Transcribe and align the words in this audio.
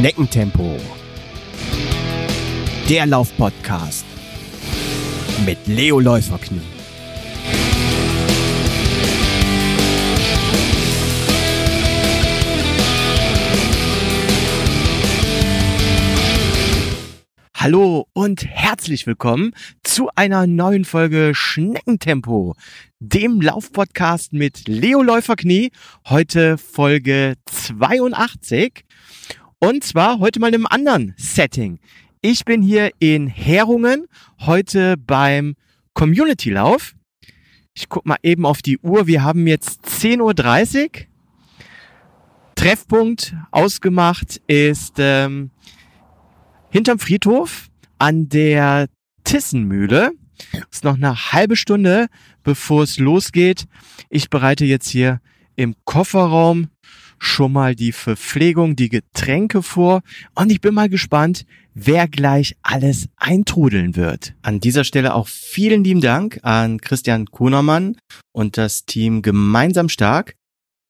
Schneckentempo. 0.00 0.78
Der 2.88 3.04
Laufpodcast 3.04 4.06
mit 5.44 5.58
Leo 5.66 6.00
Läuferknie. 6.00 6.62
Hallo 17.54 18.06
und 18.14 18.46
herzlich 18.46 19.06
willkommen 19.06 19.52
zu 19.82 20.08
einer 20.16 20.46
neuen 20.46 20.86
Folge 20.86 21.32
Schneckentempo, 21.34 22.54
dem 23.00 23.42
Laufpodcast 23.42 24.32
mit 24.32 24.66
Leo 24.66 25.02
Läuferknie. 25.02 25.70
Heute 26.08 26.56
Folge 26.56 27.34
82 27.44 28.86
und 29.60 29.84
zwar 29.84 30.18
heute 30.18 30.40
mal 30.40 30.48
in 30.48 30.54
einem 30.54 30.66
anderen 30.66 31.14
Setting. 31.16 31.78
Ich 32.22 32.44
bin 32.44 32.62
hier 32.62 32.90
in 32.98 33.28
Herungen, 33.28 34.06
heute 34.40 34.96
beim 34.96 35.54
Community 35.94 36.50
Lauf. 36.50 36.94
Ich 37.74 37.88
guck 37.88 38.04
mal 38.06 38.16
eben 38.22 38.46
auf 38.46 38.62
die 38.62 38.78
Uhr. 38.78 39.06
Wir 39.06 39.22
haben 39.22 39.46
jetzt 39.46 39.84
10.30 39.84 40.82
Uhr. 40.84 40.90
Treffpunkt 42.56 43.34
ausgemacht 43.52 44.40
ist 44.46 44.94
ähm, 44.98 45.50
hinterm 46.70 46.98
Friedhof 46.98 47.68
an 47.98 48.28
der 48.28 48.88
Tissenmühle. 49.24 50.12
Ist 50.70 50.84
noch 50.84 50.96
eine 50.96 51.32
halbe 51.32 51.56
Stunde, 51.56 52.08
bevor 52.42 52.82
es 52.82 52.98
losgeht. 52.98 53.66
Ich 54.08 54.30
bereite 54.30 54.64
jetzt 54.64 54.88
hier 54.88 55.20
im 55.56 55.74
Kofferraum 55.84 56.68
schon 57.20 57.52
mal 57.52 57.76
die 57.76 57.92
Verpflegung, 57.92 58.74
die 58.74 58.88
Getränke 58.88 59.62
vor 59.62 60.02
und 60.34 60.50
ich 60.50 60.60
bin 60.60 60.74
mal 60.74 60.88
gespannt, 60.88 61.44
wer 61.74 62.08
gleich 62.08 62.56
alles 62.62 63.08
eintrudeln 63.16 63.94
wird. 63.94 64.34
An 64.42 64.58
dieser 64.58 64.84
Stelle 64.84 65.14
auch 65.14 65.28
vielen 65.28 65.84
lieben 65.84 66.00
Dank 66.00 66.40
an 66.42 66.80
Christian 66.80 67.26
Kuhnermann 67.26 67.96
und 68.32 68.56
das 68.56 68.86
Team 68.86 69.22
Gemeinsam 69.22 69.88
Stark, 69.88 70.34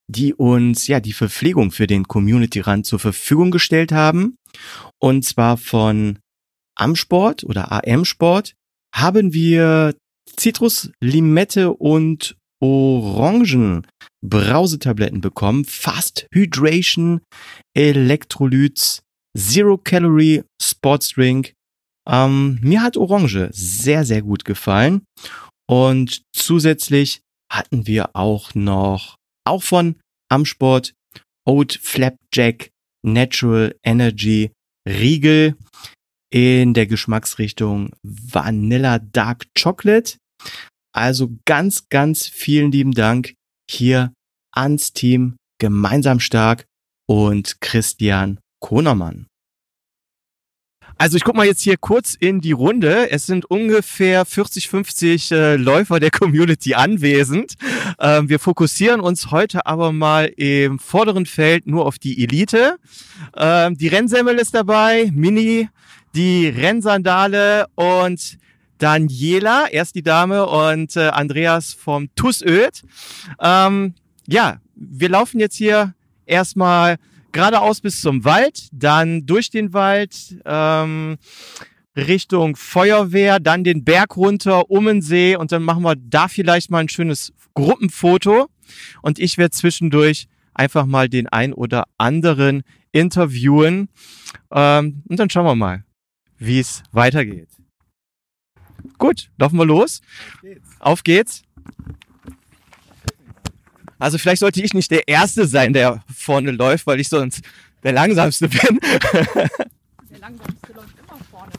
die 0.09 0.33
uns 0.33 0.87
ja 0.87 1.01
die 1.01 1.13
Verpflegung 1.13 1.73
für 1.73 1.87
den 1.87 2.05
Community 2.05 2.61
Rand 2.61 2.87
zur 2.87 3.01
Verfügung 3.01 3.51
gestellt 3.51 3.93
haben. 3.93 4.37
Und 4.99 5.25
zwar 5.25 5.57
von 5.57 6.19
Amsport 6.77 7.45
oder 7.45 7.73
AM 7.73 8.05
Sport 8.05 8.55
haben 8.95 9.33
wir 9.33 9.95
Zitrus, 10.37 10.91
Limette 11.01 11.73
und 11.73 12.37
Orangen 12.61 13.87
Brausetabletten 14.25 15.21
bekommen. 15.21 15.65
Fast 15.65 16.27
Hydration, 16.33 17.21
Electrolytes, 17.75 19.03
Zero 19.37 19.79
Calorie 19.79 20.43
Sports 20.61 21.11
Drink. 21.11 21.55
Ähm, 22.09 22.59
mir 22.63 22.83
hat 22.83 22.97
Orange 22.97 23.51
sehr, 23.53 24.05
sehr 24.05 24.23
gut 24.23 24.45
gefallen. 24.45 25.05
Und 25.69 26.23
zusätzlich 26.35 27.21
hatten 27.51 27.87
wir 27.87 28.15
auch 28.15 28.55
noch, 28.55 29.17
auch 29.47 29.63
von 29.63 29.97
Amsport, 30.31 30.95
Oat 31.47 31.79
Flapjack 31.81 32.71
Natural 33.03 33.75
Energy 33.83 34.51
Riegel 34.89 35.57
in 36.33 36.75
der 36.75 36.87
Geschmacksrichtung 36.87 37.91
Vanilla 38.03 38.99
Dark 38.99 39.47
Chocolate. 39.61 40.17
Also 40.93 41.31
ganz, 41.45 41.89
ganz 41.89 42.27
vielen 42.27 42.73
lieben 42.73 42.93
Dank 42.93 43.35
hier 43.71 44.13
ans 44.53 44.93
Team 44.93 45.37
Gemeinsam 45.59 46.21
Stark 46.21 46.65
und 47.07 47.61
Christian 47.61 48.41
Konermann. 48.61 49.27
Also 51.01 51.17
ich 51.17 51.25
guck 51.25 51.35
mal 51.35 51.47
jetzt 51.47 51.63
hier 51.63 51.79
kurz 51.79 52.15
in 52.15 52.43
die 52.43 52.53
Runde. 52.53 53.11
Es 53.11 53.25
sind 53.25 53.47
ungefähr 53.47 54.27
40, 54.27 54.69
50 54.69 55.31
äh, 55.31 55.57
Läufer 55.57 55.99
der 55.99 56.11
Community 56.13 56.75
anwesend. 56.75 57.55
Ähm, 57.99 58.29
wir 58.29 58.39
fokussieren 58.39 59.01
uns 59.01 59.31
heute 59.31 59.65
aber 59.65 59.93
mal 59.93 60.27
im 60.27 60.79
vorderen 60.79 61.25
Feld 61.25 61.67
nur 61.67 61.87
auf 61.87 61.99
die 61.99 62.23
Elite. 62.23 62.77
Ähm, 63.35 63.79
die 63.79 63.89
Rennsemmel 63.89 64.37
ist 64.37 64.55
dabei, 64.55 65.11
Mini, 65.15 65.71
die 66.15 66.49
Rennsandale 66.49 67.67
und 67.77 68.39
Daniela, 68.81 69.69
erst 69.71 69.95
die 69.95 70.03
Dame 70.03 70.47
und 70.47 70.97
äh, 70.97 71.09
Andreas 71.09 71.75
vom 71.75 72.13
Tussöd. 72.17 72.83
Ähm, 73.39 73.95
ja, 74.27 74.61
wir 74.75 75.09
laufen 75.09 75.39
jetzt 75.39 75.57
hier 75.57 75.95
erstmal 76.27 76.97
geradeaus 77.33 77.81
bis 77.81 78.01
zum 78.01 78.25
Wald, 78.25 78.69
dann 78.73 79.27
durch 79.27 79.51
den 79.51 79.73
Wald 79.73 80.37
ähm, 80.45 81.19
Richtung 81.95 82.57
Feuerwehr, 82.57 83.39
dann 83.39 83.65
den 83.65 83.85
Berg 83.85 84.17
runter, 84.17 84.71
um 84.71 84.87
den 84.87 85.03
See 85.03 85.37
und 85.37 85.53
dann 85.53 85.63
machen 85.63 85.83
wir 85.83 85.97
da 85.97 86.29
vielleicht 86.29 86.71
mal 86.71 86.79
ein 86.79 86.89
schönes 86.89 87.33
Gruppenfoto 87.55 88.49
und 89.03 89.19
ich 89.19 89.37
werde 89.37 89.51
zwischendurch 89.51 90.27
einfach 90.55 90.87
mal 90.87 91.09
den 91.09 91.29
ein 91.29 91.53
oder 91.53 91.85
anderen 91.99 92.63
interviewen 92.93 93.89
ähm, 94.51 95.03
und 95.07 95.21
dann 95.21 95.29
schauen 95.29 95.45
wir 95.45 95.55
mal, 95.55 95.85
wie 96.39 96.61
es 96.61 96.83
weitergeht. 96.93 97.60
Gut, 99.01 99.31
laufen 99.39 99.57
wir 99.57 99.65
los. 99.65 100.03
Auf 100.03 100.43
geht's. 100.43 100.71
Auf 100.79 101.03
geht's. 101.03 101.43
Also 103.99 104.19
vielleicht 104.19 104.41
sollte 104.41 104.63
ich 104.63 104.75
nicht 104.75 104.91
der 104.91 105.09
Erste 105.09 105.47
sein, 105.47 105.73
der 105.73 106.05
vorne 106.15 106.51
läuft, 106.51 106.87
weil 106.87 107.01
ich 107.01 107.09
sonst 107.09 107.41
der 107.83 107.93
Langsamste 107.93 108.49
bin. 108.49 108.79
Der 110.11 110.19
Langsamste 110.19 110.73
läuft 110.75 110.95
immer 110.99 111.19
vorne. 111.31 111.53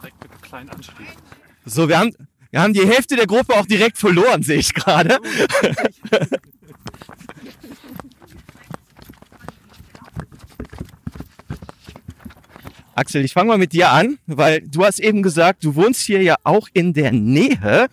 Direkt 0.00 0.22
mit 0.22 0.30
einem 0.32 0.40
kleinen 0.40 0.70
Anstieg. 0.70 1.06
So, 1.66 1.90
wir 1.90 1.98
haben, 1.98 2.14
wir 2.50 2.62
haben 2.62 2.72
die 2.72 2.86
Hälfte 2.86 3.16
der 3.16 3.26
Gruppe 3.26 3.54
auch 3.54 3.66
direkt 3.66 3.98
verloren, 3.98 4.42
sehe 4.42 4.58
ich 4.58 4.72
gerade. 4.72 5.18
Axel, 12.98 13.24
ich 13.24 13.32
fange 13.32 13.48
mal 13.48 13.58
mit 13.58 13.72
dir 13.72 13.90
an, 13.90 14.18
weil 14.26 14.60
du 14.60 14.84
hast 14.84 14.98
eben 14.98 15.22
gesagt, 15.22 15.64
du 15.64 15.76
wohnst 15.76 16.02
hier 16.02 16.20
ja 16.20 16.36
auch 16.42 16.68
in 16.72 16.92
der 16.92 17.12
Nähe, 17.12 17.88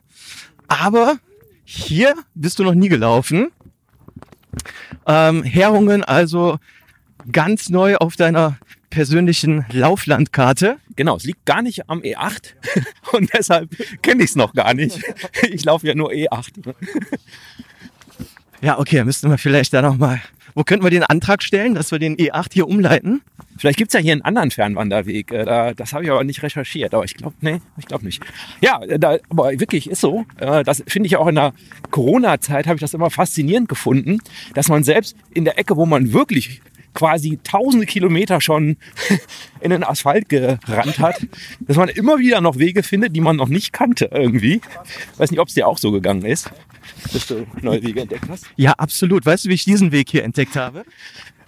aber 0.67 1.19
hier 1.63 2.15
bist 2.33 2.57
du 2.57 2.63
noch 2.63 2.73
nie 2.73 2.89
gelaufen. 2.89 3.51
Ähm, 5.05 5.43
Herungen 5.43 6.03
also 6.03 6.57
ganz 7.31 7.69
neu 7.69 7.97
auf 7.97 8.15
deiner 8.15 8.57
persönlichen 8.89 9.65
Lauflandkarte. 9.71 10.77
Genau, 10.95 11.17
es 11.17 11.23
liegt 11.23 11.45
gar 11.45 11.61
nicht 11.61 11.89
am 11.89 11.99
E8 11.99 12.53
und 13.11 13.31
deshalb 13.33 13.69
kenne 14.01 14.23
ich 14.23 14.31
es 14.31 14.35
noch 14.35 14.53
gar 14.53 14.73
nicht. 14.73 14.99
Ich 15.51 15.65
laufe 15.65 15.85
ja 15.85 15.93
nur 15.93 16.11
E8. 16.11 16.73
Ja, 18.61 18.79
okay, 18.79 19.03
müssten 19.03 19.29
wir 19.29 19.37
vielleicht 19.37 19.73
da 19.73 19.81
nochmal. 19.81 20.21
Wo 20.55 20.63
könnten 20.63 20.85
wir 20.85 20.89
den 20.89 21.03
Antrag 21.03 21.43
stellen, 21.43 21.75
dass 21.75 21.91
wir 21.91 21.99
den 21.99 22.15
E8 22.15 22.53
hier 22.53 22.67
umleiten? 22.67 23.21
Vielleicht 23.57 23.77
gibt's 23.77 23.93
ja 23.93 23.99
hier 23.99 24.13
einen 24.13 24.21
anderen 24.21 24.51
Fernwanderweg. 24.51 25.31
Äh, 25.31 25.73
das 25.75 25.91
habe 25.91 26.05
ich 26.05 26.11
aber 26.11 26.23
nicht 26.23 26.41
recherchiert. 26.43 26.93
Aber 26.93 27.03
ich 27.03 27.15
glaube, 27.15 27.35
nee, 27.41 27.59
ich 27.77 27.85
glaube 27.85 28.05
nicht. 28.05 28.23
Ja, 28.61 28.79
da, 28.97 29.17
aber 29.29 29.51
wirklich 29.59 29.89
ist 29.89 29.99
so. 29.99 30.25
Äh, 30.39 30.63
das 30.63 30.81
finde 30.87 31.07
ich 31.07 31.17
auch 31.17 31.27
in 31.27 31.35
der 31.35 31.53
Corona-Zeit, 31.91 32.67
habe 32.67 32.75
ich 32.75 32.81
das 32.81 32.93
immer 32.93 33.09
faszinierend 33.09 33.67
gefunden, 33.67 34.19
dass 34.53 34.69
man 34.69 34.85
selbst 34.85 35.17
in 35.33 35.43
der 35.43 35.59
Ecke, 35.59 35.75
wo 35.75 35.85
man 35.85 36.13
wirklich 36.13 36.61
quasi 36.93 37.37
tausende 37.43 37.85
Kilometer 37.85 38.39
schon 38.39 38.77
in 39.59 39.71
den 39.71 39.83
Asphalt 39.83 40.29
gerannt 40.29 40.99
hat, 40.99 41.27
dass 41.59 41.75
man 41.75 41.89
immer 41.89 42.17
wieder 42.17 42.39
noch 42.39 42.57
Wege 42.57 42.81
findet, 42.81 43.13
die 43.13 43.21
man 43.21 43.35
noch 43.35 43.49
nicht 43.49 43.73
kannte 43.73 44.09
irgendwie. 44.11 44.61
Weiß 45.17 45.31
nicht, 45.31 45.41
ob 45.41 45.49
es 45.49 45.53
dir 45.53 45.67
auch 45.67 45.77
so 45.77 45.91
gegangen 45.91 46.23
ist, 46.23 46.49
dass 47.13 47.27
du 47.27 47.45
neue 47.61 47.83
Wege 47.83 48.01
entdeckt 48.01 48.27
hast. 48.29 48.45
Ja, 48.55 48.73
absolut. 48.73 49.25
Weißt 49.25 49.45
du, 49.45 49.49
wie 49.49 49.53
ich 49.53 49.65
diesen 49.65 49.91
Weg 49.91 50.09
hier 50.09 50.23
entdeckt 50.23 50.55
habe? 50.55 50.85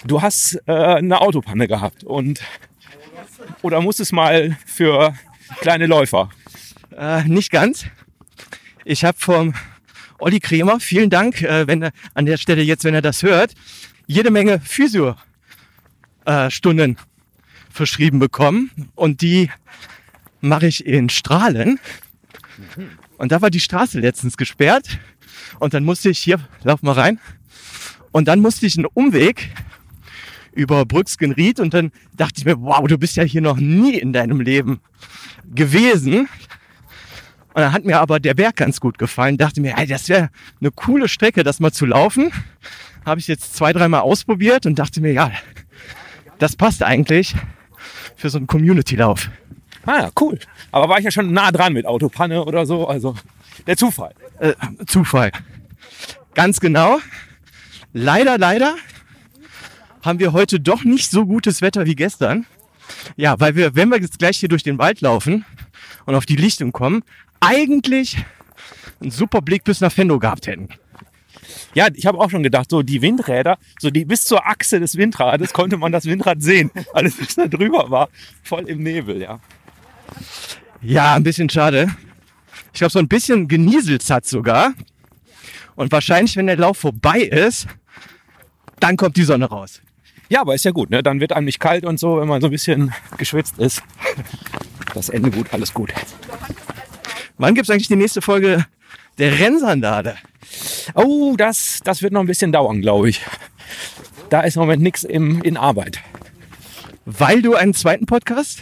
du 0.05 0.21
hast 0.21 0.61
äh, 0.67 0.73
eine 0.73 1.21
Autopanne 1.21 1.67
gehabt 1.67 2.03
und 2.03 2.41
oder 3.61 3.79
musstest 3.81 4.13
mal 4.13 4.57
für 4.65 5.15
kleine 5.61 5.87
Läufer? 5.87 6.29
Äh, 6.95 7.23
nicht 7.23 7.51
ganz. 7.51 7.85
Ich 8.85 9.03
habe 9.03 9.17
vom 9.19 9.55
Olli 10.19 10.39
Kremer, 10.39 10.79
vielen 10.79 11.09
Dank, 11.09 11.41
äh, 11.41 11.65
wenn 11.67 11.81
er 11.83 11.91
an 12.13 12.25
der 12.25 12.37
Stelle 12.37 12.61
jetzt, 12.61 12.83
wenn 12.83 12.93
er 12.93 13.01
das 13.01 13.23
hört, 13.23 13.53
jede 14.07 14.29
Menge 14.31 14.59
Physio-Stunden 14.59 16.91
äh, 16.91 16.95
verschrieben 17.69 18.19
bekommen 18.19 18.71
und 18.95 19.21
die 19.21 19.49
mache 20.41 20.67
ich 20.67 20.85
in 20.85 21.09
Strahlen. 21.09 21.79
Und 23.17 23.31
da 23.31 23.41
war 23.41 23.49
die 23.49 23.59
Straße 23.59 23.99
letztens 23.99 24.37
gesperrt 24.37 24.99
und 25.59 25.73
dann 25.73 25.83
musste 25.83 26.09
ich 26.09 26.19
hier, 26.19 26.39
lauf 26.63 26.81
mal 26.81 26.93
rein, 26.93 27.19
und 28.11 28.27
dann 28.27 28.39
musste 28.39 28.65
ich 28.65 28.77
einen 28.77 28.87
Umweg 28.87 29.49
über 30.53 30.85
Brücksgenried 30.85 31.59
und 31.59 31.73
dann 31.73 31.91
dachte 32.15 32.35
ich 32.37 32.45
mir, 32.45 32.59
wow, 32.59 32.85
du 32.87 32.97
bist 32.97 33.15
ja 33.15 33.23
hier 33.23 33.41
noch 33.41 33.57
nie 33.57 33.95
in 33.95 34.11
deinem 34.11 34.41
Leben 34.41 34.79
gewesen. 35.53 36.27
Und 37.53 37.61
dann 37.61 37.73
hat 37.73 37.85
mir 37.85 37.99
aber 37.99 38.19
der 38.19 38.33
Berg 38.33 38.55
ganz 38.55 38.79
gut 38.79 38.97
gefallen. 38.97 39.37
Dachte 39.37 39.61
mir, 39.61 39.77
ey, 39.77 39.85
das 39.85 40.09
wäre 40.09 40.29
eine 40.59 40.71
coole 40.71 41.07
Strecke, 41.07 41.43
das 41.43 41.59
mal 41.59 41.71
zu 41.71 41.85
laufen. 41.85 42.31
Habe 43.05 43.19
ich 43.19 43.27
jetzt 43.27 43.55
zwei, 43.55 43.71
dreimal 43.71 44.01
ausprobiert 44.01 44.65
und 44.65 44.79
dachte 44.79 44.99
mir, 44.99 45.13
ja, 45.13 45.31
das 46.39 46.55
passt 46.55 46.83
eigentlich 46.83 47.35
für 48.15 48.29
so 48.29 48.37
einen 48.37 48.47
Community-Lauf. 48.47 49.29
Ah 49.87 50.01
ja, 50.01 50.11
cool. 50.19 50.37
Aber 50.71 50.89
war 50.89 50.99
ich 50.99 51.05
ja 51.05 51.11
schon 51.11 51.31
nah 51.31 51.51
dran 51.51 51.73
mit 51.73 51.85
Autopanne 51.85 52.43
oder 52.43 52.65
so. 52.65 52.87
Also 52.87 53.15
der 53.65 53.77
Zufall. 53.77 54.13
Äh, 54.39 54.53
Zufall. 54.85 55.31
Ganz 56.33 56.59
genau. 56.59 56.99
Leider, 57.93 58.37
leider 58.37 58.75
haben 60.03 60.19
wir 60.19 60.33
heute 60.33 60.59
doch 60.59 60.83
nicht 60.83 61.09
so 61.09 61.25
gutes 61.25 61.61
Wetter 61.61 61.85
wie 61.85 61.95
gestern. 61.95 62.45
Ja, 63.15 63.39
weil 63.39 63.55
wir, 63.55 63.75
wenn 63.75 63.89
wir 63.89 63.99
jetzt 63.99 64.19
gleich 64.19 64.37
hier 64.37 64.49
durch 64.49 64.63
den 64.63 64.77
Wald 64.77 65.01
laufen 65.01 65.45
und 66.05 66.15
auf 66.15 66.25
die 66.25 66.35
Lichtung 66.35 66.73
kommen, 66.73 67.03
eigentlich 67.39 68.17
einen 69.01 69.11
super 69.11 69.41
Blick 69.41 69.63
bis 69.63 69.79
nach 69.81 69.91
Fendo 69.91 70.19
gehabt 70.19 70.47
hätten. 70.47 70.69
Ja, 71.73 71.87
ich 71.93 72.05
habe 72.05 72.19
auch 72.19 72.29
schon 72.29 72.43
gedacht, 72.43 72.69
so 72.69 72.81
die 72.81 73.01
Windräder, 73.01 73.57
so 73.79 73.89
die 73.89 74.03
bis 74.03 74.25
zur 74.25 74.45
Achse 74.45 74.79
des 74.79 74.97
Windrades 74.97 75.53
konnte 75.53 75.77
man 75.77 75.91
das 75.91 76.05
Windrad 76.05 76.41
sehen. 76.41 76.71
Alles, 76.93 77.21
was 77.21 77.35
da 77.35 77.47
drüber 77.47 77.89
war, 77.89 78.09
voll 78.43 78.67
im 78.67 78.83
Nebel, 78.83 79.21
ja. 79.21 79.39
Ja, 80.81 81.15
ein 81.15 81.23
bisschen 81.23 81.49
schade. 81.49 81.89
Ich 82.73 82.79
glaube, 82.79 82.91
so 82.91 82.99
ein 82.99 83.07
bisschen 83.07 83.47
genieselt 83.47 84.07
hat 84.09 84.25
sogar. 84.25 84.73
Und 85.75 85.91
wahrscheinlich, 85.91 86.35
wenn 86.35 86.47
der 86.47 86.57
Lauf 86.57 86.77
vorbei 86.77 87.21
ist, 87.21 87.67
dann 88.79 88.97
kommt 88.97 89.17
die 89.17 89.23
Sonne 89.23 89.45
raus. 89.45 89.81
Ja, 90.29 90.41
aber 90.41 90.55
ist 90.55 90.65
ja 90.65 90.71
gut, 90.71 90.89
ne? 90.89 91.01
Dann 91.01 91.19
wird 91.19 91.33
einem 91.33 91.45
nicht 91.45 91.59
kalt 91.59 91.85
und 91.85 91.99
so, 91.99 92.19
wenn 92.19 92.27
man 92.27 92.41
so 92.41 92.47
ein 92.47 92.51
bisschen 92.51 92.93
geschwitzt 93.17 93.57
ist. 93.59 93.81
Das 94.93 95.09
Ende 95.09 95.31
gut, 95.31 95.53
alles 95.53 95.73
gut. 95.73 95.93
Wann 97.37 97.55
gibt's 97.55 97.69
eigentlich 97.69 97.87
die 97.87 97.95
nächste 97.95 98.21
Folge 98.21 98.65
der 99.17 99.39
Rennsandale? 99.39 100.15
Oh, 100.95 101.35
das, 101.37 101.79
das 101.83 102.01
wird 102.01 102.13
noch 102.13 102.21
ein 102.21 102.27
bisschen 102.27 102.51
dauern, 102.51 102.81
glaube 102.81 103.09
ich. 103.09 103.21
Da 104.29 104.41
ist 104.41 104.55
im 104.55 104.61
Moment 104.61 104.83
nichts 104.83 105.03
in 105.03 105.57
Arbeit. 105.57 105.99
Weil 107.05 107.41
du 107.41 107.55
einen 107.55 107.73
zweiten 107.73 108.05
Podcast 108.05 108.61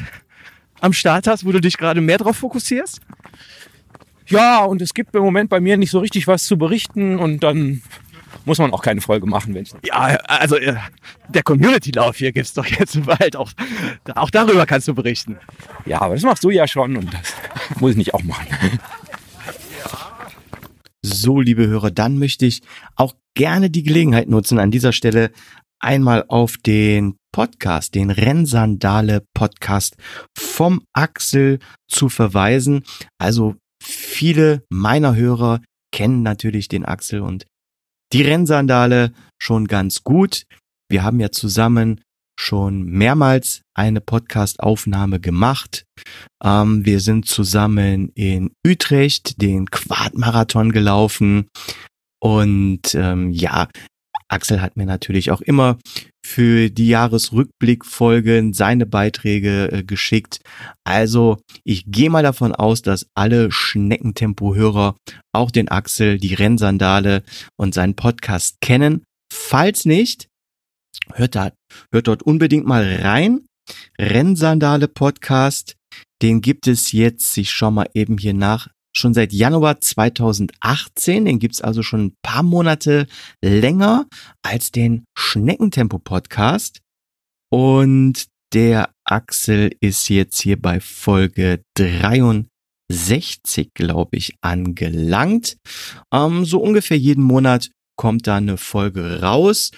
am 0.86 0.94
Start 0.94 1.28
hast, 1.28 1.46
wo 1.46 1.52
du 1.52 1.60
dich 1.60 1.78
gerade 1.78 2.00
mehr 2.02 2.18
drauf 2.18 2.38
fokussierst? 2.38 3.02
Ja, 4.28 4.64
und 4.64 4.82
es 4.82 4.94
gibt 4.94 5.16
im 5.16 5.22
Moment 5.22 5.50
bei 5.50 5.60
mir 5.60 5.78
nicht 5.78 5.92
so 5.92 6.00
richtig 6.00 6.28
was 6.28 6.46
zu 6.46 6.58
berichten 6.58 7.20
und 7.20 7.42
dann 7.42 7.82
muss 8.46 8.60
man 8.60 8.74
auch 8.74 8.82
keine 8.82 9.02
Folge 9.02 9.28
machen, 9.28 9.54
wenn 9.54 9.64
ich 9.64 9.74
Ja, 9.84 10.18
also 10.28 10.56
äh, 10.56 10.76
der 11.30 11.44
Community-Lauf 11.44 12.18
hier 12.18 12.32
gibt's 12.32 12.54
doch 12.54 12.66
jetzt 12.66 13.04
bald 13.06 13.36
auch. 13.36 13.52
Auch 14.16 14.30
darüber 14.30 14.66
kannst 14.66 14.88
du 14.88 14.94
berichten. 14.94 15.38
Ja, 15.86 16.02
aber 16.02 16.16
das 16.16 16.24
machst 16.24 16.44
du 16.44 16.50
ja 16.50 16.68
schon 16.68 16.96
und 16.98 17.14
das 17.14 17.34
muss 17.80 17.92
ich 17.92 17.98
nicht 17.98 18.14
auch 18.14 18.24
machen. 18.24 18.48
So, 21.02 21.40
liebe 21.40 21.68
Hörer, 21.68 21.92
dann 21.92 22.18
möchte 22.18 22.46
ich 22.46 22.62
auch 22.96 23.14
gerne 23.36 23.70
die 23.70 23.84
Gelegenheit 23.84 24.28
nutzen, 24.28 24.58
an 24.58 24.72
dieser 24.72 24.92
Stelle 24.92 25.32
einmal 25.86 26.26
auf 26.28 26.58
den 26.58 27.16
Podcast, 27.32 27.96
den 27.96 28.10
Rennsandale 28.10 29.24
Podcast 29.34 29.96
vom 30.38 30.82
Axel 30.94 31.60
zu 31.88 32.10
verweisen. 32.10 32.84
Also 33.18 33.56
viele 33.82 34.64
meiner 34.70 35.16
Hörer 35.16 35.62
kennen 35.94 36.24
natürlich 36.24 36.68
den 36.68 36.86
Axel 36.86 37.22
und 37.22 37.46
die 38.14 38.22
Rennsandale 38.22 39.14
schon 39.42 39.68
ganz 39.68 40.04
gut. 40.04 40.46
Wir 40.90 41.04
haben 41.04 41.20
ja 41.20 41.32
zusammen 41.32 42.02
schon 42.40 42.84
mehrmals 42.86 43.62
eine 43.76 44.02
Podcast-Aufnahme 44.02 45.20
gemacht. 45.20 45.86
Ähm, 46.44 46.86
wir 46.86 47.00
sind 47.00 47.28
zusammen 47.28 48.10
in 48.16 48.52
Utrecht 48.66 49.42
den 49.42 49.70
Quadmarathon 49.70 50.72
gelaufen. 50.72 51.48
Und 52.22 52.96
ähm, 52.96 53.32
ja, 53.32 53.68
Axel 54.28 54.62
hat 54.62 54.76
mir 54.76 54.86
natürlich 54.86 55.32
auch 55.32 55.42
immer 55.42 55.78
für 56.26 56.70
die 56.70 56.88
Jahresrückblickfolgen 56.88 58.54
seine 58.54 58.86
Beiträge 58.86 59.72
äh, 59.72 59.84
geschickt. 59.84 60.40
Also 60.84 61.38
ich 61.64 61.86
gehe 61.88 62.10
mal 62.10 62.24
davon 62.24 62.54
aus, 62.54 62.82
dass 62.82 63.08
alle 63.16 63.52
Schneckentempo-Hörer 63.52 64.96
auch 65.34 65.52
den 65.52 65.70
Axel, 65.70 66.18
die 66.18 66.34
Rennsandale 66.34 67.24
und 67.58 67.74
seinen 67.74 67.96
Podcast 67.96 68.58
kennen. 68.62 69.04
Falls 69.32 69.86
nicht, 69.86 70.28
hört, 71.14 71.36
da, 71.36 71.52
hört 71.92 72.08
dort 72.08 72.24
unbedingt 72.24 72.66
mal 72.66 73.02
rein. 73.02 73.46
Rennsandale 74.00 74.88
Podcast, 74.88 75.76
den 76.22 76.42
gibt 76.42 76.68
es 76.68 76.92
jetzt, 76.92 77.38
ich 77.38 77.52
schau 77.52 77.72
mal 77.72 77.90
eben 77.94 78.18
hier 78.18 78.34
nach, 78.34 78.70
schon 78.98 79.14
seit 79.14 79.34
Januar 79.34 79.80
2018. 79.82 81.26
Den 81.26 81.40
gibt's 81.40 81.62
also 81.62 81.84
schon 81.84 82.06
ein 82.06 82.16
paar 82.24 82.44
Monate 82.44 83.08
länger 83.44 84.06
als 84.42 84.72
den 84.72 85.06
Schneckentempo 85.18 86.00
Podcast. 86.00 86.80
Und 87.52 88.26
der 88.54 88.90
Axel 89.06 89.76
ist 89.80 90.10
jetzt 90.10 90.42
hier 90.42 90.62
bei 90.62 90.80
Folge 90.80 91.62
63, 91.76 93.70
glaube 93.74 94.18
ich, 94.18 94.36
angelangt. 94.42 95.58
Ähm, 96.14 96.46
so 96.46 96.62
ungefähr 96.62 96.98
jeden 96.98 97.24
Monat 97.24 97.72
kommt 97.98 98.28
da 98.28 98.38
eine 98.38 98.58
Folge 98.58 99.22
raus. 99.22 99.72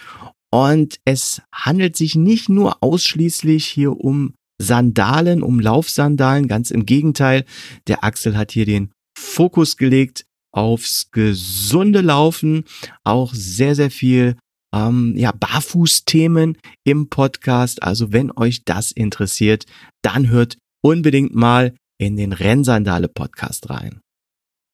Und 0.52 1.00
es 1.06 1.42
handelt 1.54 1.98
sich 1.98 2.16
nicht 2.16 2.50
nur 2.50 2.82
ausschließlich 2.82 3.66
hier 3.66 4.00
um 4.00 4.34
Sandalen, 4.60 5.44
um 5.44 5.60
Laufsandalen. 5.60 6.48
Ganz 6.48 6.72
im 6.72 6.86
Gegenteil. 6.86 7.46
Der 7.88 8.04
Axel 8.04 8.38
hat 8.38 8.52
hier 8.52 8.66
den 8.66 8.92
Fokus 9.18 9.78
gelegt 9.78 10.26
aufs 10.52 11.12
gesunde 11.12 12.02
Laufen, 12.02 12.64
auch 13.04 13.34
sehr, 13.34 13.76
sehr 13.76 13.92
viel 13.92 14.38
ähm, 14.74 15.14
ja, 15.18 15.32
Barfuß-Themen 15.32 16.58
im 16.84 17.10
Podcast. 17.10 17.84
Also 17.84 18.14
wenn 18.14 18.32
euch 18.32 18.64
das 18.64 18.92
interessiert, 18.92 19.66
dann 20.04 20.30
hört 20.30 20.58
unbedingt 20.84 21.34
mal 21.36 21.76
in 22.00 22.16
den 22.16 22.32
Rennsandale-Podcast 22.32 23.70
rein. 23.70 24.02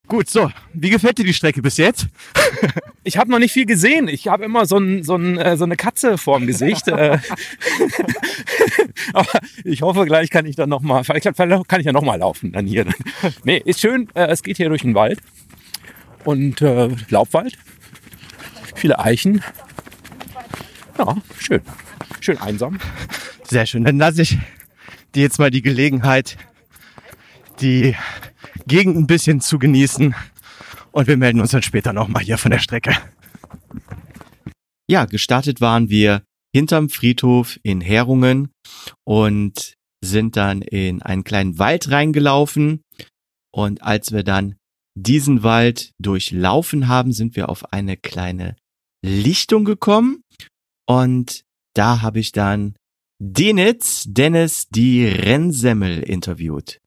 Gut, 0.07 0.29
so, 0.29 0.51
wie 0.73 0.89
gefällt 0.89 1.17
dir 1.17 1.23
die 1.23 1.33
Strecke 1.33 1.61
bis 1.61 1.77
jetzt? 1.77 2.07
Ich 3.05 3.17
habe 3.17 3.29
noch 3.29 3.39
nicht 3.39 3.51
viel 3.51 3.65
gesehen. 3.65 4.07
Ich 4.07 4.29
habe 4.29 4.45
immer 4.45 4.65
so, 4.65 4.77
ein, 4.77 5.03
so, 5.03 5.17
ein, 5.17 5.37
äh, 5.37 5.57
so 5.57 5.65
eine 5.65 5.75
Katze 5.75 6.17
vorm 6.17 6.47
Gesicht. 6.47 6.87
Äh. 6.87 7.19
Aber 9.13 9.27
ich 9.65 9.81
hoffe, 9.81 10.05
gleich 10.05 10.29
kann 10.29 10.45
ich 10.45 10.55
dann 10.55 10.69
noch 10.69 10.79
mal, 10.79 11.03
vielleicht 11.03 11.25
kann 11.35 11.79
ich 11.81 11.85
ja 11.85 11.91
noch 11.91 12.01
mal 12.01 12.15
laufen 12.15 12.53
dann 12.53 12.65
hier. 12.65 12.85
Nee, 13.43 13.61
ist 13.65 13.81
schön. 13.81 14.07
Äh, 14.13 14.27
es 14.27 14.41
geht 14.41 14.55
hier 14.55 14.69
durch 14.69 14.83
den 14.83 14.95
Wald 14.95 15.19
und 16.23 16.61
äh, 16.61 16.95
Laubwald. 17.09 17.57
Viele 18.73 18.99
Eichen. 18.99 19.43
Ja, 20.97 21.17
schön. 21.39 21.61
Schön 22.21 22.37
einsam. 22.37 22.79
Sehr 23.43 23.65
schön. 23.65 23.83
Dann 23.83 23.97
lasse 23.97 24.21
ich 24.21 24.37
dir 25.13 25.23
jetzt 25.23 25.39
mal 25.39 25.51
die 25.51 25.61
Gelegenheit, 25.61 26.37
die 27.59 27.97
Gegend 28.67 28.97
ein 28.97 29.07
bisschen 29.07 29.41
zu 29.41 29.59
genießen. 29.59 30.15
Und 30.91 31.07
wir 31.07 31.17
melden 31.17 31.41
uns 31.41 31.51
dann 31.51 31.63
später 31.63 31.93
nochmal 31.93 32.23
hier 32.23 32.37
von 32.37 32.51
der 32.51 32.59
Strecke. 32.59 32.95
Ja, 34.89 35.05
gestartet 35.05 35.61
waren 35.61 35.89
wir 35.89 36.23
hinterm 36.55 36.89
Friedhof 36.89 37.59
in 37.63 37.81
Herungen 37.81 38.51
und 39.05 39.73
sind 40.03 40.35
dann 40.37 40.61
in 40.61 41.01
einen 41.01 41.23
kleinen 41.23 41.57
Wald 41.57 41.89
reingelaufen. 41.89 42.81
Und 43.51 43.81
als 43.81 44.11
wir 44.11 44.23
dann 44.23 44.55
diesen 44.95 45.43
Wald 45.43 45.91
durchlaufen 45.99 46.87
haben, 46.87 47.13
sind 47.13 47.35
wir 47.35 47.49
auf 47.49 47.71
eine 47.73 47.97
kleine 47.97 48.55
Lichtung 49.03 49.65
gekommen. 49.65 50.21
Und 50.87 51.41
da 51.75 52.01
habe 52.01 52.19
ich 52.19 52.31
dann 52.31 52.75
Denitz, 53.25 54.03
Dennis, 54.05 54.67
die 54.69 55.07
Rennsemmel 55.07 56.03
interviewt. 56.03 56.81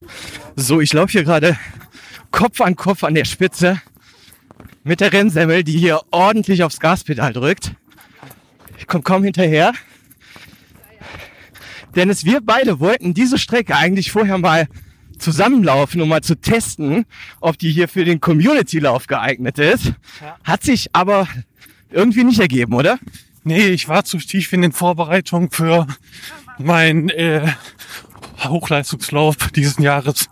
So, 0.55 0.83
ich 0.83 0.93
laufe 0.93 1.13
hier 1.13 1.25
gerade 1.25 1.59
Kopf 2.31 2.61
an 2.61 2.77
Kopf 2.77 3.05
an 3.05 3.15
der 3.15 3.25
Spitze 3.25 3.81
mit 4.85 5.01
der 5.01 5.15
Rennsemmel, 5.15 5.65
die 5.65 5.79
hier 5.79 6.03
ordentlich 6.11 6.63
aufs 6.63 6.79
Gaspedal 6.79 7.33
drückt. 7.33 7.73
Ich 8.77 8.87
komme 8.87 9.03
kaum 9.03 9.25
hinterher. 9.25 9.73
Dennis, 11.95 12.27
wir 12.27 12.43
beide 12.43 12.81
wollten 12.81 13.15
diese 13.15 13.39
Strecke 13.39 13.75
eigentlich 13.75 14.13
vorher 14.13 14.37
mal 14.37 14.69
zusammenlaufen, 15.19 16.03
um 16.03 16.11
mal 16.11 16.21
zu 16.21 16.39
testen, 16.39 17.07
ob 17.41 17.57
die 17.57 17.71
hier 17.71 17.89
für 17.89 18.05
den 18.05 18.21
Community-Lauf 18.21 19.07
geeignet 19.07 19.59
ist. 19.59 19.87
Ja. 20.21 20.37
Hat 20.45 20.63
sich 20.63 20.91
aber 20.93 21.29
irgendwie 21.91 22.25
nicht 22.25 22.41
ergeben, 22.41 22.75
oder? 22.75 22.99
Nee, 23.47 23.69
ich 23.69 23.87
war 23.87 24.05
zu 24.05 24.19
tief 24.19 24.53
in 24.53 24.63
den 24.63 24.73
Vorbereitungen 24.73 25.53
für 25.53 25.87
meinen 26.59 27.11
äh, 27.11 27.47
Hochleistungslauf 28.43 29.37
diesen 29.55 29.85
Jahres. 29.85 30.29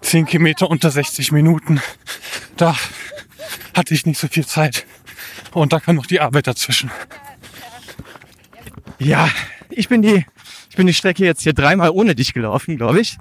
10 0.00 0.24
Kilometer 0.24 0.70
unter 0.70 0.90
60 0.90 1.32
Minuten. 1.32 1.82
Da 2.56 2.74
hatte 3.74 3.92
ich 3.92 4.06
nicht 4.06 4.18
so 4.18 4.28
viel 4.28 4.46
Zeit. 4.46 4.86
Und 5.52 5.74
da 5.74 5.80
kam 5.80 5.96
noch 5.96 6.06
die 6.06 6.18
Arbeit 6.18 6.46
dazwischen. 6.46 6.90
Ja, 8.98 9.28
ich 9.68 9.90
bin 9.90 10.00
die, 10.00 10.24
ich 10.70 10.76
bin 10.76 10.86
die 10.86 10.94
Strecke 10.94 11.26
jetzt 11.26 11.42
hier 11.42 11.52
dreimal 11.52 11.90
ohne 11.90 12.14
dich 12.14 12.32
gelaufen, 12.32 12.78
glaube 12.78 13.02
ich. 13.02 13.18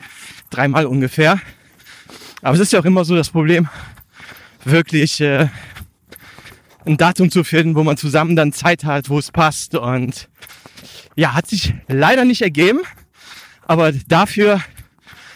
Dreimal 0.49 0.85
ungefähr. 0.85 1.41
Aber 2.41 2.53
es 2.53 2.61
ist 2.61 2.71
ja 2.71 2.79
auch 2.79 2.85
immer 2.85 3.03
so 3.03 3.17
das 3.17 3.31
Problem, 3.31 3.67
wirklich 4.63 5.19
äh, 5.19 5.49
ein 6.85 6.97
Datum 6.97 7.31
zu 7.31 7.43
finden, 7.43 7.75
wo 7.75 7.83
man 7.83 7.97
zusammen 7.97 8.35
dann 8.35 8.53
Zeit 8.53 8.83
hat, 8.83 9.09
wo 9.09 9.17
es 9.19 9.31
passt. 9.31 9.75
Und 9.75 10.29
ja, 11.15 11.33
hat 11.33 11.47
sich 11.47 11.73
leider 11.87 12.25
nicht 12.25 12.41
ergeben. 12.41 12.81
Aber 13.67 13.91
dafür, 13.91 14.61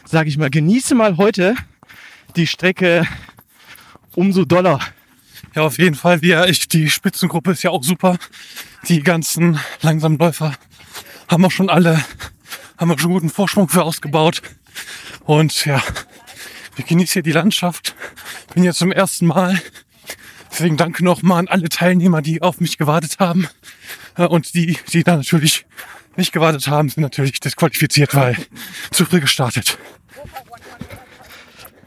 sage 0.06 0.30
ich 0.30 0.38
mal, 0.38 0.50
genieße 0.50 0.96
mal 0.96 1.18
heute 1.18 1.56
die 2.36 2.48
Strecke 2.48 3.08
umso 4.16 4.46
doller. 4.46 4.80
Ja, 5.56 5.64
auf 5.64 5.80
jeden 5.80 5.96
Fall. 5.96 6.22
Wir, 6.22 6.48
ich, 6.48 6.68
die 6.68 6.90
Spitzengruppe 6.90 7.52
ist 7.52 7.64
ja 7.64 7.72
auch 7.72 7.84
super. 7.84 8.18
Die 8.88 9.02
ganzen 9.02 9.60
Langsamläufer 9.82 10.54
haben 11.28 11.42
wir 11.42 11.52
schon 11.52 11.70
alle, 11.70 12.04
haben 12.78 12.90
wir 12.90 13.00
schon 13.00 13.12
guten 13.12 13.30
Vorsprung 13.30 13.68
für 13.68 13.84
ausgebaut. 13.84 14.42
Und 15.26 15.66
ja, 15.66 15.82
ich 16.78 16.86
genieße 16.86 17.14
hier 17.14 17.24
die 17.24 17.32
Landschaft. 17.32 17.96
Bin 18.54 18.64
jetzt 18.64 18.80
zum 18.80 18.92
ersten 18.92 19.26
Mal. 19.26 19.60
Deswegen 20.52 20.78
danke 20.78 21.04
nochmal 21.04 21.40
an 21.40 21.48
alle 21.48 21.70
Teilnehmer, 21.70 22.22
die 22.22 22.42
auf 22.42 22.60
mich 22.60 22.78
gewartet 22.78 23.20
haben. 23.20 23.48
Äh, 24.18 24.26
Und 24.26 24.54
die, 24.54 24.78
die 24.92 25.04
da 25.04 25.18
natürlich 25.18 25.66
nicht 26.16 26.32
gewartet 26.32 26.68
haben, 26.68 26.90
sind 26.90 27.02
natürlich 27.02 27.40
disqualifiziert, 27.40 28.14
weil 28.16 28.36
zu 28.92 29.06
früh 29.06 29.20
gestartet. 29.20 29.78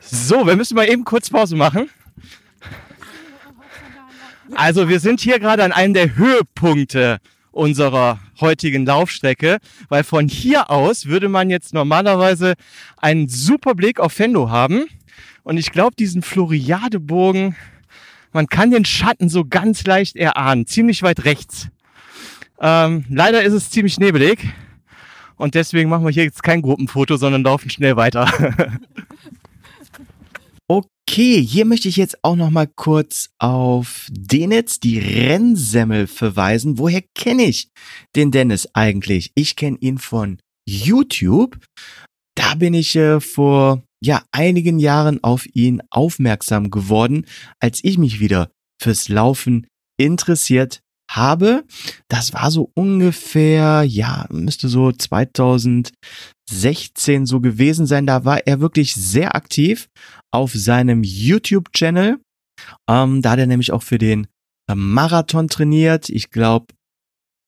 So, 0.00 0.47
wir 0.47 0.57
müssen 0.57 0.75
mal 0.75 0.88
eben 0.88 1.04
kurz 1.04 1.31
Pause 1.31 1.57
machen. 1.57 1.90
Also 4.54 4.88
wir 4.88 5.00
sind 5.00 5.21
hier 5.21 5.38
gerade 5.38 5.64
an 5.64 5.73
einem 5.73 5.95
der 5.95 6.14
Höhepunkte 6.16 7.19
unserer 7.50 8.21
heutigen 8.40 8.85
Laufstrecke, 8.87 9.59
weil 9.88 10.04
von 10.04 10.28
hier 10.28 10.71
aus 10.71 11.07
würde 11.07 11.28
man 11.28 11.50
jetzt 11.50 11.75
normalerweise 11.75 12.54
einen 12.97 13.28
super 13.28 13.75
Blick 13.75 14.00
auf 14.00 14.12
Fendo 14.12 14.50
haben. 14.50 14.85
Und 15.42 15.57
ich 15.59 15.73
glaube, 15.73 15.97
diesen 15.97 16.23
Floriadebogen, 16.23 17.57
man 18.33 18.47
kann 18.47 18.71
den 18.71 18.85
Schatten 18.85 19.29
so 19.29 19.45
ganz 19.45 19.85
leicht 19.85 20.17
erahnen, 20.17 20.67
ziemlich 20.67 21.03
weit 21.03 21.25
rechts. 21.25 21.69
Ähm, 22.61 23.05
leider 23.09 23.43
ist 23.43 23.53
es 23.53 23.71
ziemlich 23.71 23.99
nebelig 23.99 24.39
und 25.37 25.55
deswegen 25.55 25.91
machen 25.91 26.05
wir 26.05 26.12
hier 26.12 26.25
jetzt 26.25 26.43
kein 26.43 26.62
Gruppenfoto, 26.62 27.17
sondern 27.17 27.43
laufen 27.43 27.71
schnell 27.71 27.97
weiter. 27.97 28.31
Okay, 30.69 31.45
hier 31.45 31.67
möchte 31.67 31.89
ich 31.89 31.97
jetzt 31.97 32.25
auch 32.25 32.37
noch 32.37 32.49
mal 32.49 32.67
kurz 32.67 33.29
auf 33.39 34.07
Denitz, 34.11 34.81
die 34.81 34.99
Rennsemmel, 34.99 36.07
verweisen. 36.07 36.79
Woher 36.79 37.03
kenne 37.15 37.43
ich 37.43 37.69
den 38.17 38.31
Dennis 38.31 38.69
eigentlich? 38.73 39.31
Ich 39.35 39.57
kenne 39.57 39.77
ihn 39.81 39.99
von 39.99 40.39
YouTube. 40.65 41.59
Da 42.35 42.55
bin 42.55 42.75
ich 42.75 42.97
äh, 42.97 43.21
vor 43.21 43.83
ja 44.03 44.23
einigen 44.33 44.79
Jahren 44.79 45.23
auf 45.23 45.47
ihn 45.55 45.83
aufmerksam 45.91 46.71
geworden, 46.71 47.27
als 47.61 47.81
ich 47.83 47.99
mich 47.99 48.21
wieder 48.21 48.51
fürs 48.81 49.09
Laufen 49.09 49.67
interessiert 49.99 50.81
habe. 51.11 51.65
Das 52.09 52.33
war 52.33 52.51
so 52.51 52.71
ungefähr, 52.75 53.85
ja, 53.85 54.27
müsste 54.31 54.69
so 54.69 54.91
2016 54.93 55.93
so 57.27 57.41
gewesen 57.41 57.87
sein. 57.87 58.07
Da 58.07 58.25
war 58.25 58.47
er 58.47 58.61
wirklich 58.61 58.95
sehr 58.95 59.37
aktiv 59.37 59.89
auf 60.33 60.53
seinem 60.53 61.03
YouTube-Channel. 61.05 62.19
Ähm, 62.89 63.23
da 63.23 63.31
hat 63.31 63.39
er 63.39 63.47
nämlich 63.47 63.73
auch 63.73 63.83
für 63.83 63.99
den 63.99 64.27
äh, 64.69 64.75
Marathon 64.75 65.49
trainiert. 65.49 66.09
Ich 66.09 66.31
glaube, 66.31 66.67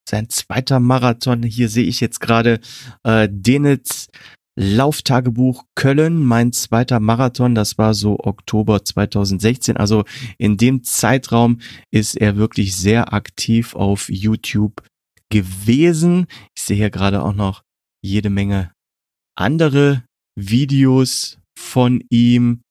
sein 0.08 0.28
zweiter 0.28 0.80
Marathon, 0.80 1.42
hier 1.42 1.68
sehe 1.68 1.86
ich 1.86 2.00
jetzt 2.00 2.20
gerade 2.20 2.60
äh, 3.04 3.28
Denitz 3.30 4.08
Lauftagebuch 4.56 5.64
Köln, 5.74 6.22
mein 6.22 6.52
zweiter 6.52 7.00
Marathon, 7.00 7.54
das 7.54 7.76
war 7.76 7.92
so 7.92 8.18
Oktober 8.20 8.84
2016. 8.84 9.76
Also 9.76 10.04
in 10.38 10.56
dem 10.56 10.84
Zeitraum 10.84 11.60
ist 11.90 12.16
er 12.16 12.36
wirklich 12.36 12.76
sehr 12.76 13.12
aktiv 13.12 13.74
auf 13.74 14.08
YouTube 14.08 14.82
gewesen. 15.30 16.26
Ich 16.56 16.62
sehe 16.62 16.76
hier 16.76 16.90
gerade 16.90 17.22
auch 17.22 17.34
noch 17.34 17.62
jede 18.02 18.30
Menge 18.30 18.72
andere 19.36 20.04
Videos 20.38 21.38
von 21.58 22.04
ihm. 22.10 22.62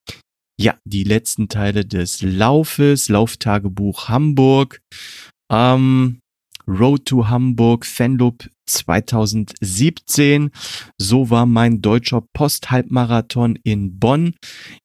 Ja, 0.60 0.78
die 0.86 1.04
letzten 1.04 1.50
Teile 1.50 1.84
des 1.86 2.22
Laufes, 2.22 3.10
Lauftagebuch 3.10 4.08
Hamburg, 4.08 4.82
ähm, 5.52 6.20
Road 6.68 7.06
to 7.06 7.28
Hamburg, 7.28 7.86
Fanloop 7.86 8.50
2017. 8.66 10.52
So 10.98 11.30
war 11.30 11.46
mein 11.46 11.82
deutscher 11.82 12.24
Posthalbmarathon 12.34 13.58
in 13.64 14.00
Bonn. 14.00 14.36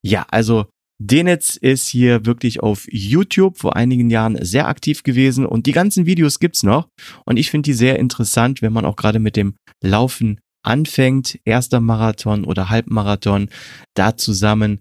Ja, 0.02 0.26
also 0.30 0.66
Denitz 1.00 1.56
ist 1.56 1.86
hier 1.86 2.26
wirklich 2.26 2.60
auf 2.60 2.86
YouTube 2.90 3.56
vor 3.56 3.76
einigen 3.76 4.10
Jahren 4.10 4.36
sehr 4.44 4.66
aktiv 4.66 5.04
gewesen 5.04 5.46
und 5.46 5.66
die 5.66 5.72
ganzen 5.72 6.06
Videos 6.06 6.40
gibt's 6.40 6.64
noch 6.64 6.88
und 7.24 7.36
ich 7.36 7.50
finde 7.50 7.68
die 7.68 7.74
sehr 7.74 8.00
interessant, 8.00 8.62
wenn 8.62 8.72
man 8.72 8.84
auch 8.84 8.96
gerade 8.96 9.20
mit 9.20 9.36
dem 9.36 9.54
Laufen 9.80 10.40
anfängt, 10.64 11.38
erster 11.44 11.80
Marathon 11.80 12.44
oder 12.44 12.68
Halbmarathon, 12.68 13.48
da 13.94 14.16
zusammen 14.16 14.80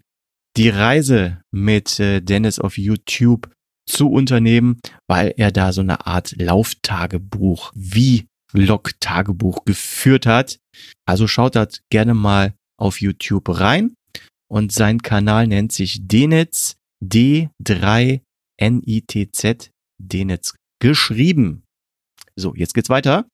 die 0.57 0.69
Reise 0.69 1.41
mit 1.51 1.99
äh, 1.99 2.19
Dennis 2.19 2.57
auf 2.57 2.79
YouTube 2.79 3.51
zu 3.87 4.09
unternehmen, 4.09 4.79
weil 5.07 5.33
er 5.37 5.51
da 5.51 5.71
so 5.71 5.81
eine 5.81 6.07
Art 6.07 6.33
Lauftagebuch 6.37 7.71
wie 7.75 8.27
Log-Tagebuch 8.53 9.65
geführt 9.65 10.25
hat. 10.25 10.59
Also 11.05 11.27
schaut 11.27 11.55
da 11.55 11.67
gerne 11.89 12.13
mal 12.13 12.53
auf 12.79 13.01
YouTube 13.01 13.59
rein 13.59 13.95
und 14.49 14.71
sein 14.71 15.01
Kanal 15.01 15.47
nennt 15.47 15.71
sich 15.71 16.07
Denitz 16.07 16.75
D3NITZ 17.03 19.71
Denitz 19.99 20.55
geschrieben. 20.79 21.63
So, 22.35 22.53
jetzt 22.55 22.73
geht's 22.73 22.89
weiter. 22.89 23.27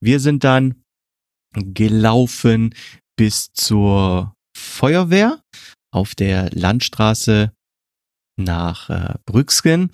Wir 0.00 0.20
sind 0.20 0.44
dann 0.44 0.82
gelaufen 1.54 2.74
bis 3.16 3.52
zur 3.52 4.34
Feuerwehr 4.56 5.42
auf 5.92 6.14
der 6.14 6.50
Landstraße 6.50 7.52
nach 8.36 8.90
äh, 8.90 9.14
Brücksken 9.26 9.90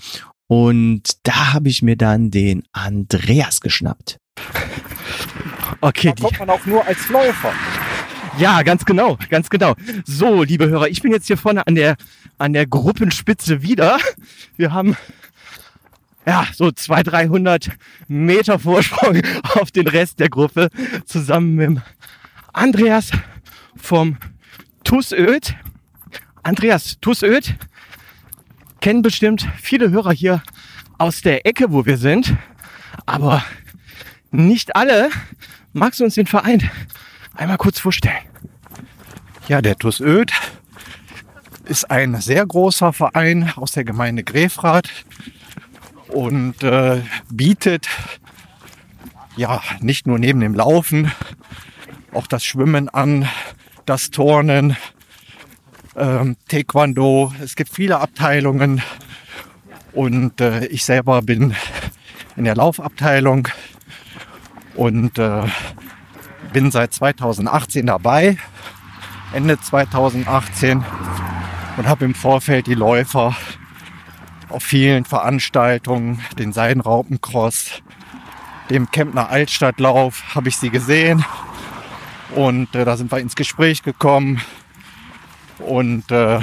und 0.49 1.19
da 1.25 1.55
habe 1.55 1.69
ich 1.69 1.83
mir 1.83 1.97
dann 1.97 2.31
den 2.31 2.65
Andreas 2.73 3.61
geschnappt. 3.61 4.19
Okay, 5.81 6.13
Da 6.17 6.23
kommt 6.23 6.39
man 6.39 6.51
auch 6.51 6.65
nur 6.65 6.87
als 6.87 7.09
Läufer. 7.09 7.53
ja, 8.39 8.63
ganz 8.63 8.85
genau, 8.85 9.19
ganz 9.29 9.51
genau. 9.51 9.75
So, 10.05 10.43
liebe 10.43 10.69
Hörer, 10.69 10.89
ich 10.89 11.03
bin 11.03 11.13
jetzt 11.13 11.27
hier 11.27 11.37
vorne 11.37 11.67
an 11.67 11.75
der, 11.75 11.97
an 12.39 12.53
der 12.53 12.67
Gruppenspitze 12.67 13.63
wieder. 13.63 13.99
Wir 14.57 14.73
haben 14.73 14.97
ja 16.27 16.47
so 16.55 16.71
200, 16.71 17.13
300 17.13 17.69
Meter 18.09 18.59
Vorsprung 18.59 19.21
auf 19.55 19.71
den 19.71 19.87
Rest 19.87 20.19
der 20.19 20.29
Gruppe 20.31 20.71
zusammen 21.05 21.55
mit 21.55 21.79
Andreas 22.53 23.11
vom 23.77 24.17
TUS 24.83 25.13
Öd. 25.13 25.55
Andreas, 26.43 26.97
TUS 27.01 27.23
Öd 27.23 27.55
kennen 28.81 29.03
bestimmt 29.03 29.47
viele 29.61 29.91
Hörer 29.91 30.13
hier 30.13 30.43
aus 30.99 31.21
der 31.21 31.45
Ecke, 31.45 31.71
wo 31.73 31.85
wir 31.85 31.99
sind, 31.99 32.35
aber 33.05 33.45
nicht 34.37 34.77
alle. 34.77 35.11
Magst 35.73 36.01
du 36.01 36.05
uns 36.05 36.15
den 36.15 36.27
Verein 36.27 36.71
einmal 37.35 37.59
kurz 37.59 37.79
vorstellen? 37.79 38.17
Ja, 39.49 39.63
der 39.63 39.77
TuS 39.77 40.01
Öd 40.01 40.33
ist 41.65 41.91
ein 41.91 42.21
sehr 42.21 42.47
großer 42.47 42.93
Verein 42.93 43.53
aus 43.57 43.73
der 43.73 43.85
Gemeinde 43.85 44.23
Grefrath 44.23 44.89
und 46.09 46.63
äh, 46.63 47.03
bietet 47.31 47.89
ja 49.37 49.63
nicht 49.81 50.07
nur 50.07 50.19
neben 50.19 50.41
dem 50.41 50.55
Laufen 50.55 51.13
auch 52.13 52.27
das 52.27 52.45
Schwimmen 52.45 52.89
an, 52.89 53.29
das 53.85 54.11
Turnen, 54.11 54.77
ähm, 55.97 56.37
Taekwondo. 56.49 57.33
Es 57.43 57.57
gibt 57.57 57.71
viele 57.71 58.01
Abteilungen 58.01 58.83
und 59.93 60.41
äh, 60.41 60.67
ich 60.67 60.85
selber 60.85 61.21
bin 61.23 61.55
in 62.37 62.45
der 62.45 62.57
Laufabteilung 62.57 63.49
und 64.77 65.19
äh, 65.19 65.43
bin 66.53 66.71
seit 66.71 66.93
2018 66.93 67.87
dabei, 67.87 68.37
Ende 69.33 69.61
2018 69.61 70.85
und 71.77 71.89
habe 71.89 72.05
im 72.05 72.15
Vorfeld 72.15 72.67
die 72.67 72.75
Läufer 72.75 73.35
auf 74.49 74.63
vielen 74.63 75.05
Veranstaltungen, 75.05 76.21
den 76.39 76.53
Seidenraupencross, 76.53 77.83
dem 78.71 78.91
Kempner 78.91 79.29
Altstadtlauf, 79.29 80.35
habe 80.35 80.49
ich 80.49 80.57
sie 80.57 80.71
gesehen 80.71 81.25
und 82.35 82.75
äh, 82.75 82.85
da 82.85 82.97
sind 82.97 83.11
wir 83.11 83.19
ins 83.19 83.37
Gespräch 83.37 83.83
gekommen 83.83 84.41
und 85.59 86.11
äh, 86.11 86.41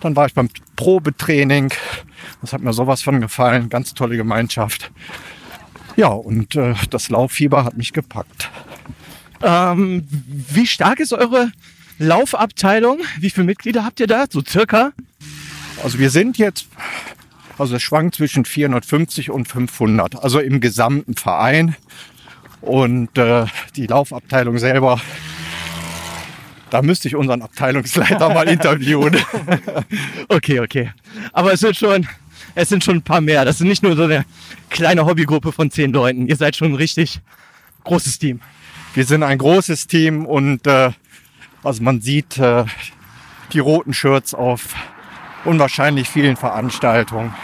dann 0.00 0.16
war 0.16 0.26
ich 0.26 0.34
beim 0.34 0.48
Probetraining. 0.76 1.72
Das 2.40 2.52
hat 2.52 2.60
mir 2.60 2.72
sowas 2.72 3.02
von 3.02 3.20
gefallen. 3.20 3.68
Ganz 3.68 3.94
tolle 3.94 4.16
Gemeinschaft. 4.16 4.90
Ja, 5.96 6.08
und 6.08 6.54
äh, 6.56 6.74
das 6.90 7.08
Lauffieber 7.08 7.64
hat 7.64 7.76
mich 7.76 7.92
gepackt. 7.92 8.50
Ähm, 9.42 10.06
wie 10.08 10.66
stark 10.66 11.00
ist 11.00 11.12
eure 11.12 11.50
Laufabteilung. 11.98 13.00
Wie 13.18 13.30
viele 13.30 13.46
Mitglieder 13.46 13.84
habt 13.84 14.00
ihr 14.00 14.06
da? 14.06 14.26
So 14.28 14.42
circa? 14.46 14.92
Also 15.82 15.98
wir 15.98 16.10
sind 16.10 16.38
jetzt, 16.38 16.66
also 17.58 17.76
es 17.76 17.82
schwankt 17.82 18.16
zwischen 18.16 18.44
450 18.44 19.30
und 19.30 19.48
500, 19.48 20.22
also 20.22 20.40
im 20.40 20.60
gesamten 20.60 21.14
Verein. 21.14 21.76
Und 22.60 23.16
äh, 23.16 23.46
die 23.76 23.86
Laufabteilung 23.86 24.58
selber, 24.58 25.00
da 26.70 26.82
müsste 26.82 27.08
ich 27.08 27.16
unseren 27.16 27.42
Abteilungsleiter 27.42 28.28
mal 28.34 28.48
interviewen. 28.48 29.16
Okay, 30.28 30.60
okay. 30.60 30.92
Aber 31.32 31.52
es 31.52 31.60
sind 31.60 31.76
schon, 31.76 32.06
es 32.56 32.70
sind 32.70 32.82
schon 32.82 32.96
ein 32.96 33.02
paar 33.02 33.20
mehr. 33.20 33.44
Das 33.44 33.58
sind 33.58 33.68
nicht 33.68 33.82
nur 33.82 33.94
so 33.94 34.04
eine 34.04 34.24
kleine 34.70 35.04
Hobbygruppe 35.04 35.52
von 35.52 35.70
zehn 35.70 35.92
Leuten. 35.92 36.26
Ihr 36.26 36.36
seid 36.36 36.56
schon 36.56 36.72
ein 36.72 36.74
richtig 36.74 37.20
großes 37.84 38.18
Team. 38.18 38.40
Wir 38.94 39.04
sind 39.04 39.22
ein 39.22 39.36
großes 39.36 39.86
Team 39.86 40.24
und 40.24 40.66
äh, 40.66 40.90
also 41.62 41.82
man 41.82 42.00
sieht 42.00 42.38
äh, 42.38 42.64
die 43.52 43.58
roten 43.58 43.92
Shirts 43.92 44.32
auf 44.32 44.74
unwahrscheinlich 45.44 46.08
vielen 46.08 46.36
Veranstaltungen. 46.36 47.34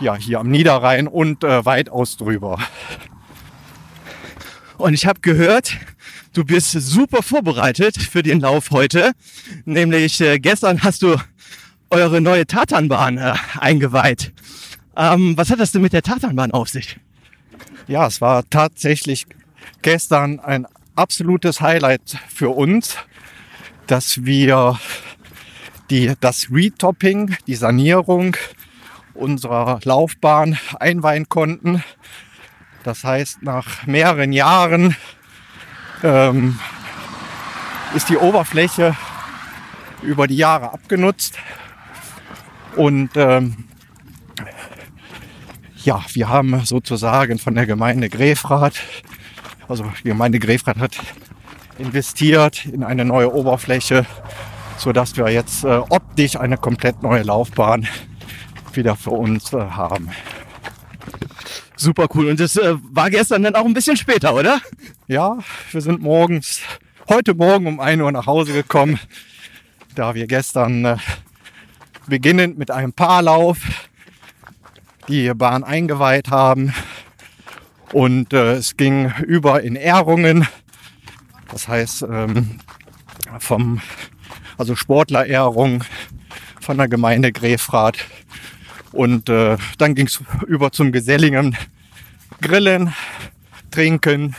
Ja, 0.00 0.16
hier 0.16 0.40
am 0.40 0.50
Niederrhein 0.50 1.08
und 1.08 1.42
äh, 1.42 1.64
weitaus 1.64 2.18
drüber. 2.18 2.58
Und 4.76 4.92
ich 4.92 5.06
habe 5.06 5.20
gehört, 5.20 5.78
du 6.34 6.44
bist 6.44 6.72
super 6.72 7.22
vorbereitet 7.22 7.96
für 7.96 8.22
den 8.22 8.40
Lauf 8.40 8.70
heute. 8.70 9.12
Nämlich 9.64 10.20
äh, 10.20 10.38
gestern 10.38 10.82
hast 10.82 11.02
du 11.02 11.16
eure 11.92 12.20
neue 12.20 12.46
Tatanbahn 12.46 13.18
äh, 13.18 13.34
eingeweiht. 13.60 14.32
Ähm, 14.96 15.36
was 15.36 15.50
hat 15.50 15.60
das 15.60 15.72
denn 15.72 15.82
mit 15.82 15.92
der 15.92 16.02
Tatanbahn 16.02 16.50
auf 16.50 16.68
sich? 16.68 16.98
Ja, 17.86 18.06
es 18.06 18.20
war 18.20 18.48
tatsächlich 18.48 19.26
gestern 19.82 20.40
ein 20.40 20.66
absolutes 20.96 21.60
Highlight 21.60 22.16
für 22.28 22.50
uns, 22.50 22.96
dass 23.86 24.24
wir 24.24 24.78
die, 25.90 26.14
das 26.20 26.48
Retopping, 26.50 27.36
die 27.46 27.54
Sanierung 27.54 28.36
unserer 29.14 29.80
Laufbahn 29.84 30.58
einweihen 30.80 31.28
konnten. 31.28 31.84
Das 32.84 33.04
heißt, 33.04 33.42
nach 33.42 33.86
mehreren 33.86 34.32
Jahren 34.32 34.96
ähm, 36.02 36.58
ist 37.94 38.08
die 38.08 38.16
Oberfläche 38.16 38.96
über 40.02 40.26
die 40.26 40.36
Jahre 40.36 40.72
abgenutzt. 40.72 41.38
Und 42.76 43.10
ähm, 43.16 43.64
ja, 45.84 46.04
wir 46.12 46.28
haben 46.28 46.64
sozusagen 46.64 47.38
von 47.38 47.54
der 47.54 47.66
Gemeinde 47.66 48.08
Grefrath, 48.08 48.80
also 49.68 49.84
die 50.04 50.08
Gemeinde 50.08 50.38
Grefrath 50.38 50.78
hat 50.78 50.96
investiert 51.78 52.66
in 52.66 52.84
eine 52.84 53.04
neue 53.04 53.32
Oberfläche, 53.32 54.06
so 54.78 54.92
dass 54.92 55.16
wir 55.16 55.28
jetzt 55.30 55.64
äh, 55.64 55.80
optisch 55.88 56.36
eine 56.36 56.56
komplett 56.56 57.02
neue 57.02 57.22
Laufbahn 57.22 57.86
wieder 58.72 58.96
für 58.96 59.10
uns 59.10 59.52
äh, 59.52 59.58
haben. 59.58 60.10
Super 61.76 62.06
cool. 62.14 62.28
Und 62.28 62.40
das 62.40 62.56
äh, 62.56 62.76
war 62.92 63.10
gestern 63.10 63.42
dann 63.42 63.56
auch 63.56 63.64
ein 63.64 63.74
bisschen 63.74 63.96
später, 63.96 64.34
oder? 64.34 64.60
Ja, 65.08 65.38
wir 65.72 65.80
sind 65.80 66.00
morgens, 66.00 66.60
heute 67.08 67.34
Morgen 67.34 67.66
um 67.66 67.80
1 67.80 68.00
Uhr 68.00 68.12
nach 68.12 68.26
Hause 68.26 68.52
gekommen, 68.52 69.00
da 69.94 70.14
wir 70.14 70.26
gestern 70.26 70.84
äh, 70.84 70.96
beginnend 72.12 72.58
mit 72.58 72.70
einem 72.70 72.92
Paarlauf 72.92 73.88
die 75.08 75.32
Bahn 75.32 75.64
eingeweiht 75.64 76.28
haben. 76.28 76.74
Und 77.90 78.34
äh, 78.34 78.56
es 78.56 78.76
ging 78.76 79.10
über 79.26 79.62
in 79.62 79.76
Ehrungen. 79.76 80.46
Das 81.50 81.68
heißt, 81.68 82.02
ähm, 82.02 82.60
vom, 83.38 83.80
also 84.58 84.76
Sportlerehrung 84.76 85.84
von 86.60 86.76
der 86.76 86.88
Gemeinde 86.88 87.32
Grefrath. 87.32 88.04
Und 88.92 89.30
äh, 89.30 89.56
dann 89.78 89.94
ging 89.94 90.06
es 90.06 90.22
über 90.46 90.70
zum 90.70 90.92
geselligen 90.92 91.56
Grillen, 92.42 92.92
Trinken. 93.70 94.36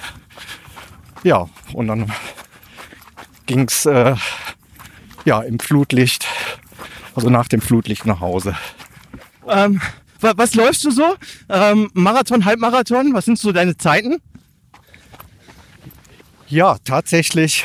Ja, 1.23 1.49
und 1.73 1.87
dann 1.87 2.11
ging 3.47 3.61
es 3.61 3.87
äh, 3.87 4.15
ja, 5.25 5.41
im 5.41 5.57
Flutlicht, 5.57 6.27
also 7.15 7.29
nach 7.29 7.47
dem 7.47 7.61
Flutlicht 7.61 8.05
nach 8.05 8.19
Hause. 8.19 8.55
Ähm, 9.47 9.81
wa- 10.19 10.33
was 10.35 10.55
läufst 10.55 10.83
du 10.85 10.91
so? 10.91 11.15
Ähm, 11.49 11.89
Marathon, 11.93 12.45
Halbmarathon? 12.45 13.13
Was 13.13 13.25
sind 13.25 13.37
so 13.39 13.51
deine 13.51 13.77
Zeiten? 13.77 14.21
Ja, 16.47 16.77
tatsächlich 16.83 17.63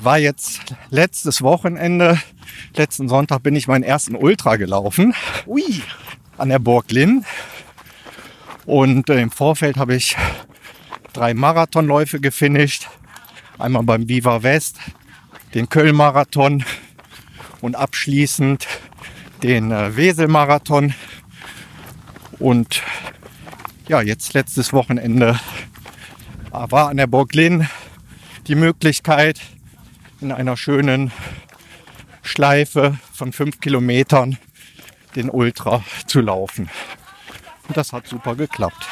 war 0.00 0.18
jetzt 0.18 0.74
letztes 0.90 1.42
Wochenende, 1.42 2.20
letzten 2.74 3.08
Sonntag 3.08 3.42
bin 3.42 3.56
ich 3.56 3.68
meinen 3.68 3.82
ersten 3.84 4.14
Ultra 4.14 4.56
gelaufen 4.56 5.14
Ui. 5.46 5.82
an 6.36 6.48
der 6.48 6.58
Burg 6.58 6.90
Linn. 6.90 7.24
Und 8.66 9.08
äh, 9.08 9.20
im 9.20 9.30
Vorfeld 9.30 9.76
habe 9.76 9.94
ich 9.94 10.16
drei 11.12 11.32
Marathonläufe 11.34 12.20
gefinisht. 12.20 12.88
Einmal 13.58 13.82
beim 13.82 14.08
Viva 14.08 14.42
West, 14.42 14.76
den 15.54 15.68
Köln-Marathon 15.68 16.64
und 17.60 17.76
abschließend 17.76 18.66
den 19.42 19.70
äh, 19.70 19.96
Wesel-Marathon. 19.96 20.94
Und 22.38 22.82
ja, 23.88 24.00
jetzt 24.02 24.34
letztes 24.34 24.72
Wochenende 24.72 25.38
war 26.50 26.88
an 26.88 26.96
der 26.96 27.06
Burg 27.06 27.34
Linn 27.34 27.68
die 28.46 28.54
Möglichkeit, 28.54 29.40
in 30.20 30.32
einer 30.32 30.56
schönen 30.56 31.12
Schleife 32.22 32.98
von 33.12 33.32
fünf 33.32 33.60
Kilometern 33.60 34.38
den 35.14 35.30
Ultra 35.30 35.84
zu 36.06 36.20
laufen. 36.20 36.68
Und 37.68 37.76
das 37.76 37.92
hat 37.92 38.06
super 38.06 38.34
geklappt. 38.34 38.86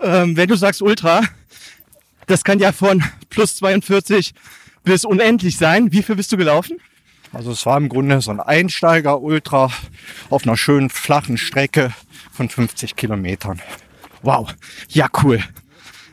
Ähm, 0.00 0.36
wenn 0.36 0.48
du 0.48 0.56
sagst 0.56 0.82
Ultra, 0.82 1.22
das 2.26 2.44
kann 2.44 2.58
ja 2.58 2.72
von 2.72 3.02
plus 3.30 3.56
42 3.56 4.34
bis 4.84 5.04
unendlich 5.04 5.56
sein. 5.56 5.92
Wie 5.92 6.02
viel 6.02 6.16
bist 6.16 6.32
du 6.32 6.36
gelaufen? 6.36 6.78
Also 7.32 7.50
es 7.50 7.64
war 7.64 7.78
im 7.78 7.88
Grunde 7.88 8.20
so 8.20 8.30
ein 8.30 8.40
Einsteiger-Ultra 8.40 9.70
auf 10.28 10.42
einer 10.42 10.56
schönen 10.56 10.90
flachen 10.90 11.38
Strecke 11.38 11.92
von 12.30 12.48
50 12.48 12.94
Kilometern. 12.94 13.60
Wow. 14.22 14.54
Ja, 14.88 15.08
cool. 15.22 15.42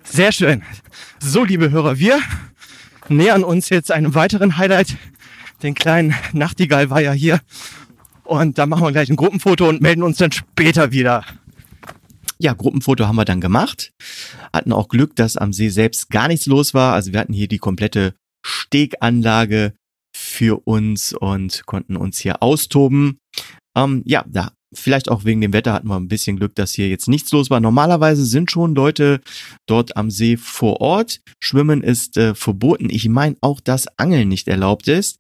Sehr 0.04 0.32
schön. 0.32 0.64
So, 1.20 1.44
liebe 1.44 1.72
Hörer, 1.72 2.00
wir 2.00 2.20
nähern 3.10 3.44
uns 3.44 3.70
jetzt 3.70 3.92
einem 3.92 4.16
weiteren 4.16 4.58
Highlight. 4.58 4.96
Den 5.62 5.76
kleinen 5.76 6.16
Nachtigall 6.32 6.90
war 6.90 7.02
ja 7.02 7.12
hier. 7.12 7.42
Und 8.24 8.58
da 8.58 8.66
machen 8.66 8.84
wir 8.84 8.92
gleich 8.92 9.10
ein 9.10 9.16
Gruppenfoto 9.16 9.68
und 9.68 9.82
melden 9.82 10.04
uns 10.04 10.18
dann 10.18 10.32
später 10.32 10.92
wieder. 10.92 11.26
Ja, 12.38 12.54
Gruppenfoto 12.54 13.06
haben 13.06 13.18
wir 13.18 13.26
dann 13.26 13.42
gemacht. 13.42 13.92
Hatten 14.54 14.72
auch 14.72 14.88
Glück, 14.88 15.16
dass 15.18 15.36
am 15.36 15.52
See 15.52 15.70
selbst 15.70 16.10
gar 16.10 16.30
nichts 16.30 16.46
los 16.46 16.74
war. 16.74 16.94
Also 16.94 17.12
wir 17.12 17.20
hatten 17.20 17.34
hier 17.34 17.50
die 17.50 17.58
komplette 17.58 18.14
Steganlage 18.50 19.74
für 20.16 20.68
uns 20.68 21.14
und 21.14 21.66
konnten 21.66 21.96
uns 21.96 22.20
hier 22.20 22.42
austoben. 22.44 23.20
Ähm, 23.78 24.04
ja, 24.06 24.26
da 24.28 24.52
vielleicht 24.74 25.10
auch 25.10 25.26
wegen 25.26 25.42
dem 25.42 25.54
Wetter 25.54 25.74
hatten 25.74 25.88
wir 25.88 25.96
ein 25.96 26.08
bisschen 26.08 26.38
Glück, 26.38 26.56
dass 26.56 26.74
hier 26.74 26.90
jetzt 26.90 27.08
nichts 27.08 27.32
los 27.32 27.50
war. 27.50 27.60
Normalerweise 27.60 28.26
sind 28.26 28.52
schon 28.52 28.76
Leute 28.76 29.22
dort 29.68 29.98
am 29.98 30.12
See 30.12 30.38
vor 30.38 30.82
Ort. 30.82 31.22
Schwimmen 31.42 31.82
ist 31.82 32.18
äh, 32.18 32.36
verboten. 32.36 32.90
Ich 32.90 33.08
meine 33.10 33.36
auch, 33.42 33.60
dass 33.60 33.88
Angeln 33.98 34.28
nicht 34.28 34.48
erlaubt 34.48 34.88
ist. 34.88 35.20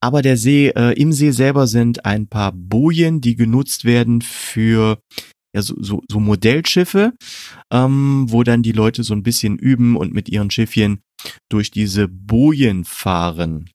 Aber 0.00 0.22
der 0.22 0.36
See, 0.36 0.68
äh, 0.68 0.92
im 0.92 1.12
See 1.12 1.30
selber 1.30 1.66
sind 1.66 2.04
ein 2.04 2.26
paar 2.26 2.52
Bojen, 2.52 3.20
die 3.20 3.36
genutzt 3.36 3.84
werden 3.84 4.22
für 4.22 4.98
ja, 5.54 5.62
so, 5.62 5.74
so, 5.80 6.02
so 6.08 6.20
Modellschiffe, 6.20 7.12
ähm, 7.72 8.26
wo 8.28 8.44
dann 8.44 8.62
die 8.62 8.72
Leute 8.72 9.02
so 9.02 9.14
ein 9.14 9.22
bisschen 9.22 9.58
üben 9.58 9.96
und 9.96 10.14
mit 10.14 10.28
ihren 10.28 10.50
Schiffchen 10.50 11.00
durch 11.50 11.70
diese 11.70 12.08
Bojen 12.08 12.84
fahren. 12.84 13.70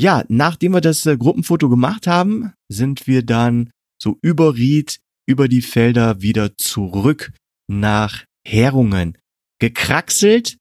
Ja, 0.00 0.24
nachdem 0.28 0.74
wir 0.74 0.80
das 0.80 1.04
äh, 1.06 1.16
Gruppenfoto 1.16 1.68
gemacht 1.68 2.06
haben, 2.06 2.52
sind 2.68 3.06
wir 3.06 3.24
dann 3.24 3.70
so 4.00 4.18
über 4.22 4.54
Ried, 4.54 5.00
über 5.26 5.48
die 5.48 5.62
Felder 5.62 6.22
wieder 6.22 6.56
zurück 6.56 7.32
nach 7.68 8.24
Herungen 8.46 9.18
gekraxelt 9.58 10.56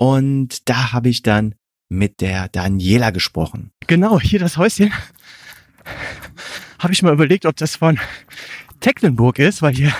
und 0.00 0.68
da 0.68 0.92
habe 0.92 1.08
ich 1.08 1.22
dann 1.22 1.54
mit 1.90 2.20
der 2.20 2.48
Daniela 2.48 3.10
gesprochen. 3.10 3.72
Genau, 3.86 4.20
hier 4.20 4.38
das 4.38 4.56
Häuschen. 4.56 4.92
Habe 6.78 6.92
ich 6.92 7.02
mal 7.02 7.12
überlegt, 7.12 7.44
ob 7.44 7.56
das 7.56 7.76
von 7.76 7.98
Tecklenburg 8.80 9.38
ist, 9.38 9.60
weil 9.60 9.74
hier 9.74 9.94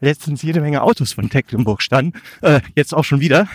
letztens 0.00 0.42
jede 0.42 0.60
Menge 0.60 0.82
Autos 0.82 1.12
von 1.12 1.30
Tecklenburg 1.30 1.80
standen. 1.80 2.18
Äh, 2.42 2.60
jetzt 2.74 2.92
auch 2.92 3.04
schon 3.04 3.20
wieder. 3.20 3.48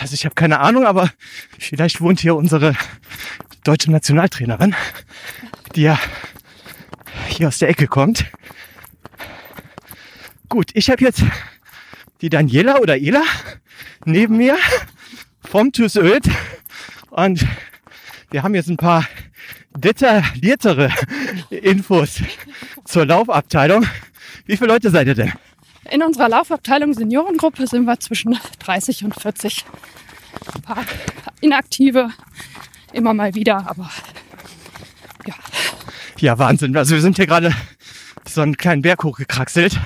Also 0.00 0.14
ich 0.14 0.24
habe 0.24 0.34
keine 0.34 0.60
Ahnung, 0.60 0.86
aber 0.86 1.10
vielleicht 1.58 2.00
wohnt 2.00 2.20
hier 2.20 2.36
unsere 2.36 2.74
deutsche 3.64 3.90
Nationaltrainerin, 3.90 4.74
die 5.74 5.82
ja 5.82 5.98
hier 7.28 7.48
aus 7.48 7.58
der 7.58 7.68
Ecke 7.68 7.86
kommt. 7.86 8.24
Gut, 10.48 10.70
ich 10.74 10.90
habe 10.90 11.02
jetzt 11.02 11.22
die 12.20 12.28
Daniela 12.28 12.78
oder 12.78 12.98
Ela 12.98 13.22
neben 14.04 14.36
mir 14.36 14.56
vom 15.40 15.72
TuS 15.72 15.96
Öd 15.96 16.24
und 17.10 17.46
wir 18.30 18.42
haben 18.42 18.54
jetzt 18.54 18.68
ein 18.68 18.76
paar 18.76 19.06
detailliertere 19.76 20.90
Infos 21.50 22.22
zur 22.84 23.06
Laufabteilung. 23.06 23.86
Wie 24.46 24.56
viele 24.56 24.68
Leute 24.68 24.90
seid 24.90 25.06
ihr 25.06 25.14
denn? 25.14 25.32
In 25.90 26.02
unserer 26.02 26.28
Laufabteilung 26.28 26.94
Seniorengruppe 26.94 27.66
sind 27.66 27.84
wir 27.84 27.98
zwischen 28.00 28.38
30 28.60 29.04
und 29.04 29.20
40. 29.20 29.64
Ein 30.54 30.62
paar 30.62 30.84
inaktive, 31.40 32.10
immer 32.92 33.14
mal 33.14 33.34
wieder, 33.34 33.68
aber 33.68 33.90
ja. 35.26 35.34
Ja, 36.18 36.38
Wahnsinn. 36.38 36.76
Also 36.76 36.94
wir 36.94 37.02
sind 37.02 37.16
hier 37.16 37.26
gerade 37.26 37.54
so 38.28 38.40
einen 38.40 38.56
kleinen 38.56 38.82
Berg 38.82 39.02
hochgekraxelt 39.04 39.78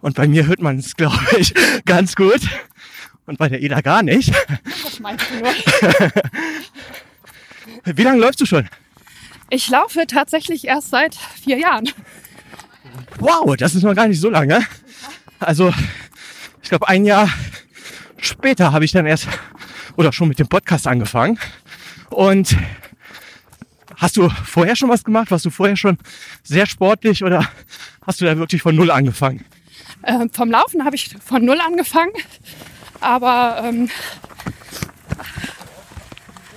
und 0.00 0.16
bei 0.16 0.26
mir 0.26 0.46
hört 0.46 0.60
man 0.60 0.78
es, 0.78 0.96
glaube 0.96 1.18
ich, 1.38 1.54
ganz 1.84 2.16
gut 2.16 2.40
und 3.26 3.38
bei 3.38 3.48
der 3.48 3.62
Eda 3.62 3.80
gar 3.80 4.02
nicht. 4.02 4.32
Was 4.84 4.98
meinst 5.00 5.26
du 5.30 5.36
nur? 5.36 5.52
Wie 7.96 8.02
lange 8.02 8.18
läufst 8.20 8.40
du 8.40 8.46
schon? 8.46 8.68
Ich 9.48 9.68
laufe 9.68 10.06
tatsächlich 10.06 10.66
erst 10.66 10.90
seit 10.90 11.14
vier 11.14 11.58
Jahren. 11.58 11.88
Wow, 13.18 13.56
das 13.56 13.74
ist 13.74 13.82
noch 13.82 13.94
gar 13.94 14.08
nicht 14.08 14.20
so 14.20 14.30
lange. 14.30 14.64
Also, 15.40 15.72
ich 16.62 16.68
glaube, 16.68 16.88
ein 16.88 17.04
Jahr 17.04 17.28
später 18.18 18.72
habe 18.72 18.84
ich 18.84 18.92
dann 18.92 19.06
erst 19.06 19.26
oder 19.96 20.12
schon 20.12 20.28
mit 20.28 20.38
dem 20.38 20.48
Podcast 20.48 20.86
angefangen. 20.86 21.38
Und 22.10 22.56
hast 23.96 24.16
du 24.16 24.28
vorher 24.28 24.76
schon 24.76 24.90
was 24.90 25.02
gemacht? 25.02 25.30
Warst 25.30 25.44
du 25.46 25.50
vorher 25.50 25.76
schon 25.76 25.98
sehr 26.42 26.66
sportlich 26.66 27.24
oder 27.24 27.48
hast 28.06 28.20
du 28.20 28.26
da 28.26 28.36
wirklich 28.36 28.62
von 28.62 28.76
Null 28.76 28.90
angefangen? 28.90 29.44
Äh, 30.02 30.28
vom 30.32 30.50
Laufen 30.50 30.84
habe 30.84 30.96
ich 30.96 31.14
von 31.24 31.44
null 31.44 31.60
angefangen, 31.60 32.12
aber 33.00 33.62
ähm, 33.64 33.90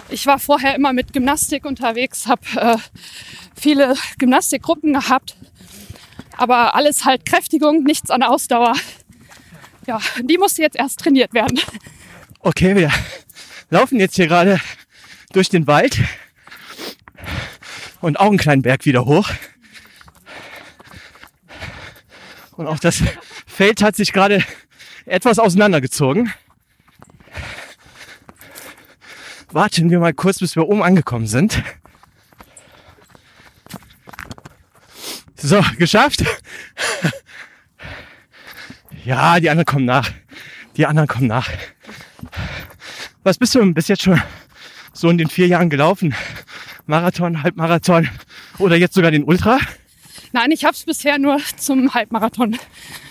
ich 0.10 0.26
war 0.28 0.40
vorher 0.40 0.76
immer 0.76 0.94
mit 0.94 1.12
Gymnastik 1.12 1.66
unterwegs, 1.66 2.28
habe 2.28 2.42
äh, 2.56 2.78
viele 3.56 3.96
Gymnastikgruppen 4.18 4.94
gehabt, 4.94 5.36
aber 6.38 6.76
alles 6.76 7.06
halt 7.06 7.26
Kräftigung, 7.26 7.84
nichts 7.84 8.10
an 8.12 8.24
Ausdauer. 8.24 8.74
Ja, 9.86 10.00
die 10.22 10.38
musste 10.38 10.62
jetzt 10.62 10.76
erst 10.76 11.00
trainiert 11.00 11.34
werden. 11.34 11.60
Okay, 12.40 12.76
wir 12.76 12.92
laufen 13.70 14.00
jetzt 14.00 14.16
hier 14.16 14.28
gerade 14.28 14.60
durch 15.32 15.50
den 15.50 15.68
Wald 15.68 16.00
und 18.02 18.20
auch 18.20 18.28
einen 18.28 18.38
kleinen 18.38 18.62
Berg 18.62 18.86
wieder 18.86 19.06
hoch. 19.06 19.30
Und 22.56 22.68
auch 22.68 22.80
das 22.80 23.02
Feld 23.48 23.82
hat 23.82 23.96
sich 23.96 24.14
gerade 24.14 24.44
etwas 25.06 25.40
auseinandergezogen. 25.40 26.32
Warten 29.52 29.90
wir 29.90 30.00
mal 30.00 30.14
kurz, 30.14 30.40
bis 30.40 30.56
wir 30.56 30.68
oben 30.68 30.84
angekommen 30.84 31.28
sind. 31.28 31.64
So, 35.46 35.62
geschafft. 35.78 36.24
Ja, 39.04 39.42
die 39.42 39.50
anderen 39.50 39.66
kommen 39.66 39.84
nach. 39.84 40.10
Die 40.78 40.86
anderen 40.86 41.10
kommen 41.10 41.28
nach. 41.28 41.50
Was 43.24 43.38
bist 43.38 43.54
du 43.54 43.74
bis 43.74 43.90
jetzt 43.90 44.04
schon 44.04 44.22
so 44.94 45.10
in 45.10 45.18
den 45.18 45.28
vier 45.28 45.48
Jahren 45.48 45.70
gelaufen? 45.70 46.16
Marathon, 46.86 47.44
Halbmarathon 47.44 48.10
oder 48.58 48.78
jetzt 48.78 48.94
sogar 48.94 49.12
den 49.12 49.26
Ultra? 49.26 49.60
Nein, 50.32 50.52
ich 50.52 50.64
habe 50.64 50.76
es 50.76 50.86
bisher 50.86 51.18
nur 51.18 51.38
zum 51.58 51.94
Halbmarathon 51.94 52.58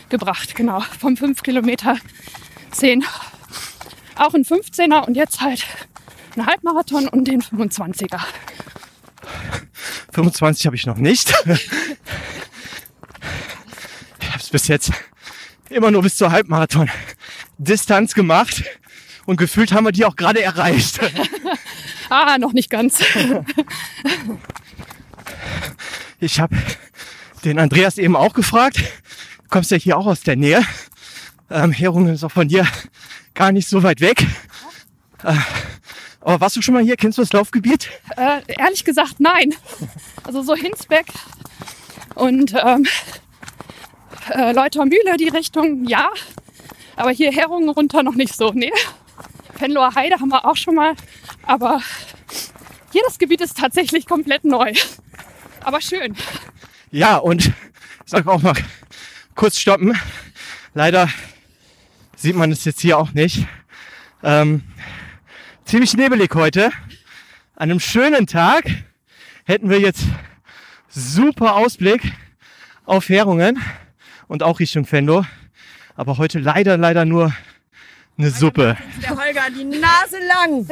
gebracht, 0.09 0.55
genau. 0.55 0.81
Vom 0.81 1.19
5 1.19 1.43
Kilometer 1.43 1.99
10. 2.71 3.05
Auch 4.17 4.33
ein 4.33 4.45
15er 4.45 5.07
und 5.07 5.19
jetzt 5.19 5.43
halt 5.43 5.67
ein 6.35 6.47
Halbmarathon 6.47 7.09
und 7.09 7.29
den 7.29 7.43
25er. 7.43 8.23
25 10.13 10.67
habe 10.67 10.77
ich 10.77 10.87
noch 10.87 10.97
nicht. 10.97 11.35
Ich 14.21 14.29
habe 14.29 14.39
es 14.39 14.51
bis 14.51 14.69
jetzt 14.69 14.93
immer 15.71 15.91
nur 15.91 16.03
bis 16.03 16.17
zur 16.17 16.31
Halbmarathon-Distanz 16.31 18.15
gemacht 18.15 18.63
und 19.27 19.37
gefühlt 19.37 19.73
haben 19.73 19.85
wir 19.85 19.93
die 19.93 20.05
auch 20.05 20.17
gerade 20.17 20.43
erreicht. 20.43 21.01
Ah, 22.15 22.37
noch 22.37 22.53
nicht 22.53 22.69
ganz. 22.69 23.03
Ich 26.21 26.39
habe 26.39 26.55
den 27.45 27.59
Andreas 27.59 27.99
eben 27.99 28.15
auch 28.15 28.33
gefragt. 28.33 28.77
Du 28.77 29.49
kommst 29.49 29.73
ja 29.73 29.77
hier 29.77 29.97
auch 29.99 30.07
aus 30.07 30.21
der 30.21 30.37
Nähe. 30.37 30.63
Ähm, 31.51 31.73
Herungen 31.73 32.15
ist 32.15 32.23
auch 32.23 32.31
von 32.31 32.47
dir 32.47 32.65
gar 33.35 33.51
nicht 33.51 33.69
so 33.69 33.83
weit 33.83 34.01
weg. 34.01 34.25
Äh, 35.25 35.35
aber 36.21 36.41
warst 36.41 36.55
du 36.55 36.63
schon 36.63 36.75
mal 36.75 36.83
hier? 36.85 36.97
Kennst 36.97 37.19
du 37.19 37.23
das 37.23 37.33
Laufgebiet? 37.33 37.91
Äh, 38.17 38.43
ehrlich 38.47 38.85
gesagt, 38.85 39.19
nein. 39.19 39.55
Also 40.23 40.43
so 40.43 40.55
Hinsbeck 40.55 41.07
und 42.15 42.55
ähm, 42.55 42.87
äh, 44.31 44.53
Leutermühle, 44.53 45.17
die 45.19 45.29
Richtung, 45.29 45.85
ja. 45.85 46.11
Aber 46.97 47.11
hier 47.11 47.33
Herungen 47.33 47.69
runter 47.69 48.03
noch 48.03 48.15
nicht 48.15 48.37
so, 48.37 48.53
nee. 48.53 48.73
Venloer 49.59 49.95
Heide 49.95 50.17
haben 50.21 50.29
wir 50.29 50.45
auch 50.45 50.57
schon 50.57 50.75
mal. 50.75 50.95
Aber 51.45 51.81
hier 52.93 53.03
das 53.07 53.19
Gebiet 53.19 53.41
ist 53.41 53.57
tatsächlich 53.57 54.07
komplett 54.07 54.45
neu. 54.45 54.73
Aber 55.63 55.81
schön. 55.81 56.17
Ja, 56.91 57.17
und 57.17 57.47
ich 57.47 57.53
sag 58.05 58.27
auch 58.27 58.43
mal 58.43 58.55
kurz 59.35 59.59
stoppen. 59.59 59.99
Leider 60.75 61.09
sieht 62.17 62.37
man 62.37 62.53
es 62.53 62.65
jetzt 62.65 62.81
hier 62.81 62.99
auch 62.99 63.13
nicht. 63.13 63.47
Ähm, 64.23 64.63
ziemlich 65.65 65.97
nebelig 65.97 66.31
heute. 66.35 66.71
An 67.57 67.71
einem 67.71 67.81
schönen 67.81 68.27
Tag 68.27 68.65
hätten 69.45 69.71
wir 69.71 69.81
jetzt 69.81 70.05
super 70.95 71.57
Ausblick 71.57 72.13
auf 72.85 73.09
Herungen 73.09 73.61
und 74.29 74.43
auch 74.43 74.61
Richtung 74.61 74.85
Fendo. 74.85 75.25
Aber 75.95 76.19
heute 76.19 76.39
leider, 76.39 76.77
leider 76.77 77.05
nur 77.05 77.35
eine 78.19 78.31
Suppe. 78.31 78.77
der 79.03 79.11
Holger 79.11 79.43
die 79.57 79.65
Nase 79.65 80.19
lang 80.27 80.59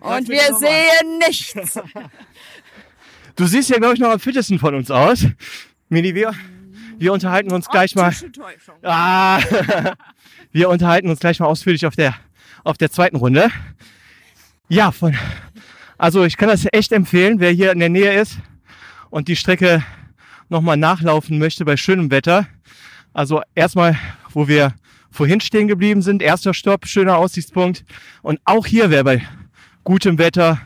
und 0.00 0.28
wir 0.28 0.54
sehen 0.54 1.18
nichts. 1.18 1.78
Du 3.34 3.46
siehst 3.46 3.68
ja, 3.68 3.76
glaube 3.76 3.94
ich, 3.94 4.00
noch 4.00 4.10
am 4.10 4.20
fittesten 4.20 4.58
von 4.58 4.74
uns 4.74 4.90
aus. 4.90 5.26
Mini, 5.88 6.14
wir, 6.14 6.32
wir 6.98 7.12
unterhalten 7.12 7.52
uns 7.52 7.68
gleich 7.68 7.94
mal. 7.94 8.14
Ah, 8.82 9.40
wir 10.52 10.70
unterhalten 10.70 11.10
uns 11.10 11.20
gleich 11.20 11.38
mal 11.38 11.46
ausführlich 11.46 11.84
auf 11.84 11.94
der, 11.94 12.14
auf 12.64 12.78
der 12.78 12.90
zweiten 12.90 13.16
Runde. 13.16 13.50
Ja, 14.68 14.90
von, 14.90 15.14
also 15.98 16.24
ich 16.24 16.38
kann 16.38 16.48
das 16.48 16.66
echt 16.72 16.92
empfehlen, 16.92 17.38
wer 17.38 17.50
hier 17.50 17.72
in 17.72 17.78
der 17.78 17.90
Nähe 17.90 18.18
ist 18.18 18.38
und 19.10 19.28
die 19.28 19.36
Strecke 19.36 19.82
nochmal 20.48 20.76
nachlaufen 20.76 21.38
möchte 21.38 21.64
bei 21.64 21.76
schönem 21.76 22.10
Wetter. 22.10 22.46
Also 23.12 23.42
erstmal, 23.54 23.98
wo 24.32 24.48
wir 24.48 24.74
vorhin 25.10 25.40
stehen 25.40 25.68
geblieben 25.68 26.02
sind, 26.02 26.22
erster 26.22 26.54
Stopp, 26.54 26.86
schöner 26.86 27.16
Aussichtspunkt. 27.16 27.84
Und 28.22 28.40
auch 28.44 28.66
hier 28.66 28.90
wäre 28.90 29.04
bei 29.04 29.22
gutem 29.84 30.18
Wetter 30.18 30.60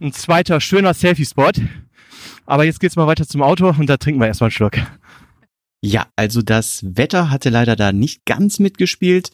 ein 0.00 0.12
zweiter 0.12 0.60
schöner 0.60 0.94
Selfie-Spot. 0.94 1.52
Aber 2.46 2.64
jetzt 2.64 2.80
geht's 2.80 2.96
mal 2.96 3.06
weiter 3.06 3.26
zum 3.26 3.42
Auto 3.42 3.68
und 3.68 3.86
da 3.86 3.96
trinken 3.96 4.20
wir 4.20 4.26
erstmal 4.26 4.46
einen 4.48 4.52
Schluck. 4.52 4.78
Ja, 5.82 6.06
also 6.16 6.42
das 6.42 6.84
Wetter 6.84 7.30
hatte 7.30 7.48
leider 7.48 7.74
da 7.74 7.92
nicht 7.92 8.24
ganz 8.26 8.58
mitgespielt. 8.58 9.32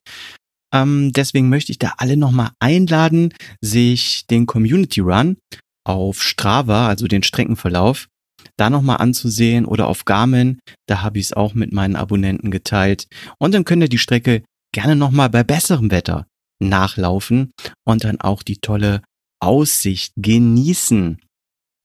Ähm, 0.72 1.12
deswegen 1.12 1.48
möchte 1.48 1.72
ich 1.72 1.78
da 1.78 1.94
alle 1.98 2.16
nochmal 2.16 2.50
einladen, 2.60 3.34
sich 3.60 4.26
den 4.26 4.46
Community 4.46 5.00
Run 5.00 5.38
auf 5.84 6.22
Strava, 6.22 6.88
also 6.88 7.06
den 7.06 7.22
Streckenverlauf, 7.22 8.08
da 8.56 8.70
nochmal 8.70 8.98
anzusehen 8.98 9.64
oder 9.64 9.86
auf 9.86 10.04
Garmin. 10.04 10.58
Da 10.86 11.02
habe 11.02 11.18
ich 11.18 11.26
es 11.26 11.32
auch 11.32 11.54
mit 11.54 11.72
meinen 11.72 11.96
Abonnenten 11.96 12.50
geteilt. 12.50 13.06
Und 13.38 13.54
dann 13.54 13.64
könnt 13.64 13.82
ihr 13.82 13.88
die 13.88 13.98
Strecke 13.98 14.42
gerne 14.72 14.96
nochmal 14.96 15.30
bei 15.30 15.44
besserem 15.44 15.90
Wetter 15.90 16.26
nachlaufen 16.58 17.52
und 17.84 18.04
dann 18.04 18.20
auch 18.20 18.42
die 18.42 18.58
tolle 18.58 19.02
Aussicht 19.40 20.12
genießen. 20.16 21.18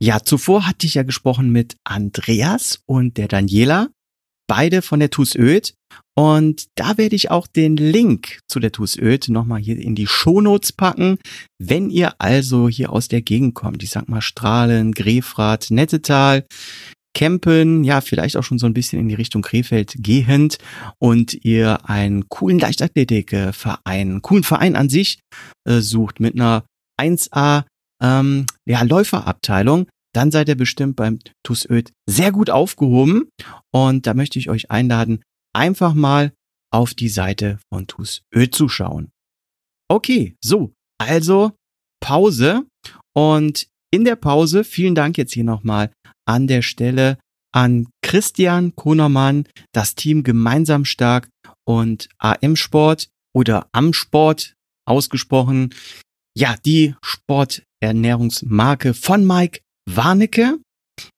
Ja, 0.01 0.23
zuvor 0.23 0.65
hatte 0.65 0.87
ich 0.87 0.95
ja 0.95 1.03
gesprochen 1.03 1.51
mit 1.51 1.75
Andreas 1.83 2.81
und 2.85 3.17
der 3.17 3.27
Daniela, 3.27 3.89
beide 4.51 4.81
von 4.81 4.99
der 4.99 5.09
TuS 5.09 5.33
Öd. 5.33 5.75
Und 6.13 6.65
da 6.75 6.97
werde 6.97 7.15
ich 7.15 7.31
auch 7.31 7.47
den 7.47 7.77
Link 7.77 8.41
zu 8.49 8.59
der 8.59 8.73
TuS 8.73 8.97
Öd 8.97 9.29
nochmal 9.29 9.61
hier 9.61 9.79
in 9.79 9.95
die 9.95 10.07
Shownotes 10.07 10.73
packen. 10.73 11.19
Wenn 11.57 11.89
ihr 11.89 12.15
also 12.19 12.67
hier 12.67 12.91
aus 12.91 13.07
der 13.07 13.21
Gegend 13.21 13.55
kommt, 13.55 13.81
ich 13.81 13.91
sag 13.91 14.09
mal 14.09 14.19
Strahlen, 14.19 14.91
Grefrath, 14.91 15.71
Nettetal, 15.71 16.45
Campen, 17.15 17.85
ja, 17.85 18.01
vielleicht 18.01 18.35
auch 18.35 18.43
schon 18.43 18.59
so 18.59 18.65
ein 18.65 18.73
bisschen 18.73 18.99
in 18.99 19.07
die 19.07 19.15
Richtung 19.15 19.41
Krefeld 19.41 19.93
gehend 19.99 20.57
und 20.99 21.33
ihr 21.45 21.89
einen 21.89 22.27
coolen 22.27 22.59
Leichtathletikverein, 22.59 24.21
coolen 24.21 24.43
Verein 24.43 24.75
an 24.75 24.89
sich 24.89 25.19
äh, 25.65 25.79
sucht 25.79 26.19
mit 26.19 26.35
einer 26.35 26.65
1A 26.99 27.63
ähm, 28.03 28.47
ja, 28.65 28.81
Läuferabteilung, 28.83 29.87
dann 30.13 30.31
seid 30.31 30.49
ihr 30.49 30.55
bestimmt 30.55 30.95
beim 30.95 31.19
TUS 31.43 31.69
Öd 31.69 31.91
sehr 32.07 32.31
gut 32.31 32.49
aufgehoben. 32.49 33.29
Und 33.73 34.07
da 34.07 34.13
möchte 34.13 34.39
ich 34.39 34.49
euch 34.49 34.71
einladen, 34.71 35.23
einfach 35.53 35.93
mal 35.93 36.33
auf 36.71 36.93
die 36.93 37.09
Seite 37.09 37.59
von 37.69 37.87
TuS 37.87 38.23
Ö 38.33 38.49
zu 38.49 38.69
schauen. 38.69 39.11
Okay, 39.89 40.35
so, 40.41 40.73
also 40.97 41.51
Pause 42.01 42.65
und 43.13 43.67
in 43.93 44.05
der 44.05 44.15
Pause, 44.15 44.63
vielen 44.63 44.95
Dank 44.95 45.17
jetzt 45.17 45.33
hier 45.33 45.43
nochmal 45.43 45.91
an 46.25 46.47
der 46.47 46.61
Stelle 46.61 47.17
an 47.53 47.87
Christian 48.01 48.75
Konermann, 48.75 49.47
das 49.73 49.95
Team 49.95 50.23
Gemeinsam 50.23 50.85
Stark 50.85 51.29
und 51.67 52.07
AM 52.19 52.55
Sport 52.55 53.09
oder 53.35 53.67
Am 53.73 53.93
Sport 53.93 54.55
ausgesprochen. 54.87 55.73
Ja, 56.37 56.55
die 56.65 56.95
Sporternährungsmarke 57.03 58.93
von 58.93 59.27
Mike 59.27 59.59
Warnecke. 59.89 60.57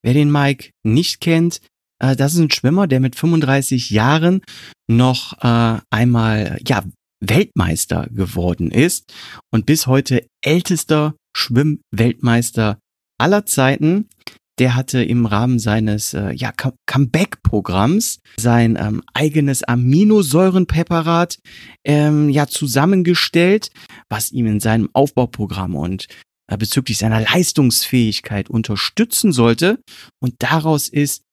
Wer 0.02 0.14
den 0.14 0.32
Mike 0.32 0.72
nicht 0.84 1.20
kennt, 1.20 1.60
äh, 2.00 2.16
das 2.16 2.34
ist 2.34 2.40
ein 2.40 2.52
Schwimmer, 2.52 2.88
der 2.88 3.00
mit 3.00 3.16
35 3.16 3.90
Jahren 3.90 4.42
noch 4.88 5.34
äh, 5.42 5.80
einmal 5.90 6.60
ja 6.68 6.84
Weltmeister 7.22 8.08
geworden 8.12 8.70
ist 8.70 9.14
und 9.52 9.66
bis 9.66 9.88
heute 9.88 10.26
ältester 10.42 11.16
Schwimmweltmeister 11.36 12.80
aller 13.18 13.46
Zeiten. 13.46 14.10
Der 14.60 14.76
hatte 14.76 15.04
im 15.04 15.26
Rahmen 15.26 15.58
seines 15.58 16.14
äh, 16.14 16.32
ja, 16.34 16.54
Comeback-Programms 16.86 18.20
sein 18.38 18.78
ähm, 18.80 19.02
eigenes 19.16 19.64
Aminosäurenpräparat 19.64 21.40
ähm, 21.84 22.30
ja 22.30 22.46
zusammengestellt, 22.46 23.72
was 24.10 24.32
ihm 24.32 24.46
in 24.46 24.60
seinem 24.60 24.90
Aufbauprogramm 24.94 25.76
und 25.76 26.08
bezüglich 26.58 26.98
seiner 26.98 27.22
Leistungsfähigkeit 27.22 28.50
unterstützen 28.50 29.32
sollte. 29.32 29.80
Und 30.20 30.36
daraus 30.40 30.88
ist 30.88 31.24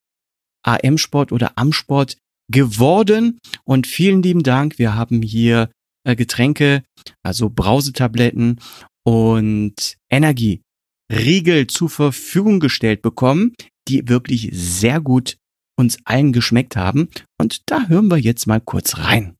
AM-Sport 0.65 1.33
oder 1.33 1.53
Am-Sport 1.57 2.17
geworden. 2.51 3.39
Und 3.65 3.87
vielen 3.87 4.23
lieben 4.23 4.43
Dank. 4.43 4.79
Wir 4.79 4.95
haben 4.95 5.23
hier 5.23 5.71
äh, 6.05 6.17
Getränke, 6.17 6.83
also 7.23 7.51
Brausetabletten 7.51 8.61
und 9.05 9.97
Energie 10.11 10.61
Riegel 11.11 11.67
zur 11.67 11.91
Verfügung 11.91 12.61
gestellt 12.61 13.03
bekommen, 13.03 13.55
die 13.89 14.09
wirklich 14.09 14.51
sehr 14.53 15.01
gut 15.01 15.37
uns 15.81 15.99
allen 16.05 16.33
geschmeckt 16.33 16.77
haben. 16.77 17.09
Und 17.39 17.71
da 17.71 17.87
hören 17.89 18.09
wir 18.09 18.19
jetzt 18.19 18.47
mal 18.47 18.61
kurz 18.61 18.99
rein. 18.99 19.37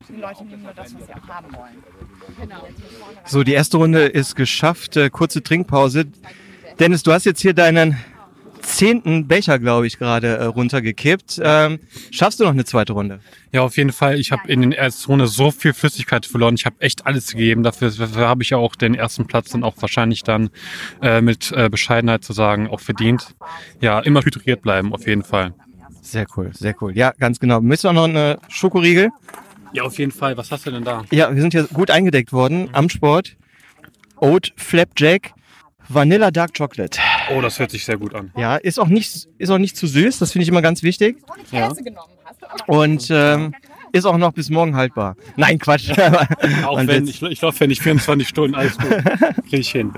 So, 3.25 3.43
die 3.45 3.53
erste 3.53 3.77
Runde 3.77 4.07
ist 4.07 4.35
geschafft. 4.35 4.97
Äh, 4.97 5.11
kurze 5.11 5.43
Trinkpause. 5.43 6.07
Dennis, 6.79 7.03
du 7.03 7.13
hast 7.13 7.27
jetzt 7.27 7.41
hier 7.41 7.55
deinen 7.55 7.97
zehnten 8.63 9.27
Becher, 9.27 9.59
glaube 9.59 9.87
ich, 9.87 9.99
gerade 9.99 10.37
äh, 10.37 10.45
runtergekippt. 10.45 11.41
Ähm, 11.43 11.81
schaffst 12.11 12.41
du 12.41 12.45
noch 12.45 12.51
eine 12.51 12.65
zweite 12.65 12.93
Runde? 12.93 13.21
Ja, 13.53 13.63
auf 13.63 13.77
jeden 13.77 13.93
Fall. 13.93 14.19
Ich 14.19 14.33
habe 14.33 14.49
in 14.49 14.61
den 14.61 14.73
ersten 14.73 15.11
Runde 15.11 15.27
so 15.27 15.51
viel 15.51 15.73
Flüssigkeit 15.73 16.27
verloren. 16.27 16.55
Ich 16.55 16.67
habe 16.67 16.77
echt 16.81 17.07
alles 17.07 17.33
gegeben. 17.33 17.63
Dafür, 17.63 17.91
dafür 17.91 18.29
habe 18.29 18.43
ich 18.43 18.51
ja 18.51 18.59
auch 18.59 18.77
den 18.77 18.95
ersten 18.95 19.27
Platz 19.27 19.51
dann 19.51 19.65
auch 19.65 19.75
wahrscheinlich 19.81 20.23
dann 20.23 20.51
äh, 21.03 21.21
mit 21.21 21.53
äh, 21.53 21.69
Bescheidenheit 21.69 22.25
zu 22.25 22.33
sagen 22.33 22.69
auch 22.69 22.81
verdient. 22.81 23.35
Ja, 23.81 24.01
immer 24.01 24.23
hydriert 24.23 24.63
bleiben, 24.63 24.93
auf 24.93 25.07
jeden 25.07 25.25
Fall. 25.25 25.55
Sehr 26.03 26.27
cool, 26.37 26.51
sehr 26.55 26.75
cool. 26.81 26.97
Ja, 26.97 27.13
ganz 27.19 27.39
genau. 27.41 27.61
Müsst 27.61 27.85
ihr 27.85 27.91
auch 27.91 27.95
noch 27.95 28.05
eine 28.05 28.39
Schokoriegel? 28.49 29.11
Ja, 29.73 29.83
auf 29.85 29.99
jeden 29.99 30.13
Fall. 30.13 30.37
Was 30.37 30.51
hast 30.51 30.67
du 30.67 30.71
denn 30.71 30.85
da? 30.85 31.05
Ja, 31.11 31.33
wir 31.35 31.41
sind 31.41 31.53
hier 31.53 31.65
gut 31.65 31.91
eingedeckt 31.91 32.33
worden 32.33 32.71
am 32.73 32.89
Sport. 32.89 33.37
Oat 34.17 34.53
Flapjack 34.57 35.33
Vanilla 35.89 36.31
Dark 36.31 36.57
Chocolate. 36.57 36.99
Oh, 37.35 37.41
das 37.41 37.59
hört 37.59 37.71
sich 37.71 37.85
sehr 37.85 37.97
gut 37.97 38.15
an. 38.15 38.33
Ja, 38.37 38.57
ist 38.57 38.79
auch 38.81 38.87
nicht, 38.89 39.29
ist 39.39 39.51
auch 39.51 39.59
nicht 39.59 39.77
zu 39.77 39.87
süß, 39.87 40.19
das 40.19 40.33
finde 40.33 40.43
ich 40.45 40.49
immer 40.49 40.63
ganz 40.63 40.83
wichtig. 40.83 41.19
Ja. 41.51 41.73
Und 42.67 43.09
ähm, 43.11 43.55
ist 43.93 44.05
auch 44.05 44.17
noch 44.19 44.33
bis 44.33 44.51
morgen 44.51 44.77
haltbar. 44.77 45.17
Nein, 45.37 45.59
Quatsch. 45.59 45.91
Auch 46.65 46.77
Man 46.77 46.87
wenn, 46.87 47.07
wird's- 47.07 47.11
ich, 47.11 47.23
ich 47.23 47.41
laufe 47.41 47.65
ja 47.65 47.67
nicht 47.67 47.83
24 47.83 48.29
Stunden, 48.29 48.55
alles 48.55 48.79
gut. 48.79 48.89
Krieg 49.49 49.61
ich 49.61 49.71
hin. 49.71 49.93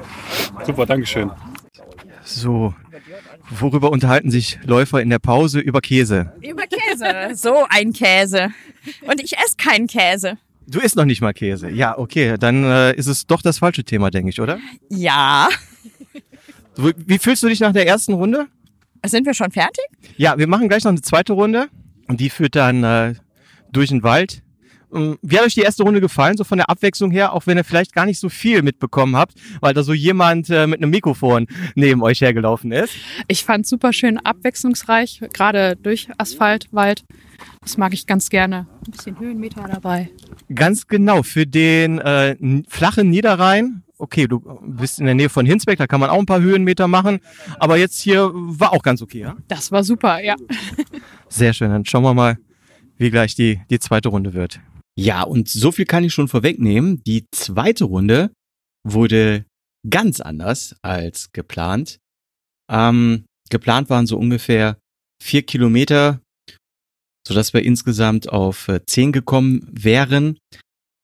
Super, 0.65 0.87
Dankeschön. 0.87 1.31
So, 2.25 2.75
worüber 3.51 3.91
unterhalten 3.91 4.31
sich 4.31 4.59
Läufer 4.65 5.01
in 5.01 5.11
der 5.11 5.19
Pause? 5.19 5.61
Über 5.61 5.81
Käse. 5.81 6.33
Über 6.41 6.65
Käse. 6.67 7.35
So 7.35 7.67
ein 7.69 7.93
Käse. 7.93 8.51
Und 9.03 9.21
ich 9.23 9.37
esse 9.39 9.57
keinen 9.57 9.87
Käse. 9.87 10.39
Du 10.67 10.81
isst 10.81 10.97
noch 10.97 11.05
nicht 11.05 11.21
mal 11.21 11.33
Käse. 11.33 11.71
Ja, 11.71 11.99
okay, 11.99 12.37
dann 12.39 12.65
äh, 12.65 12.95
ist 12.95 13.07
es 13.07 13.27
doch 13.27 13.43
das 13.43 13.59
falsche 13.59 13.85
Thema, 13.85 14.11
denke 14.11 14.31
ich, 14.31 14.41
oder? 14.41 14.59
Ja. 14.89 15.49
Wie 16.77 17.19
fühlst 17.19 17.43
du 17.43 17.49
dich 17.49 17.61
nach 17.61 17.73
der 17.73 17.87
ersten 17.87 18.15
Runde? 18.15 18.47
Sind 19.05 19.27
wir 19.27 19.35
schon 19.35 19.51
fertig? 19.51 19.85
Ja, 20.17 20.39
wir 20.39 20.47
machen 20.47 20.69
gleich 20.69 20.85
noch 20.85 20.93
eine 20.93 21.03
zweite 21.03 21.33
Runde 21.33 21.69
und 22.09 22.21
die 22.21 22.31
führt 22.31 22.55
dann 22.55 22.85
äh, 22.85 23.15
durch 23.73 23.89
den 23.89 24.03
Wald. 24.03 24.43
Ähm, 24.93 25.19
Wie 25.23 25.39
hat 25.39 25.45
euch 25.45 25.55
die 25.55 25.61
erste 25.61 25.83
Runde 25.83 26.01
gefallen, 26.01 26.37
so 26.37 26.45
von 26.45 26.59
der 26.59 26.69
Abwechslung 26.69 27.11
her, 27.11 27.33
auch 27.33 27.47
wenn 27.47 27.57
ihr 27.57 27.65
vielleicht 27.65 27.95
gar 27.95 28.07
nicht 28.07 28.19
so 28.19 28.29
viel 28.29 28.63
mitbekommen 28.63 29.17
habt, 29.17 29.35
weil 29.61 29.75
da 29.75 29.83
so 29.83 29.93
jemand 29.93 30.51
äh, 30.51 30.67
mit 30.67 30.81
einem 30.81 30.91
Mikrofon 30.91 31.47
neben 31.75 32.03
euch 32.03 32.21
hergelaufen 32.21 32.73
ist? 32.73 32.95
Ich 33.29 33.45
fand 33.45 33.67
super 33.67 33.93
schön 33.93 34.19
abwechslungsreich, 34.19 35.23
gerade 35.33 35.77
durch 35.77 36.09
Asphalt, 36.19 36.69
Wald. 36.73 37.05
Das 37.61 37.77
mag 37.77 37.93
ich 37.95 38.07
ganz 38.07 38.29
gerne. 38.29 38.67
Ein 38.87 38.91
bisschen 38.91 39.19
Höhenmeter 39.19 39.67
dabei. 39.71 40.11
Ganz 40.55 40.87
genau, 40.87 41.23
für 41.23 41.47
den 41.47 41.99
äh, 41.99 42.37
flachen 42.69 43.11
Niederrhein, 43.11 43.83
okay, 43.99 44.27
du 44.27 44.41
bist 44.67 44.99
in 44.99 45.07
der 45.07 45.15
Nähe 45.15 45.29
von 45.29 45.47
Hinsbeck, 45.47 45.79
da 45.79 45.87
kann 45.87 46.01
man 46.01 46.11
auch 46.11 46.19
ein 46.19 46.27
paar 46.27 46.41
Höhenmeter 46.41 46.89
machen, 46.89 47.21
aber 47.59 47.77
jetzt 47.77 48.01
hier 48.01 48.31
war 48.33 48.73
auch 48.73 48.83
ganz 48.83 49.01
okay, 49.01 49.21
ja? 49.21 49.37
Das 49.49 49.71
war 49.71 49.85
super, 49.85 50.21
ja. 50.23 50.35
Sehr 51.29 51.53
schön, 51.53 51.71
dann 51.71 51.85
schauen 51.85 52.03
wir 52.03 52.15
mal, 52.15 52.39
wie 52.99 53.11
gleich 53.11 53.35
die, 53.35 53.61
die 53.71 53.79
zweite 53.79 54.09
Runde 54.09 54.35
wird. 54.35 54.61
Ja, 54.99 55.23
und 55.23 55.49
so 55.49 55.73
viel 55.73 55.87
kann 55.87 56.05
ich 56.05 56.13
schon 56.13 56.29
vorwegnehmen. 56.29 57.03
Die 57.05 57.27
zweite 57.33 57.85
Runde 57.85 58.31
wurde 58.87 59.47
ganz 59.89 60.21
anders 60.21 60.77
als 60.83 61.33
geplant. 61.33 61.99
Ähm, 62.71 63.25
geplant 63.51 63.91
waren 63.91 64.07
so 64.07 64.19
ungefähr 64.19 64.79
vier 65.23 65.43
Kilometer, 65.43 66.21
sodass 67.27 67.55
wir 67.55 67.63
insgesamt 67.63 68.29
auf 68.29 68.69
äh, 68.69 68.85
zehn 68.87 69.13
gekommen 69.13 69.67
wären. 69.71 70.39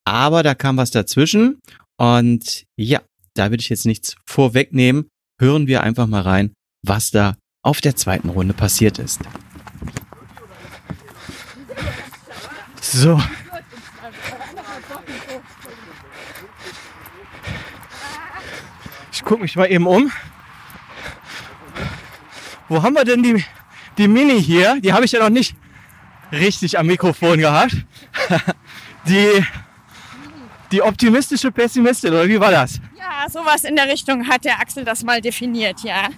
Aber 0.07 0.43
da 0.43 0.55
kam 0.55 0.77
was 0.77 0.91
dazwischen. 0.91 1.61
Und 1.99 2.65
ja, 2.79 3.03
da 3.35 3.51
will 3.51 3.61
ich 3.61 3.69
jetzt 3.69 3.87
nichts 3.87 4.17
vorwegnehmen. 4.27 5.09
Hören 5.41 5.67
wir 5.67 5.83
einfach 5.83 6.07
mal 6.07 6.23
rein, 6.23 6.53
was 6.85 7.11
da 7.11 7.37
auf 7.65 7.81
der 7.81 7.97
zweiten 7.97 8.29
Runde 8.29 8.55
passiert 8.55 8.99
ist. 8.99 9.21
So. 12.81 13.21
Ich 19.19 19.25
gucke 19.25 19.43
mich 19.43 19.57
mal 19.57 19.69
eben 19.69 19.85
um. 19.89 20.13
Wo 22.69 22.85
haben 22.85 22.95
wir 22.95 23.05
denn 23.05 23.21
die, 23.21 23.45
die 23.99 24.07
Mini 24.07 24.41
hier? 24.41 24.81
Die 24.81 24.93
habe 24.93 25.07
ich 25.07 25.11
ja 25.11 25.19
noch 25.19 25.29
nicht 25.29 25.57
richtig 26.31 26.79
am 26.79 26.87
Mikrofon 26.87 27.41
gehabt. 27.41 27.75
Die, 29.09 29.45
die 30.71 30.83
optimistische 30.83 31.51
Pessimistin, 31.51 32.11
oder 32.11 32.29
wie 32.29 32.39
war 32.39 32.51
das? 32.51 32.79
Ja, 32.99 33.29
sowas 33.31 33.65
in 33.65 33.75
der 33.75 33.89
Richtung 33.89 34.29
hat 34.29 34.45
der 34.45 34.61
Axel 34.61 34.85
das 34.85 35.03
mal 35.03 35.23
definiert, 35.23 35.81
ja. 35.83 36.09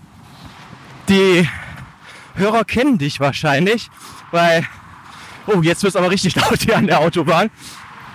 Die 1.08 1.48
Hörer 2.34 2.64
kennen 2.64 2.98
dich 2.98 3.20
wahrscheinlich, 3.20 3.88
weil. 4.32 4.66
Oh, 5.46 5.62
jetzt 5.62 5.84
wird 5.84 5.94
es 5.94 5.96
aber 5.96 6.10
richtig 6.10 6.34
laut 6.50 6.60
hier 6.62 6.76
an 6.76 6.88
der 6.88 6.98
Autobahn. 6.98 7.50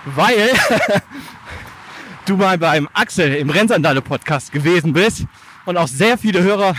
Weil 0.04 0.50
du 2.26 2.38
mal 2.38 2.58
beim 2.58 2.90
Axel 2.94 3.36
im 3.36 3.50
Rennsandale-Podcast 3.50 4.52
gewesen 4.52 4.94
bist 4.94 5.26
und 5.66 5.78
auch 5.78 5.88
sehr 5.88 6.18
viele 6.18 6.42
Hörer 6.42 6.76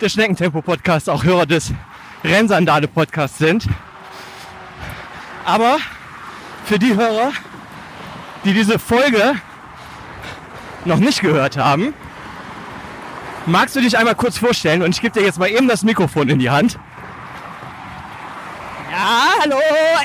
des 0.00 0.12
Schneckentempo-Podcasts 0.12 1.08
auch 1.08 1.24
Hörer 1.24 1.46
des 1.46 1.72
Rennsandale-Podcasts 2.24 3.38
sind. 3.38 3.66
Aber 5.44 5.78
für 6.64 6.78
die 6.78 6.94
Hörer, 6.94 7.32
die 8.44 8.52
diese 8.52 8.78
Folge 8.78 9.34
noch 10.84 10.98
nicht 10.98 11.20
gehört 11.20 11.56
haben, 11.56 11.94
Magst 13.46 13.74
du 13.74 13.80
dich 13.80 13.96
einmal 13.96 14.14
kurz 14.14 14.38
vorstellen 14.38 14.82
und 14.82 14.94
ich 14.94 15.00
gebe 15.00 15.18
dir 15.18 15.24
jetzt 15.24 15.38
mal 15.38 15.48
eben 15.50 15.66
das 15.66 15.82
Mikrofon 15.82 16.28
in 16.28 16.38
die 16.38 16.50
Hand. 16.50 16.78
Ja, 18.90 19.28
hallo, 19.40 19.56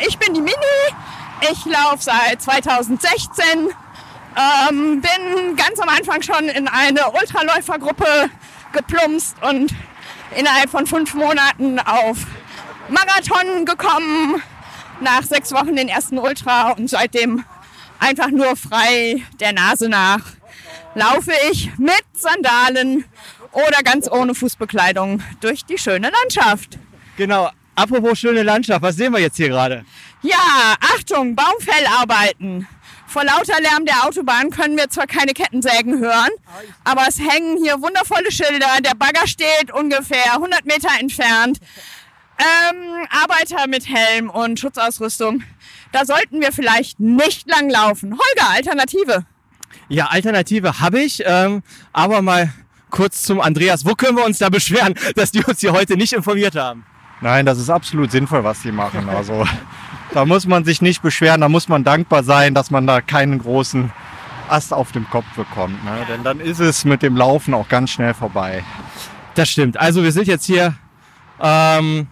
ich 0.08 0.18
bin 0.18 0.34
die 0.34 0.42
Mini. 0.42 0.56
Ich 1.52 1.66
laufe 1.66 2.00
seit 2.00 2.42
2016. 2.42 3.70
Ähm, 4.38 5.02
bin 5.02 5.56
ganz 5.56 5.80
am 5.80 5.90
Anfang 5.90 6.22
schon 6.22 6.50
in 6.50 6.68
eine 6.68 7.10
Ultraläufergruppe 7.12 8.30
geplumpst 8.74 9.36
und 9.42 9.74
innerhalb 10.36 10.70
von 10.70 10.86
fünf 10.86 11.14
Monaten 11.14 11.80
auf 11.80 12.18
Marathon 12.90 13.66
gekommen. 13.66 14.42
Nach 15.02 15.24
sechs 15.24 15.52
Wochen 15.52 15.76
den 15.76 15.90
ersten 15.90 16.18
Ultra 16.18 16.72
und 16.72 16.90
seitdem 16.90 17.44
einfach 18.00 18.30
nur 18.30 18.56
frei 18.56 19.24
der 19.40 19.54
Nase 19.54 19.90
nach 19.90 20.22
laufe 20.96 21.32
ich 21.52 21.70
mit 21.78 22.04
Sandalen 22.14 23.06
oder 23.52 23.84
ganz 23.84 24.10
ohne 24.10 24.34
Fußbekleidung 24.34 25.22
durch 25.42 25.66
die 25.66 25.78
schöne 25.78 26.10
Landschaft. 26.10 26.78
Genau. 27.18 27.50
Apropos 27.76 28.18
schöne 28.18 28.44
Landschaft, 28.44 28.82
was 28.82 28.96
sehen 28.96 29.12
wir 29.12 29.20
jetzt 29.20 29.36
hier 29.36 29.50
gerade? 29.50 29.84
Ja, 30.22 30.76
Achtung, 30.80 31.36
Baumfellarbeiten. 31.36 32.68
Vor 33.16 33.24
lauter 33.24 33.62
Lärm 33.62 33.86
der 33.86 34.06
Autobahn 34.06 34.50
können 34.50 34.76
wir 34.76 34.90
zwar 34.90 35.08
keine 35.08 35.32
Kettensägen 35.32 36.00
hören, 36.00 36.32
aber 36.84 37.04
es 37.08 37.18
hängen 37.18 37.64
hier 37.64 37.82
wundervolle 37.82 38.30
Schilder. 38.30 38.68
Der 38.84 38.94
Bagger 38.94 39.26
steht 39.26 39.72
ungefähr 39.72 40.34
100 40.34 40.66
Meter 40.66 40.90
entfernt. 41.00 41.60
Ähm, 42.38 43.08
Arbeiter 43.10 43.68
mit 43.68 43.88
Helm 43.88 44.30
und 44.30 44.60
Schutzausrüstung. 44.60 45.44
Da 45.94 46.04
sollten 46.04 46.42
wir 46.42 46.52
vielleicht 46.52 47.00
nicht 47.00 47.48
lang 47.50 47.70
laufen. 47.70 48.12
Holger, 48.12 48.50
Alternative. 48.50 49.26
Ja, 49.88 50.08
Alternative 50.08 50.82
habe 50.82 51.00
ich, 51.00 51.24
ähm, 51.26 51.64
aber 51.94 52.22
mal 52.22 52.52
kurz 52.90 53.24
zum 53.24 53.40
Andreas. 53.40 53.86
Wo 53.86 53.94
können 53.94 54.18
wir 54.18 54.26
uns 54.26 54.40
da 54.40 54.50
beschweren, 54.50 54.94
dass 55.16 55.32
die 55.32 55.42
uns 55.42 55.62
hier 55.62 55.72
heute 55.72 55.96
nicht 55.96 56.12
informiert 56.12 56.58
haben? 56.58 56.86
Nein, 57.22 57.46
das 57.46 57.60
ist 57.60 57.70
absolut 57.70 58.12
sinnvoll, 58.12 58.44
was 58.44 58.62
die 58.62 58.74
machen. 58.74 59.08
Also 59.16 59.46
da 60.12 60.26
muss 60.26 60.46
man 60.48 60.66
sich 60.66 60.82
nicht 60.82 61.02
beschweren, 61.02 61.42
da 61.42 61.50
muss 61.50 61.68
man 61.68 61.84
dankbar 61.84 62.24
sein, 62.24 62.54
dass 62.54 62.72
man 62.72 62.88
da 62.88 63.02
keinen 63.02 63.40
großen 63.40 63.92
Ast 64.48 64.74
auf 64.74 64.92
dem 64.92 65.10
Kopf 65.10 65.26
bekommt. 65.36 65.84
Ne? 65.84 66.06
Denn 66.10 66.24
dann 66.24 66.40
ist 66.40 66.60
es 66.60 66.86
mit 66.86 67.02
dem 67.02 67.16
Laufen 67.18 67.54
auch 67.54 67.68
ganz 67.68 67.92
schnell 67.92 68.14
vorbei. 68.14 68.64
Das 69.34 69.50
stimmt. 69.50 69.78
Also 69.78 70.04
wir 70.04 70.12
sind 70.12 70.28
jetzt 70.28 70.46
hier 70.46 70.76
ähm, 71.42 72.08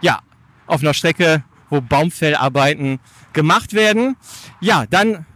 ja, 0.00 0.20
auf 0.66 0.82
einer 0.82 0.94
Strecke, 0.94 1.42
wo 1.70 1.80
Baumfellarbeiten 1.80 3.00
gemacht 3.32 3.72
werden. 3.72 4.16
Ja, 4.60 4.84
dann 4.88 5.26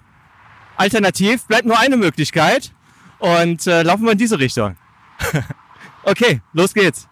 alternativ 0.76 1.46
bleibt 1.46 1.66
nur 1.66 1.78
eine 1.78 1.96
Möglichkeit 1.96 2.72
und 3.18 3.66
äh, 3.66 3.82
laufen 3.82 4.04
wir 4.04 4.12
in 4.12 4.18
diese 4.18 4.38
Richtung. 4.38 4.76
okay, 6.04 6.42
los 6.52 6.74
geht's. 6.74 7.08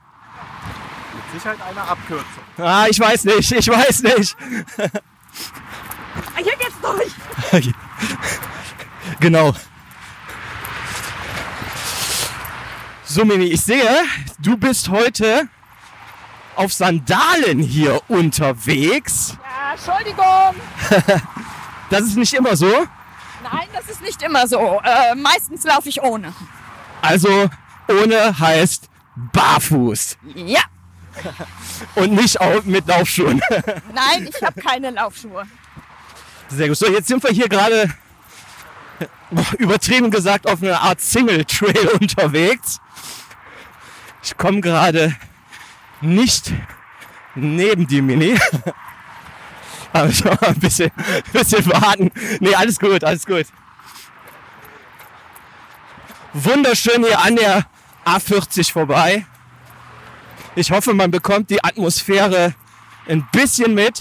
Sicherheit 1.34 1.58
eine 1.68 1.80
Abkürzung. 1.82 2.44
Ah, 2.58 2.86
ich 2.88 2.98
weiß 2.98 3.24
nicht, 3.24 3.52
ich 3.52 3.68
weiß 3.68 4.02
nicht. 4.02 4.36
Ah, 4.78 6.38
Hier 6.38 6.56
geht's 6.56 6.80
durch. 7.52 7.74
Genau. 9.20 9.52
So, 13.04 13.24
Mimi, 13.24 13.44
ich 13.44 13.60
sehe, 13.60 13.88
du 14.38 14.56
bist 14.56 14.88
heute 14.88 15.48
auf 16.56 16.72
Sandalen 16.72 17.58
hier 17.60 18.00
unterwegs. 18.08 19.36
Ja, 19.42 19.72
Entschuldigung. 19.74 21.22
Das 21.90 22.00
ist 22.00 22.16
nicht 22.16 22.32
immer 22.32 22.56
so. 22.56 22.66
Nein, 23.42 23.68
das 23.72 23.88
ist 23.88 24.00
nicht 24.00 24.20
immer 24.22 24.48
so. 24.48 24.80
Äh, 24.82 25.14
meistens 25.14 25.62
laufe 25.64 25.88
ich 25.88 26.02
ohne. 26.02 26.32
Also 27.02 27.50
ohne 27.88 28.36
heißt 28.40 28.88
barfuß 29.32 30.16
Ja, 30.34 30.62
und 31.94 32.12
nicht 32.12 32.40
auch 32.40 32.62
mit 32.64 32.86
Laufschuhen. 32.86 33.40
nein, 33.94 34.28
ich 34.28 34.42
habe 34.42 34.60
keine 34.60 34.90
Laufschuhe. 34.90 35.46
Sehr 36.48 36.68
gut. 36.68 36.76
So, 36.76 36.86
jetzt 36.86 37.08
sind 37.08 37.22
wir 37.22 37.30
hier 37.30 37.48
gerade 37.48 37.92
übertrieben 39.58 40.10
gesagt 40.10 40.48
auf 40.48 40.62
einer 40.62 40.80
Art 40.80 41.00
Single 41.00 41.44
Trail 41.44 41.88
unterwegs. 42.00 42.80
Ich 44.22 44.36
komme 44.36 44.60
gerade 44.60 45.14
nicht 46.00 46.52
neben 47.34 47.86
die 47.86 48.02
Mini. 48.02 48.38
Aber 49.92 50.08
ich 50.08 50.24
muss 50.24 50.40
mal 50.40 50.48
ein 50.48 50.58
bisschen, 50.58 50.90
bisschen 51.32 51.66
warten. 51.66 52.10
Nee, 52.40 52.54
alles 52.54 52.78
gut, 52.78 53.04
alles 53.04 53.24
gut. 53.26 53.46
Wunderschön 56.32 57.04
hier 57.04 57.20
an 57.20 57.36
der 57.36 57.64
A40 58.04 58.72
vorbei. 58.72 59.24
Ich 60.56 60.70
hoffe, 60.70 60.94
man 60.94 61.10
bekommt 61.10 61.50
die 61.50 61.62
Atmosphäre 61.62 62.54
ein 63.08 63.26
bisschen 63.32 63.74
mit. 63.74 64.00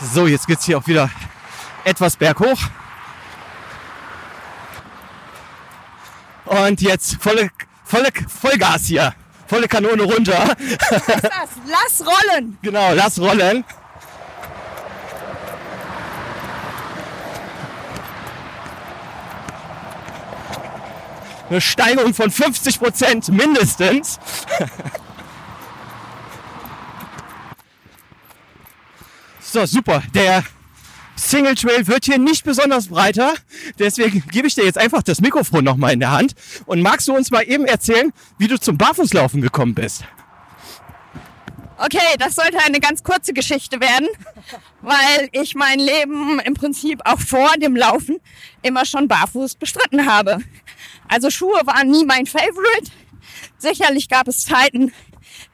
So, 0.00 0.26
jetzt 0.26 0.46
geht's 0.46 0.64
hier 0.64 0.78
auch 0.78 0.86
wieder 0.86 1.10
etwas 1.84 2.16
berghoch. 2.16 2.58
Und 6.44 6.80
jetzt 6.80 7.20
volle, 7.20 7.50
volle, 7.84 8.08
Vollgas 8.28 8.86
hier. 8.86 9.14
Volle 9.46 9.68
Kanone 9.68 10.02
runter. 10.02 10.56
Das, 10.58 11.50
lass 11.66 12.06
rollen. 12.06 12.58
Genau, 12.62 12.94
lass 12.94 13.18
rollen. 13.18 13.64
Eine 21.52 21.60
Steigerung 21.60 22.14
von 22.14 22.30
50 22.30 22.78
Prozent 22.78 23.28
mindestens. 23.28 24.18
So, 29.44 29.66
super. 29.66 30.02
Der 30.14 30.44
Single 31.14 31.54
Trail 31.54 31.86
wird 31.86 32.06
hier 32.06 32.16
nicht 32.16 32.42
besonders 32.42 32.88
breiter. 32.88 33.34
Deswegen 33.78 34.24
gebe 34.30 34.48
ich 34.48 34.54
dir 34.54 34.64
jetzt 34.64 34.78
einfach 34.78 35.02
das 35.02 35.20
Mikrofon 35.20 35.62
nochmal 35.62 35.92
in 35.92 36.00
der 36.00 36.10
Hand. 36.10 36.34
Und 36.64 36.80
magst 36.80 37.06
du 37.06 37.14
uns 37.14 37.30
mal 37.30 37.42
eben 37.42 37.66
erzählen, 37.66 38.14
wie 38.38 38.48
du 38.48 38.58
zum 38.58 38.78
Barfußlaufen 38.78 39.42
gekommen 39.42 39.74
bist? 39.74 40.04
Okay, 41.84 42.16
das 42.18 42.36
sollte 42.36 42.58
eine 42.64 42.78
ganz 42.78 43.02
kurze 43.02 43.32
Geschichte 43.32 43.80
werden, 43.80 44.08
weil 44.82 45.28
ich 45.32 45.56
mein 45.56 45.80
Leben 45.80 46.38
im 46.40 46.54
Prinzip 46.54 47.00
auch 47.04 47.18
vor 47.18 47.50
dem 47.58 47.74
Laufen 47.74 48.20
immer 48.62 48.86
schon 48.86 49.08
barfuß 49.08 49.56
bestritten 49.56 50.06
habe. 50.06 50.38
Also 51.12 51.28
Schuhe 51.28 51.60
waren 51.66 51.90
nie 51.90 52.06
mein 52.06 52.24
Favorite. 52.24 52.90
Sicherlich 53.58 54.08
gab 54.08 54.28
es 54.28 54.46
Zeiten, 54.46 54.92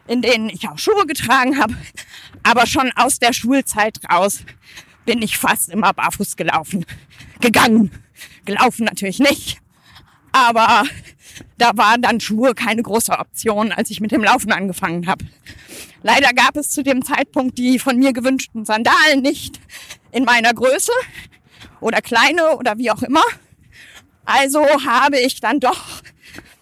in 0.06 0.22
denen 0.22 0.48
ich 0.50 0.68
auch 0.68 0.78
Schuhe 0.78 1.04
getragen 1.04 1.58
habe, 1.58 1.74
aber 2.44 2.64
schon 2.68 2.92
aus 2.94 3.18
der 3.18 3.32
Schulzeit 3.32 3.98
raus 4.08 4.44
bin 5.04 5.20
ich 5.20 5.36
fast 5.36 5.68
immer 5.70 5.92
barfuß 5.92 6.36
gelaufen. 6.36 6.86
Gegangen. 7.40 7.90
Gelaufen 8.44 8.84
natürlich 8.84 9.18
nicht. 9.18 9.58
Aber 10.30 10.84
da 11.56 11.76
waren 11.76 12.02
dann 12.02 12.20
Schuhe 12.20 12.54
keine 12.54 12.82
große 12.82 13.18
Option, 13.18 13.72
als 13.72 13.90
ich 13.90 14.00
mit 14.00 14.12
dem 14.12 14.22
Laufen 14.22 14.52
angefangen 14.52 15.08
habe. 15.08 15.24
Leider 16.04 16.34
gab 16.34 16.56
es 16.56 16.70
zu 16.70 16.84
dem 16.84 17.04
Zeitpunkt 17.04 17.58
die 17.58 17.80
von 17.80 17.98
mir 17.98 18.12
gewünschten 18.12 18.64
Sandalen 18.64 19.22
nicht 19.22 19.58
in 20.12 20.22
meiner 20.22 20.54
Größe 20.54 20.92
oder 21.80 22.00
kleine 22.00 22.56
oder 22.56 22.78
wie 22.78 22.92
auch 22.92 23.02
immer. 23.02 23.24
Also 24.28 24.62
habe 24.84 25.18
ich 25.18 25.40
dann 25.40 25.58
doch 25.58 26.02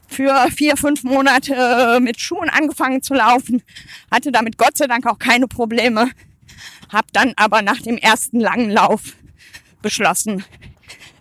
für 0.06 0.48
vier, 0.52 0.76
fünf 0.76 1.02
Monate 1.02 1.98
mit 2.00 2.20
Schuhen 2.20 2.48
angefangen 2.48 3.02
zu 3.02 3.12
laufen, 3.12 3.60
hatte 4.08 4.30
damit 4.30 4.56
Gott 4.56 4.78
sei 4.78 4.86
Dank 4.86 5.04
auch 5.04 5.18
keine 5.18 5.48
Probleme, 5.48 6.08
habe 6.92 7.08
dann 7.12 7.32
aber 7.34 7.62
nach 7.62 7.80
dem 7.82 7.96
ersten 7.98 8.38
langen 8.38 8.70
Lauf 8.70 9.16
beschlossen, 9.82 10.44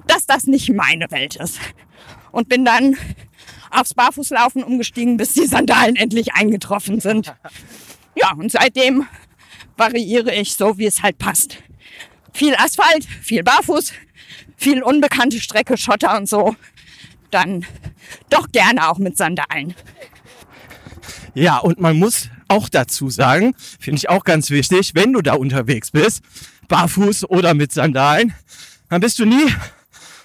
dass 0.06 0.28
das 0.28 0.46
nicht 0.46 0.72
meine 0.72 1.10
Welt 1.10 1.36
ist 1.36 1.60
und 2.32 2.48
bin 2.48 2.64
dann 2.64 2.96
aufs 3.72 3.96
Barfußlaufen 3.96 4.64
umgestiegen, 4.64 5.18
bis 5.18 5.34
die 5.34 5.48
Sandalen 5.48 5.96
endlich 5.96 6.34
eingetroffen 6.34 7.00
sind. 7.00 7.34
Ja, 8.18 8.32
und 8.32 8.50
seitdem 8.50 9.06
variiere 9.76 10.34
ich 10.34 10.54
so, 10.54 10.78
wie 10.78 10.86
es 10.86 11.04
halt 11.04 11.18
passt. 11.18 11.58
Viel 12.32 12.56
Asphalt, 12.56 13.04
viel 13.04 13.44
Barfuß, 13.44 13.92
viel 14.58 14.84
unbekannte 14.84 15.40
Strecke, 15.40 15.78
Schotter 15.78 16.18
und 16.18 16.28
so. 16.28 16.56
Dann 17.32 17.66
doch 18.30 18.52
gerne 18.52 18.90
auch 18.90 18.98
mit 18.98 19.18
Sandalen. 19.18 19.76
Ja, 21.34 21.58
und 21.58 21.80
man 21.80 21.98
muss 21.98 22.30
auch 22.48 22.70
dazu 22.70 23.10
sagen, 23.10 23.56
finde 23.80 23.98
ich 23.98 24.10
auch 24.10 24.24
ganz 24.24 24.50
wichtig, 24.50 24.92
wenn 24.94 25.14
du 25.14 25.22
da 25.22 25.34
unterwegs 25.34 25.92
bist, 25.92 26.24
barfuß 26.68 27.30
oder 27.30 27.54
mit 27.54 27.72
Sandalen, 27.72 28.34
dann 28.90 29.02
bist 29.02 29.20
du 29.20 29.26
nie 29.26 29.54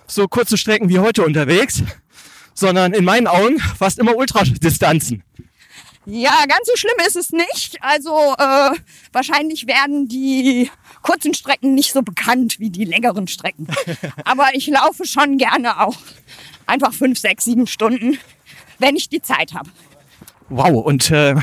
so 0.07 0.29
kurze 0.29 0.57
Strecken 0.57 0.88
wie 0.88 0.99
heute 0.99 1.25
unterwegs, 1.25 1.83
sondern 2.55 2.93
in 2.93 3.05
meinen 3.05 3.26
Augen 3.26 3.59
fast 3.59 3.99
immer 3.99 4.16
Ultradistanzen. 4.16 5.22
Ja, 6.07 6.44
ganz 6.48 6.66
so 6.66 6.76
schlimm 6.76 6.94
ist 7.07 7.16
es 7.16 7.30
nicht. 7.30 7.78
Also 7.82 8.34
äh, 8.38 8.70
wahrscheinlich 9.12 9.66
werden 9.66 10.09
die 10.09 10.70
kurzen 11.03 11.34
Strecken 11.34 11.74
nicht 11.74 11.92
so 11.92 12.03
bekannt 12.03 12.59
wie 12.59 12.70
die 12.70 12.84
längeren 12.84 13.28
Strecken. 13.28 13.66
Aber 14.24 14.48
ich 14.55 14.66
laufe 14.66 15.05
schon 15.05 15.36
gerne 15.38 15.80
auch 15.80 15.96
einfach 16.66 16.92
fünf, 16.94 17.18
sechs, 17.18 17.44
sieben 17.44 17.66
Stunden, 17.66 18.18
wenn 18.78 18.96
ich 18.96 19.09
die 19.09 19.20
Zeit 19.22 19.53
habe. 19.55 19.70
Wow, 20.48 20.84
und 20.84 21.11
äh, 21.11 21.36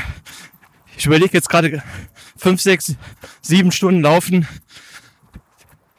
ich 0.96 1.06
überlege 1.06 1.32
jetzt 1.32 1.48
gerade 1.48 1.82
fünf, 2.36 2.60
sechs, 2.60 2.94
sieben 3.40 3.72
Stunden 3.72 4.02
laufen. 4.02 4.46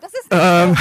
Das 0.02 0.12
ist 0.14 0.28
Ähm, 0.32 0.78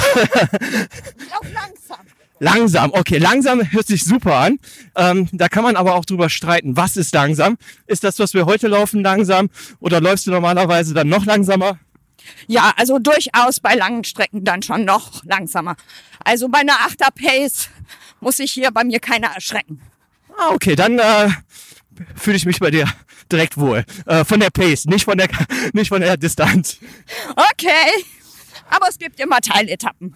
langsam. 1.53 2.05
Langsam, 2.39 2.91
okay, 2.93 3.17
langsam 3.17 3.71
hört 3.71 3.87
sich 3.87 4.03
super 4.03 4.35
an. 4.35 4.59
Ähm, 4.95 5.27
da 5.31 5.47
kann 5.47 5.63
man 5.63 5.75
aber 5.75 5.95
auch 5.95 6.05
drüber 6.05 6.29
streiten, 6.29 6.75
was 6.75 6.97
ist 6.97 7.13
langsam? 7.13 7.57
Ist 7.87 8.03
das, 8.03 8.19
was 8.19 8.33
wir 8.33 8.45
heute 8.45 8.67
laufen, 8.67 9.03
langsam? 9.03 9.49
Oder 9.79 10.01
läufst 10.01 10.27
du 10.27 10.31
normalerweise 10.31 10.93
dann 10.93 11.09
noch 11.09 11.25
langsamer? 11.25 11.79
Ja, 12.47 12.73
also 12.75 12.99
durchaus 12.99 13.59
bei 13.59 13.75
langen 13.75 14.03
Strecken 14.03 14.43
dann 14.43 14.61
schon 14.61 14.85
noch 14.85 15.23
langsamer. 15.25 15.75
Also 16.23 16.49
bei 16.49 16.59
einer 16.59 16.79
Achter 16.81 17.09
Pace 17.11 17.69
muss 18.19 18.37
sich 18.37 18.51
hier 18.51 18.71
bei 18.71 18.83
mir 18.83 18.99
keiner 18.99 19.29
erschrecken. 19.29 19.81
Ah, 20.37 20.53
okay, 20.53 20.75
dann 20.75 20.99
äh, 20.99 21.29
fühle 22.15 22.37
ich 22.37 22.45
mich 22.45 22.59
bei 22.59 22.71
dir 22.71 22.85
direkt 23.31 23.57
wohl. 23.57 23.85
Äh, 24.05 24.25
von 24.25 24.39
der 24.39 24.49
Pace, 24.49 24.85
nicht 24.85 25.05
von 25.05 25.17
der, 25.17 25.27
nicht 25.73 25.89
von 25.89 26.01
der 26.01 26.17
Distanz. 26.17 26.77
Okay. 27.35 28.05
Aber 28.69 28.87
es 28.87 28.97
gibt 28.97 29.19
immer 29.19 29.39
Teiletappen. 29.41 30.15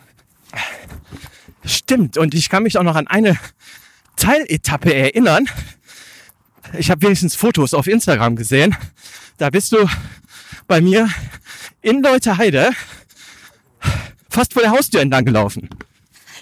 Stimmt. 1.66 2.18
Und 2.18 2.34
ich 2.34 2.50
kann 2.50 2.64
mich 2.64 2.78
auch 2.78 2.84
noch 2.84 2.96
an 2.96 3.08
eine 3.08 3.38
Teiletappe 4.16 4.94
erinnern. 4.94 5.50
Ich 6.78 6.90
habe 6.90 7.02
wenigstens 7.04 7.36
Fotos 7.36 7.74
auf 7.74 7.88
Instagram 7.88 8.36
gesehen. 8.36 8.76
Da 9.38 9.50
bist 9.50 9.72
du 9.72 9.88
bei 10.68 10.82
mir 10.82 11.10
in 11.82 12.02
Leuteheide 12.02 12.72
fast 14.30 14.54
vor 14.54 14.62
der 14.62 14.72
Haustür 14.72 15.02
entlang 15.02 15.26
gelaufen. 15.26 15.70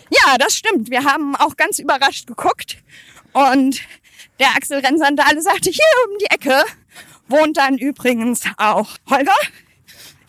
Ja, 0.09 0.38
das 0.38 0.55
stimmt. 0.55 0.89
Wir 0.89 1.03
haben 1.03 1.36
auch 1.36 1.55
ganz 1.57 1.80
überrascht 1.80 2.28
geguckt. 2.28 2.78
Und 3.34 3.82
der 4.39 4.55
Axel 4.55 4.80
Rennsandale 4.80 5.41
sagte, 5.41 5.69
hier 5.69 5.86
um 6.07 6.17
die 6.19 6.26
Ecke 6.26 6.63
wohnt 7.28 7.57
dann 7.57 7.78
übrigens 7.78 8.41
auch 8.57 8.89
Holger. 9.09 9.36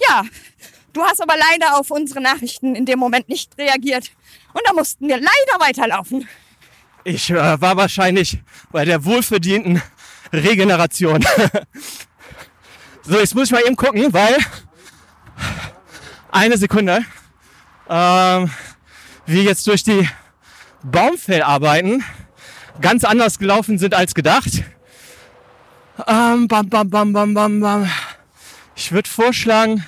Ja, 0.08 0.24
du 0.92 1.02
hast 1.02 1.20
aber 1.20 1.34
leider 1.36 1.78
auf 1.78 1.90
unsere 1.90 2.20
Nachrichten 2.20 2.74
in 2.74 2.86
dem 2.86 2.98
Moment 2.98 3.28
nicht 3.28 3.56
reagiert. 3.58 4.12
Und 4.52 4.62
da 4.64 4.72
mussten 4.72 5.08
wir 5.08 5.16
leider 5.16 5.60
weiterlaufen. 5.60 6.28
Ich 7.04 7.30
äh, 7.30 7.60
war 7.60 7.76
wahrscheinlich 7.76 8.38
bei 8.70 8.84
der 8.84 9.04
wohlverdienten 9.04 9.82
Regeneration. 10.32 11.24
so, 13.02 13.18
jetzt 13.18 13.34
muss 13.34 13.46
ich 13.46 13.52
mal 13.52 13.62
eben 13.66 13.76
gucken, 13.76 14.12
weil 14.12 14.36
eine 16.30 16.56
Sekunde. 16.56 17.04
Ähm, 17.88 18.50
wir 19.26 19.42
jetzt 19.42 19.66
durch 19.66 19.82
die 19.82 20.08
Baumfellarbeiten 20.82 22.04
ganz 22.80 23.04
anders 23.04 23.38
gelaufen 23.38 23.78
sind 23.78 23.94
als 23.94 24.14
gedacht. 24.14 24.64
Ähm, 26.06 26.48
bam, 26.48 26.68
bam, 26.68 26.88
bam, 26.88 27.12
bam, 27.12 27.34
bam, 27.34 27.60
bam. 27.60 27.90
Ich 28.74 28.92
würde 28.92 29.08
vorschlagen, 29.08 29.84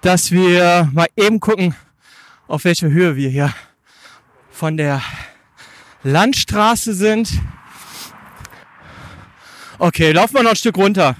dass 0.00 0.30
wir 0.30 0.90
mal 0.92 1.06
eben 1.16 1.40
gucken, 1.40 1.74
auf 2.48 2.64
welche 2.64 2.90
Höhe 2.90 3.16
wir 3.16 3.28
hier 3.28 3.52
von 4.50 4.76
der 4.76 5.00
Landstraße 6.02 6.94
sind. 6.94 7.32
Okay, 9.78 10.12
laufen 10.12 10.34
wir 10.34 10.42
noch 10.42 10.50
ein 10.50 10.56
Stück 10.56 10.76
runter. 10.76 11.16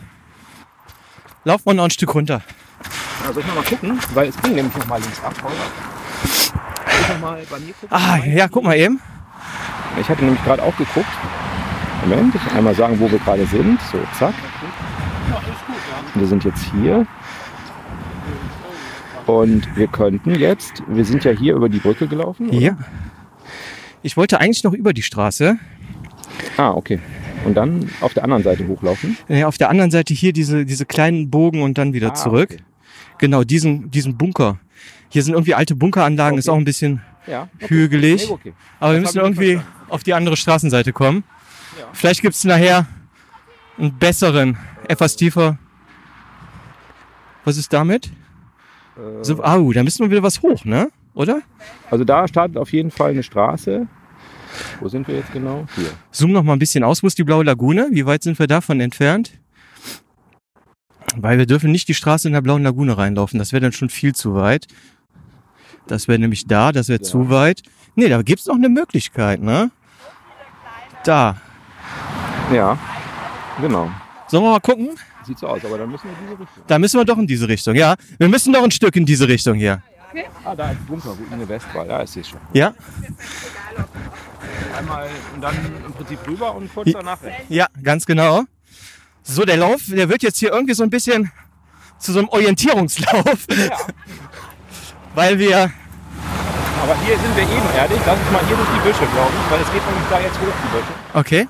Laufen 1.45 1.67
wir 1.67 1.75
noch 1.75 1.85
ein 1.85 1.91
Stück 1.91 2.15
runter. 2.15 2.43
Also 3.27 3.41
ich 3.41 3.47
mal 3.47 3.65
gucken, 3.65 3.99
weil 4.13 4.29
es 4.29 4.37
ging 4.43 4.55
nämlich 4.55 4.77
noch 4.77 4.87
mal 4.87 5.01
links 5.01 5.23
ab. 5.23 5.35
Holger. 5.43 5.57
Soll 6.27 7.01
ich 7.01 7.09
noch 7.09 7.21
mal 7.21 7.43
bei 7.51 7.59
mir 7.59 7.73
gucken? 7.73 7.89
Ah, 7.91 8.19
ja, 8.19 8.49
guck 8.49 8.65
mal 8.65 8.77
eben. 8.77 9.01
Ich 10.01 10.09
hatte 10.09 10.25
nämlich 10.25 10.43
gerade 10.45 10.63
auch 10.63 10.77
geguckt. 10.77 11.09
Moment, 12.07 12.35
ich 12.35 12.53
einmal 12.53 12.75
sagen, 12.75 13.01
wo 13.01 13.11
wir 13.11 13.19
gerade 13.19 13.47
sind. 13.47 13.81
So, 13.91 13.99
zack. 14.19 14.35
Wir 16.15 16.27
sind 16.27 16.45
jetzt 16.45 16.65
hier. 16.73 17.07
Und 19.27 19.75
wir 19.77 19.87
könnten 19.87 20.35
jetzt, 20.35 20.83
wir 20.87 21.05
sind 21.05 21.25
ja 21.25 21.31
hier 21.33 21.55
über 21.55 21.69
die 21.69 21.79
Brücke 21.79 22.07
gelaufen. 22.07 22.49
oder? 22.51 22.59
Hier. 22.59 22.79
Ich 24.03 24.17
wollte 24.17 24.39
eigentlich 24.41 24.65
noch 24.65 24.73
über 24.75 24.93
die 24.93 25.03
Straße. 25.03 25.57
Ah, 26.59 26.71
okay. 26.73 27.01
Und 27.45 27.55
dann 27.55 27.91
auf 28.01 28.13
der 28.15 28.25
anderen 28.25 28.43
Seite 28.43 28.67
hochlaufen. 28.67 29.17
Äh, 29.29 29.45
auf 29.45 29.57
der 29.59 29.71
anderen 29.71 29.91
Seite 29.91 30.13
hier 30.15 30.33
diese, 30.33 30.65
diese 30.67 30.85
kleinen 30.87 31.31
Bogen 31.31 31.63
und 31.63 31.79
dann 31.79 31.93
wieder 31.95 32.11
Ah, 32.11 32.15
zurück. 32.15 32.51
okay. 32.53 32.63
Genau, 33.19 33.45
diesen, 33.45 33.91
diesen 33.91 34.17
Bunker. 34.19 34.59
Hier 35.09 35.23
sind 35.23 35.35
irgendwie 35.35 35.55
alte 35.55 35.75
Bunkeranlagen, 35.75 36.39
ist 36.39 36.49
Okay. 36.49 36.55
auch 36.55 36.59
ein 36.61 36.65
bisschen 36.65 37.01
Ja. 37.27 37.49
Okay. 37.57 37.69
hügelig. 37.69 38.29
Nee. 38.45 38.53
Aber 38.81 38.93
wir 38.95 39.01
Das 39.01 39.15
müssen 39.15 39.25
hab 39.25 39.33
ich 39.33 39.39
irgendwie 39.41 39.61
auf 39.89 40.03
die 40.03 40.13
andere 40.15 40.37
Straßenseite 40.37 40.93
kommen. 40.93 41.25
Ja. 41.79 41.87
Vielleicht 41.93 42.21
gibt 42.23 42.35
es 42.35 42.45
nachher 42.45 42.87
einen 43.79 43.93
besseren, 43.99 44.59
etwas 44.89 45.17
tiefer. 45.17 45.59
Was 47.45 47.57
ist 47.57 47.73
damit? 47.73 48.11
Äh, 48.97 49.25
So, 49.25 49.43
au, 49.43 49.73
da 49.73 49.83
müssen 49.83 50.05
wir 50.05 50.11
wieder 50.11 50.23
was 50.23 50.43
hoch, 50.43 50.65
ne? 50.65 50.89
Oder? 51.15 51.41
Also 51.91 52.05
da 52.05 52.27
startet 52.27 52.57
auf 52.57 52.73
jeden 52.73 52.91
Fall 52.91 53.11
eine 53.13 53.23
Straße. 53.23 53.87
Wo 54.81 54.89
sind 54.89 55.07
wir 55.09 55.17
jetzt 55.17 55.33
genau? 55.33 55.67
Hier. 55.77 55.91
Zoom 56.11 56.33
noch 56.33 56.43
mal 56.43 56.53
ein 56.53 56.59
bisschen 56.59 56.85
aus. 56.85 57.03
Wo 57.03 57.07
ist 57.07 57.19
die 57.19 57.25
blaue 57.25 57.45
Lagune? 57.45 57.89
Wie 57.91 58.07
weit 58.07 58.23
sind 58.23 58.39
wir 58.39 58.47
davon 58.47 58.81
entfernt? 58.81 59.33
Weil 61.17 61.39
wir 61.39 61.47
dürfen 61.47 61.71
nicht 61.71 61.89
die 61.89 61.95
Straße 61.95 62.29
in 62.29 62.35
der 62.35 62.41
blauen 62.41 62.63
Lagune 62.63 62.97
reinlaufen. 62.97 63.39
Das 63.39 63.53
wäre 63.53 63.61
dann 63.61 63.73
schon 63.73 63.89
viel 63.91 64.15
zu 64.15 64.35
weit. 64.35 64.67
Das 65.87 66.09
wäre 66.09 66.19
nämlich 66.19 66.47
da, 66.47 66.73
das 66.73 66.89
wäre 66.89 67.01
Ja. 67.01 67.05
zu 67.05 67.31
weit. 67.31 67.63
Nee, 67.95 68.09
da 68.09 68.23
gibt's 68.23 68.47
noch 68.47 68.57
eine 68.57 68.69
Möglichkeit, 68.69 69.41
ne? 69.41 69.71
Da. 71.05 71.37
Ja, 72.53 72.79
genau. 73.61 73.91
Sollen 74.29 74.43
wir 74.45 74.51
mal 74.53 74.61
gucken? 74.61 74.91
Sieht 75.27 75.39
so 75.39 75.47
aus, 75.47 75.65
aber 75.65 75.79
dann 75.79 75.91
müssen 75.91 76.05
wir 76.05 76.15
diese 76.23 76.41
Richtung. 76.41 76.65
Da 76.67 76.79
müssen 76.79 77.01
wir 77.01 77.05
doch 77.05 77.19
in 77.19 77.27
diese 77.27 77.49
Richtung, 77.49 77.75
ja. 77.75 77.95
Wir 78.19 78.29
müssen 78.29 78.53
doch 78.53 78.63
ein 78.63 78.71
Stück 78.71 78.95
in 78.97 79.07
diese 79.07 79.27
Richtung 79.27 79.55
hier. 79.55 79.83
Ah, 80.45 80.55
da 80.55 80.71
ist 80.71 80.87
Bunker, 80.87 81.17
wo 81.19 81.35
Inge 81.35 81.49
West 81.49 81.67
war. 81.75 81.87
Ja, 81.87 82.03
ich 82.03 82.11
sehe 82.11 82.23
schon. 82.25 82.39
Ja? 82.53 82.75
Einmal 84.79 85.09
und 85.35 85.41
dann 85.41 85.55
im 85.87 85.93
Prinzip 85.93 86.19
rüber 86.27 86.55
und 86.55 86.73
kurz 86.73 86.93
danach 86.93 87.21
weg. 87.23 87.45
Ja, 87.49 87.67
ganz 87.83 88.07
genau. 88.07 88.45
So, 89.23 89.45
der 89.45 89.57
Lauf, 89.57 89.83
der 89.89 90.09
wird 90.09 90.23
jetzt 90.23 90.39
hier 90.39 90.53
irgendwie 90.53 90.75
so 90.75 90.83
ein 90.83 90.91
bisschen 90.91 91.33
zu 91.99 92.13
so 92.13 92.19
einem 92.19 92.29
Orientierungslauf. 92.29 93.25
Weil 95.15 95.39
wir 95.39 95.57
Aber 96.83 96.97
hier 97.05 97.17
sind 97.19 97.37
wir 97.37 97.45
ebenerdig. 97.45 97.99
Lass 98.07 98.19
uns 98.19 98.31
mal 98.31 98.45
hier 98.47 98.57
durch 98.57 98.69
die 98.69 98.89
Büsche, 98.89 99.07
glaube 99.13 99.33
ich, 99.33 99.51
weil 99.51 99.61
es 99.61 99.73
geht 99.73 99.87
nämlich 99.87 100.09
da 100.11 100.21
jetzt 100.21 100.39
hoch, 100.39 100.55
die 100.63 100.77
Büsche. 100.77 100.93
Okay. 101.15 101.49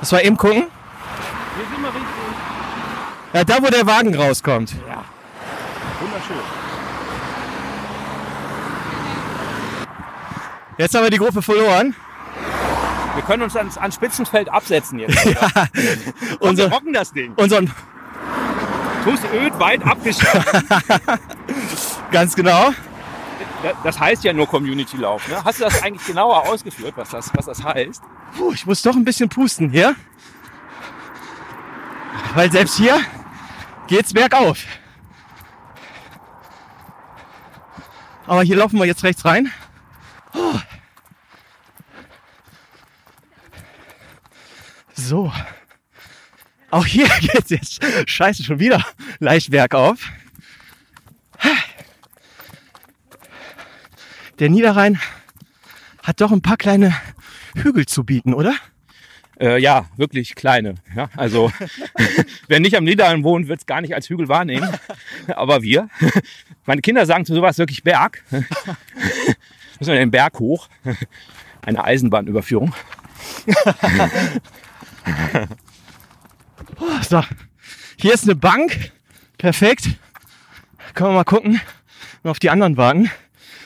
Das 0.00 0.12
war 0.12 0.22
eben 0.22 0.36
gucken. 0.36 0.64
Hier 1.56 1.64
sind 1.70 1.82
wir 1.82 1.88
richtig 1.88 2.16
Ja, 3.36 3.44
da 3.44 3.62
wo 3.62 3.66
der 3.66 3.86
Wagen 3.86 4.14
rauskommt. 4.14 4.74
wunderschön. 6.00 6.36
Jetzt 10.78 10.94
haben 10.94 11.02
wir 11.02 11.10
die 11.10 11.18
Gruppe 11.18 11.42
verloren. 11.42 11.94
Wir 13.14 13.22
können 13.24 13.42
uns 13.42 13.54
ans, 13.54 13.76
ans 13.76 13.94
Spitzenfeld 13.94 14.48
absetzen 14.48 15.00
jetzt. 15.00 15.22
Ja. 15.26 15.68
Und 16.38 16.56
wir 16.56 16.72
rocken 16.72 16.94
das 16.94 17.12
Ding. 17.12 17.34
unseren, 17.36 17.70
TuS 19.04 19.20
Öd 19.34 19.58
weit 19.60 19.86
abgeschlossen. 19.86 20.68
ganz 22.10 22.34
genau. 22.34 22.72
Das 23.84 24.00
heißt 24.00 24.24
ja 24.24 24.32
nur 24.32 24.46
Community 24.46 24.96
Lauf. 24.96 25.28
Ne? 25.28 25.44
Hast 25.44 25.60
du 25.60 25.64
das 25.64 25.82
eigentlich 25.82 26.06
genauer 26.06 26.48
ausgeführt, 26.48 26.94
was 26.96 27.10
das, 27.10 27.30
was 27.34 27.44
das 27.44 27.62
heißt? 27.62 28.02
Puh, 28.34 28.52
ich 28.54 28.64
muss 28.64 28.80
doch 28.80 28.96
ein 28.96 29.04
bisschen 29.04 29.28
pusten 29.28 29.68
hier. 29.68 29.94
Weil 32.34 32.50
selbst 32.50 32.78
hier 32.78 32.98
geht's 33.86 34.12
bergauf. 34.12 34.64
Aber 38.26 38.42
hier 38.42 38.56
laufen 38.56 38.78
wir 38.78 38.86
jetzt 38.86 39.04
rechts 39.04 39.24
rein. 39.24 39.52
So. 44.94 45.32
Auch 46.70 46.86
hier 46.86 47.08
geht's 47.20 47.50
jetzt, 47.50 47.80
scheiße, 48.06 48.42
schon 48.42 48.58
wieder 48.58 48.84
leicht 49.20 49.50
bergauf. 49.50 50.00
Der 54.38 54.50
Niederrhein 54.50 55.00
hat 56.02 56.20
doch 56.20 56.32
ein 56.32 56.42
paar 56.42 56.56
kleine 56.56 56.94
Hügel 57.54 57.86
zu 57.86 58.04
bieten, 58.04 58.34
oder? 58.34 58.54
Äh, 59.38 59.60
ja, 59.60 59.86
wirklich 59.96 60.34
kleine. 60.34 60.76
Ja? 60.94 61.10
Also 61.16 61.52
wer 62.48 62.60
nicht 62.60 62.76
am 62.76 62.84
Niederrhein 62.84 63.22
wohnt, 63.22 63.48
wird 63.48 63.60
es 63.60 63.66
gar 63.66 63.80
nicht 63.80 63.94
als 63.94 64.08
Hügel 64.08 64.28
wahrnehmen. 64.28 64.68
Aber 65.28 65.62
wir. 65.62 65.88
Meine 66.66 66.80
Kinder 66.80 67.04
sagen 67.06 67.26
zu 67.26 67.34
sowas 67.34 67.58
wirklich 67.58 67.82
Berg. 67.82 68.22
Müssen 68.30 69.92
wir 69.92 69.98
den 69.98 70.10
Berg 70.10 70.38
hoch. 70.38 70.68
Eine 71.62 71.84
Eisenbahnüberführung. 71.84 72.74
So, 77.08 77.22
hier 77.96 78.14
ist 78.14 78.24
eine 78.24 78.34
Bank. 78.34 78.92
Perfekt. 79.36 79.88
Können 80.94 81.10
wir 81.10 81.14
mal 81.14 81.24
gucken 81.24 81.60
und 82.22 82.30
auf 82.30 82.38
die 82.38 82.48
anderen 82.48 82.76
warten. 82.78 83.10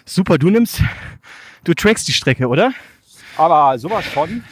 Super, 0.04 0.36
du 0.36 0.50
nimmst, 0.50 0.82
du 1.62 1.74
trackst 1.74 2.08
die 2.08 2.12
Strecke, 2.12 2.48
oder? 2.48 2.72
Aber 3.36 3.78
sowas 3.78 4.04
von. 4.06 4.44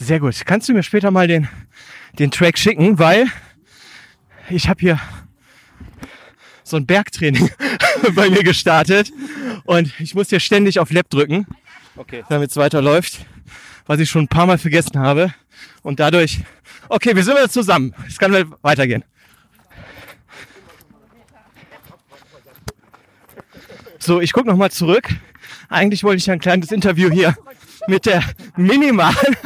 Sehr 0.00 0.20
gut. 0.20 0.34
Kannst 0.44 0.68
du 0.68 0.72
mir 0.74 0.82
später 0.82 1.10
mal 1.10 1.26
den, 1.26 1.48
den 2.18 2.30
Track 2.30 2.56
schicken, 2.58 2.98
weil 2.98 3.26
ich 4.48 4.68
habe 4.68 4.80
hier 4.80 5.00
so 6.62 6.76
ein 6.76 6.86
Bergtraining 6.86 7.50
bei 8.14 8.30
mir 8.30 8.42
gestartet 8.42 9.10
und 9.64 9.92
ich 9.98 10.14
muss 10.14 10.28
hier 10.28 10.40
ständig 10.40 10.78
auf 10.78 10.90
Lab 10.92 11.10
drücken, 11.10 11.46
Okay. 11.96 12.22
damit 12.28 12.50
es 12.50 12.56
weiterläuft, 12.56 13.26
was 13.86 13.98
ich 13.98 14.08
schon 14.08 14.22
ein 14.24 14.28
paar 14.28 14.46
Mal 14.46 14.58
vergessen 14.58 14.98
habe 15.00 15.34
und 15.82 15.98
dadurch, 15.98 16.40
okay, 16.88 17.16
wir 17.16 17.24
sind 17.24 17.34
wieder 17.34 17.50
zusammen. 17.50 17.94
Es 18.06 18.18
kann 18.18 18.32
weitergehen. 18.62 19.02
So, 23.98 24.20
ich 24.20 24.32
gucke 24.32 24.46
nochmal 24.46 24.70
zurück. 24.70 25.08
Eigentlich 25.68 26.04
wollte 26.04 26.18
ich 26.18 26.26
ja 26.26 26.32
ein 26.34 26.38
kleines 26.40 26.70
Interview 26.70 27.10
hier 27.10 27.36
mit 27.88 28.06
der 28.06 28.22
Mini 28.56 28.92
machen, 28.92 29.36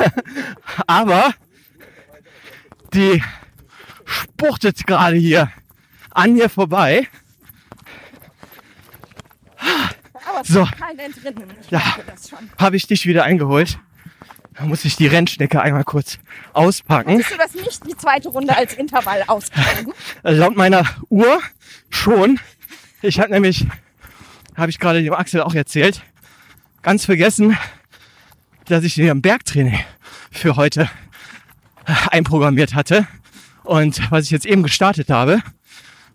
aber 0.87 1.33
die 2.93 3.23
spuchtet 4.05 4.87
gerade 4.87 5.17
hier 5.17 5.51
an 6.11 6.35
mir 6.35 6.51
vorbei. 6.51 7.09
Aber 10.29 10.45
So. 10.45 10.69
Ja. 11.71 11.81
Habe 12.59 12.77
ich 12.77 12.87
dich 12.87 13.07
wieder 13.07 13.25
eingeholt. 13.25 13.79
Da 14.55 14.65
muss 14.65 14.85
ich 14.85 14.97
die 14.97 15.07
Rennschnecke 15.07 15.63
einmal 15.63 15.85
kurz 15.85 16.19
auspacken. 16.53 17.21
Hast 17.23 17.33
du 17.33 17.39
das 17.39 17.55
nicht 17.55 17.87
die 17.87 17.97
zweite 17.97 18.29
Runde 18.29 18.55
als 18.55 18.75
Intervall? 18.75 19.25
Äh, 20.25 20.33
Laut 20.33 20.57
meiner 20.57 20.85
Uhr 21.09 21.41
schon. 21.89 22.39
Ich 23.01 23.19
habe 23.19 23.31
nämlich, 23.31 23.67
habe 24.57 24.71
ich 24.71 24.79
gerade 24.79 25.03
dem 25.03 25.15
Axel 25.15 25.41
auch 25.41 25.55
erzählt, 25.55 26.03
ganz 26.83 27.07
vergessen, 27.07 27.57
dass 28.67 28.85
ich 28.85 29.01
ein 29.01 29.23
Bergtraining 29.23 29.79
für 30.31 30.57
heute 30.57 30.91
einprogrammiert 32.11 32.75
hatte. 32.75 33.07
Und 33.65 34.11
was 34.11 34.25
ich 34.25 34.31
jetzt 34.31 34.47
eben 34.47 34.63
gestartet 34.63 35.11
habe 35.11 35.43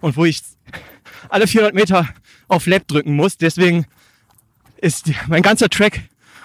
und 0.02 0.18
wo 0.18 0.26
ich 0.26 0.41
alle 1.30 1.48
400 1.48 1.74
Meter 1.74 2.08
auf 2.48 2.66
Lab 2.66 2.88
drücken 2.88 3.16
muss. 3.16 3.38
Deswegen 3.38 3.86
ist 4.78 5.12
mein 5.28 5.41
ganzer 5.41 5.70
Track 5.70 6.02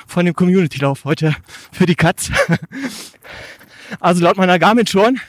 von 0.07 0.25
dem 0.25 0.35
Community-Lauf 0.35 1.05
heute 1.05 1.37
für 1.73 1.87
die 1.87 1.95
Katz. 1.95 2.31
Also 4.01 4.23
laut 4.23 4.39
meiner 4.39 4.59
Garmin 4.59 4.87
schon. 4.87 5.21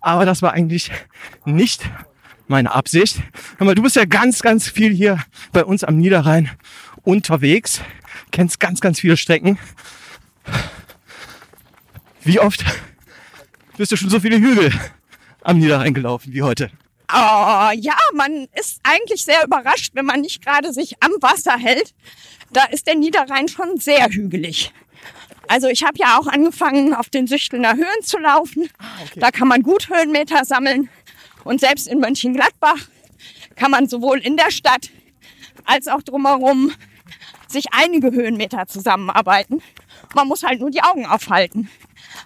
Aber 0.00 0.24
das 0.24 0.40
war 0.40 0.52
eigentlich 0.52 0.92
nicht 1.44 1.82
meine 2.46 2.72
Absicht. 2.72 3.20
Hör 3.58 3.66
mal, 3.66 3.74
du 3.74 3.82
bist 3.82 3.96
ja 3.96 4.04
ganz, 4.04 4.42
ganz 4.42 4.68
viel 4.68 4.94
hier 4.94 5.18
bei 5.52 5.64
uns 5.64 5.82
am 5.82 5.96
Niederrhein 5.96 6.50
unterwegs. 7.02 7.80
Kennst 8.30 8.60
ganz, 8.60 8.80
ganz 8.80 9.00
viele 9.00 9.16
Strecken. 9.16 9.58
Wie 12.22 12.40
oft 12.40 12.64
bist 13.76 13.92
du 13.92 13.96
schon 13.96 14.10
so 14.10 14.20
viele 14.20 14.38
Hügel 14.38 14.72
am 15.42 15.58
Niederrhein 15.58 15.94
gelaufen 15.94 16.32
wie 16.32 16.42
heute? 16.42 16.70
Oh, 17.12 17.70
ja, 17.74 17.96
man 18.14 18.48
ist 18.54 18.80
eigentlich 18.82 19.22
sehr 19.22 19.44
überrascht, 19.44 19.92
wenn 19.94 20.06
man 20.06 20.20
nicht 20.20 20.44
gerade 20.44 20.72
sich 20.72 21.00
am 21.02 21.12
Wasser 21.20 21.56
hält. 21.56 21.94
Da 22.52 22.64
ist 22.64 22.86
der 22.86 22.96
Niederrhein 22.96 23.48
schon 23.48 23.78
sehr 23.78 24.08
hügelig. 24.08 24.72
Also 25.48 25.68
ich 25.68 25.84
habe 25.84 25.98
ja 25.98 26.18
auch 26.18 26.26
angefangen, 26.26 26.94
auf 26.94 27.08
den 27.08 27.26
Süchtelner 27.26 27.76
Höhen 27.76 28.02
zu 28.02 28.18
laufen. 28.18 28.68
Da 29.14 29.30
kann 29.30 29.46
man 29.46 29.62
gut 29.62 29.88
Höhenmeter 29.88 30.44
sammeln. 30.44 30.88
Und 31.44 31.60
selbst 31.60 31.86
in 31.86 32.00
Mönchengladbach 32.00 32.88
kann 33.54 33.70
man 33.70 33.88
sowohl 33.88 34.18
in 34.18 34.36
der 34.36 34.50
Stadt 34.50 34.90
als 35.64 35.86
auch 35.86 36.02
drumherum 36.02 36.72
sich 37.46 37.66
einige 37.70 38.10
Höhenmeter 38.10 38.66
zusammenarbeiten. 38.66 39.62
Man 40.14 40.28
muss 40.28 40.42
halt 40.42 40.60
nur 40.60 40.70
die 40.70 40.82
Augen 40.82 41.06
aufhalten. 41.06 41.68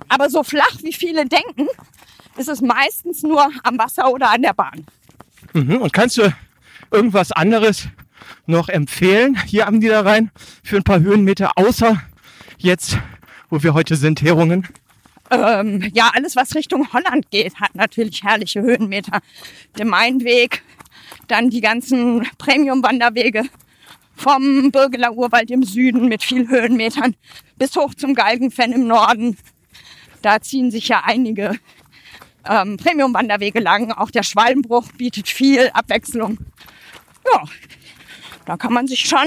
Aber 0.09 0.31
so 0.31 0.43
flach, 0.43 0.77
wie 0.83 0.93
viele 0.93 1.27
denken, 1.27 1.67
ist 2.37 2.49
es 2.49 2.61
meistens 2.61 3.23
nur 3.23 3.51
am 3.63 3.79
Wasser 3.79 4.11
oder 4.11 4.31
an 4.31 4.43
der 4.43 4.55
Bahn. 4.55 4.87
Mhm. 5.53 5.79
Und 5.79 5.93
kannst 5.93 6.17
du 6.19 6.33
irgendwas 6.91 7.33
anderes 7.33 7.89
noch 8.47 8.69
empfehlen 8.69 9.39
hier 9.47 9.67
am 9.67 9.79
Niederrhein 9.79 10.31
für 10.63 10.77
ein 10.77 10.85
paar 10.85 11.01
Höhenmeter, 11.01 11.53
außer 11.57 12.01
jetzt, 12.59 12.99
wo 13.49 13.63
wir 13.63 13.75
heute 13.75 13.97
sind, 13.97 14.23
Herungen? 14.23 14.69
Ähm, 15.31 15.89
ja, 15.95 16.11
alles, 16.15 16.35
was 16.35 16.55
Richtung 16.55 16.93
Holland 16.93 17.31
geht, 17.31 17.61
hat 17.61 17.75
natürlich 17.75 18.23
herrliche 18.25 18.63
Höhenmeter. 18.63 19.21
Der 19.79 19.87
Mainweg, 19.87 20.63
dann 21.29 21.51
die 21.51 21.61
ganzen 21.61 22.27
Premium-Wanderwege 22.39 23.45
vom 24.21 24.71
Birgeler 24.71 25.15
Urwald 25.15 25.51
im 25.51 25.63
Süden 25.63 26.09
mit 26.09 26.23
viel 26.23 26.49
Höhenmetern 26.49 27.17
bis 27.57 27.75
hoch 27.77 27.95
zum 27.95 28.15
Galgenfenn 28.15 28.73
im 28.73 28.87
Norden. 28.87 29.37
Da 30.23 30.41
ziehen 30.41 30.71
sich 30.71 30.89
ja 30.89 31.03
einige 31.05 31.59
ähm, 32.49 32.77
Premium-Wanderwege 32.77 33.61
lang. 33.61 33.93
Auch 33.93 34.11
der 34.11 34.23
Schwalbenbruch 34.23 34.93
bietet 34.93 35.29
viel 35.29 35.71
Abwechslung. 35.73 36.39
Ja, 37.33 37.45
da 38.45 38.57
kann 38.57 38.73
man 38.73 38.87
sich 38.87 39.01
schon 39.01 39.27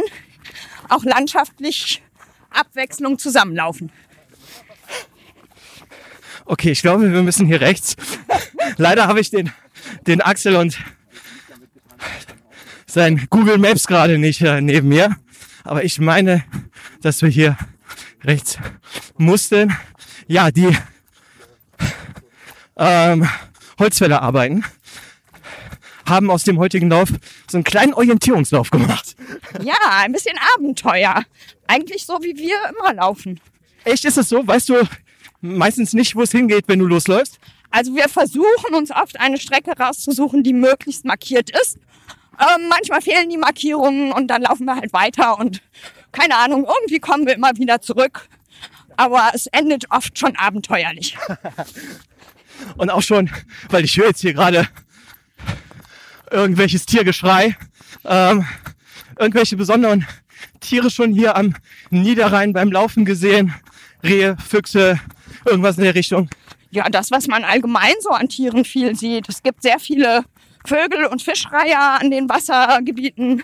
auch 0.90 1.04
landschaftlich 1.04 2.04
Abwechslung 2.52 3.18
zusammenlaufen. 3.18 3.92
Okay, 6.46 6.72
ich 6.72 6.82
glaube, 6.82 7.12
wir 7.12 7.24
müssen 7.24 7.48
hier 7.48 7.62
rechts. 7.62 7.96
Leider 8.78 9.08
habe 9.08 9.22
ich 9.22 9.32
den, 9.32 9.52
den 10.06 10.22
Axel 10.22 10.56
und 10.56 10.78
sein 12.94 13.26
Google 13.30 13.58
Maps 13.58 13.88
gerade 13.88 14.18
nicht 14.18 14.42
äh, 14.42 14.62
neben 14.62 14.88
mir. 14.88 15.16
Aber 15.64 15.84
ich 15.84 16.00
meine, 16.00 16.44
dass 17.02 17.22
wir 17.22 17.30
hier 17.30 17.58
rechts 18.24 18.58
mussten. 19.18 19.76
Ja, 20.28 20.52
die 20.52 20.78
ähm, 22.78 23.28
Holzfäller 23.80 24.22
arbeiten 24.22 24.64
haben 26.08 26.30
aus 26.30 26.44
dem 26.44 26.60
heutigen 26.60 26.90
Lauf 26.90 27.10
so 27.50 27.58
einen 27.58 27.64
kleinen 27.64 27.94
Orientierungslauf 27.94 28.70
gemacht. 28.70 29.16
Ja, 29.64 29.76
ein 30.02 30.12
bisschen 30.12 30.38
Abenteuer. 30.56 31.24
Eigentlich 31.66 32.06
so, 32.06 32.20
wie 32.22 32.36
wir 32.36 32.58
immer 32.70 32.94
laufen. 32.94 33.40
Echt, 33.86 34.04
ist 34.04 34.18
es 34.18 34.30
so? 34.30 34.46
Weißt 34.46 34.70
du 34.70 34.84
meistens 35.40 35.94
nicht, 35.94 36.16
wo 36.16 36.22
es 36.24 36.32
hingeht, 36.32 36.66
wenn 36.68 36.80
du 36.80 36.88
losläufst? 36.88 37.40
Also 37.72 37.96
wir 37.96 38.10
versuchen 38.10 38.76
uns 38.76 38.92
oft 38.92 39.20
eine 39.20 39.40
Strecke 39.40 39.72
rauszusuchen, 39.72 40.44
die 40.44 40.54
möglichst 40.54 41.06
markiert 41.06 41.50
ist. 41.50 41.78
Ähm, 42.40 42.68
manchmal 42.70 43.02
fehlen 43.02 43.30
die 43.30 43.38
Markierungen 43.38 44.12
und 44.12 44.28
dann 44.28 44.42
laufen 44.42 44.66
wir 44.66 44.76
halt 44.76 44.94
weiter 44.94 45.40
und 45.40 45.62
keine 46.12 46.38
Ahnung, 46.38 46.66
irgendwie 46.66 47.00
kommen 47.00 47.26
wir 47.26 47.36
immer 47.36 47.56
wieder 47.58 47.82
zurück. 47.82 48.28
Aber 48.96 49.32
es 49.34 49.48
endet 49.48 49.90
oft 49.90 50.18
schon 50.18 50.36
abenteuerlich. 50.36 51.18
Und 52.78 52.92
auch 52.92 53.02
schon, 53.02 53.30
weil 53.70 53.84
ich 53.84 53.98
höre 53.98 54.08
jetzt 54.08 54.22
hier 54.22 54.34
gerade 54.34 54.68
irgendwelches 56.32 56.86
Tiergeschrei, 56.86 57.58
ähm, 58.06 58.46
irgendwelche 59.20 59.58
besonderen 59.58 60.06
Tiere 60.60 60.90
schon 60.90 61.14
hier 61.14 61.36
am 61.36 61.56
Niederrhein 61.90 62.54
beim 62.54 62.72
Laufen 62.72 63.06
gesehen. 63.06 63.54
Rehe, 64.04 64.38
Füchse, 64.38 65.00
irgendwas 65.46 65.78
in 65.78 65.84
der 65.84 65.96
Richtung. 65.96 66.30
Ja, 66.72 66.90
das, 66.90 67.12
was 67.12 67.28
man 67.28 67.44
allgemein 67.44 67.94
so 68.00 68.10
an 68.10 68.30
Tieren 68.30 68.66
viel 68.66 68.96
sieht. 68.96 69.30
Es 69.30 69.44
gibt 69.44 69.62
sehr 69.62 69.80
viele 69.80 70.24
Vögel 70.66 71.06
und 71.06 71.22
Fischreiher 71.22 72.00
an 72.02 72.12
den 72.12 72.30
Wassergebieten. 72.30 73.44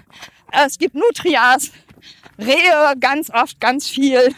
Es 0.51 0.77
gibt 0.77 0.95
Nutrias, 0.95 1.71
Rehe 2.37 2.93
ganz 2.99 3.29
oft, 3.29 3.59
ganz 3.59 3.87
viel. 3.87 4.33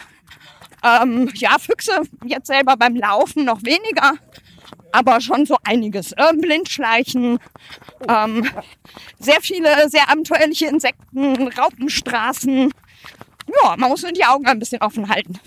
Ähm, 0.84 1.30
ja, 1.34 1.58
Füchse 1.58 2.02
jetzt 2.24 2.48
selber 2.48 2.76
beim 2.76 2.96
Laufen 2.96 3.44
noch 3.44 3.62
weniger, 3.62 4.14
aber 4.90 5.20
schon 5.20 5.46
so 5.46 5.56
einiges. 5.62 6.12
Ähm, 6.16 6.40
Blindschleichen, 6.40 7.38
ähm, 8.08 8.48
sehr 9.20 9.40
viele 9.40 9.88
sehr 9.88 10.10
abenteuerliche 10.10 10.66
Insekten, 10.66 11.48
Raupenstraßen. 11.48 12.72
Ja, 13.62 13.76
man 13.76 13.90
muss 13.90 14.02
nur 14.02 14.12
die 14.12 14.24
Augen 14.24 14.46
ein 14.46 14.58
bisschen 14.58 14.82
offen 14.82 15.08
halten. 15.08 15.38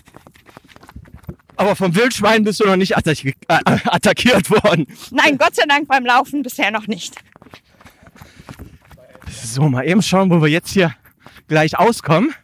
Aber 1.56 1.74
vom 1.74 1.94
Wildschwein 1.94 2.44
bist 2.44 2.60
du 2.60 2.66
noch 2.66 2.76
nicht 2.76 2.96
attacki 2.96 3.34
äh, 3.48 3.58
attackiert 3.84 4.50
worden. 4.50 4.86
Nein, 5.10 5.38
Gott 5.38 5.54
sei 5.56 5.64
Dank 5.68 5.88
beim 5.88 6.04
Laufen 6.04 6.42
bisher 6.42 6.70
noch 6.70 6.86
nicht. 6.86 7.14
So, 9.30 9.68
mal 9.68 9.86
eben 9.86 10.02
schauen, 10.02 10.30
wo 10.30 10.40
wir 10.42 10.48
jetzt 10.48 10.70
hier 10.70 10.94
gleich 11.48 11.78
auskommen. 11.78 12.34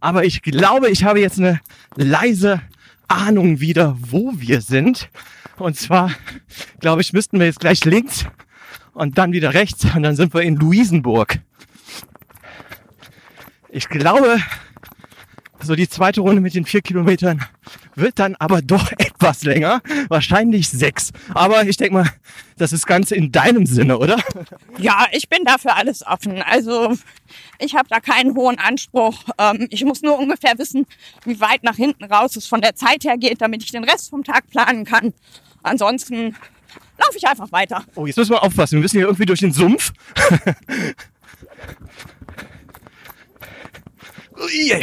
Aber 0.00 0.24
ich 0.24 0.42
glaube, 0.42 0.90
ich 0.90 1.04
habe 1.04 1.20
jetzt 1.20 1.38
eine 1.38 1.60
leise 1.96 2.60
Ahnung 3.08 3.60
wieder, 3.60 3.96
wo 4.00 4.32
wir 4.36 4.60
sind. 4.60 5.10
Und 5.58 5.76
zwar, 5.76 6.10
glaube 6.80 7.02
ich, 7.02 7.12
müssten 7.12 7.38
wir 7.38 7.46
jetzt 7.46 7.60
gleich 7.60 7.84
links 7.84 8.26
und 8.94 9.18
dann 9.18 9.32
wieder 9.32 9.54
rechts 9.54 9.84
und 9.94 10.02
dann 10.02 10.16
sind 10.16 10.34
wir 10.34 10.42
in 10.42 10.56
Luisenburg. 10.56 11.40
Ich 13.68 13.88
glaube, 13.88 14.38
so 15.62 15.74
die 15.74 15.88
zweite 15.88 16.20
Runde 16.20 16.40
mit 16.40 16.54
den 16.54 16.64
vier 16.64 16.82
Kilometern 16.82 17.44
wird 17.94 18.18
dann 18.18 18.34
aber 18.36 18.62
doch 18.62 18.90
etwas 18.98 19.44
länger. 19.44 19.80
Wahrscheinlich 20.08 20.68
sechs. 20.68 21.12
Aber 21.34 21.64
ich 21.64 21.76
denke 21.76 21.94
mal, 21.94 22.10
das 22.56 22.72
ist 22.72 22.86
ganz 22.86 23.10
in 23.10 23.32
deinem 23.32 23.66
Sinne, 23.66 23.98
oder? 23.98 24.22
Ja, 24.78 25.06
ich 25.12 25.28
bin 25.28 25.44
dafür 25.44 25.76
alles 25.76 26.06
offen. 26.06 26.42
Also 26.42 26.96
ich 27.58 27.74
habe 27.74 27.88
da 27.88 28.00
keinen 28.00 28.34
hohen 28.34 28.58
Anspruch. 28.58 29.24
Ähm, 29.38 29.66
ich 29.70 29.84
muss 29.84 30.02
nur 30.02 30.18
ungefähr 30.18 30.58
wissen, 30.58 30.86
wie 31.24 31.40
weit 31.40 31.62
nach 31.64 31.76
hinten 31.76 32.04
raus 32.04 32.36
es 32.36 32.46
von 32.46 32.60
der 32.60 32.74
Zeit 32.74 33.04
her 33.04 33.16
geht, 33.18 33.40
damit 33.40 33.62
ich 33.62 33.70
den 33.70 33.84
Rest 33.84 34.10
vom 34.10 34.24
Tag 34.24 34.48
planen 34.50 34.84
kann. 34.84 35.12
Ansonsten 35.62 36.36
laufe 36.98 37.16
ich 37.16 37.26
einfach 37.26 37.50
weiter. 37.52 37.84
Oh, 37.94 38.06
jetzt 38.06 38.16
müssen 38.16 38.32
wir 38.32 38.42
aufpassen. 38.42 38.76
Wir 38.76 38.82
müssen 38.82 38.96
hier 38.98 39.06
irgendwie 39.06 39.26
durch 39.26 39.40
den 39.40 39.52
Sumpf. 39.52 39.92
Ui. 44.42 44.82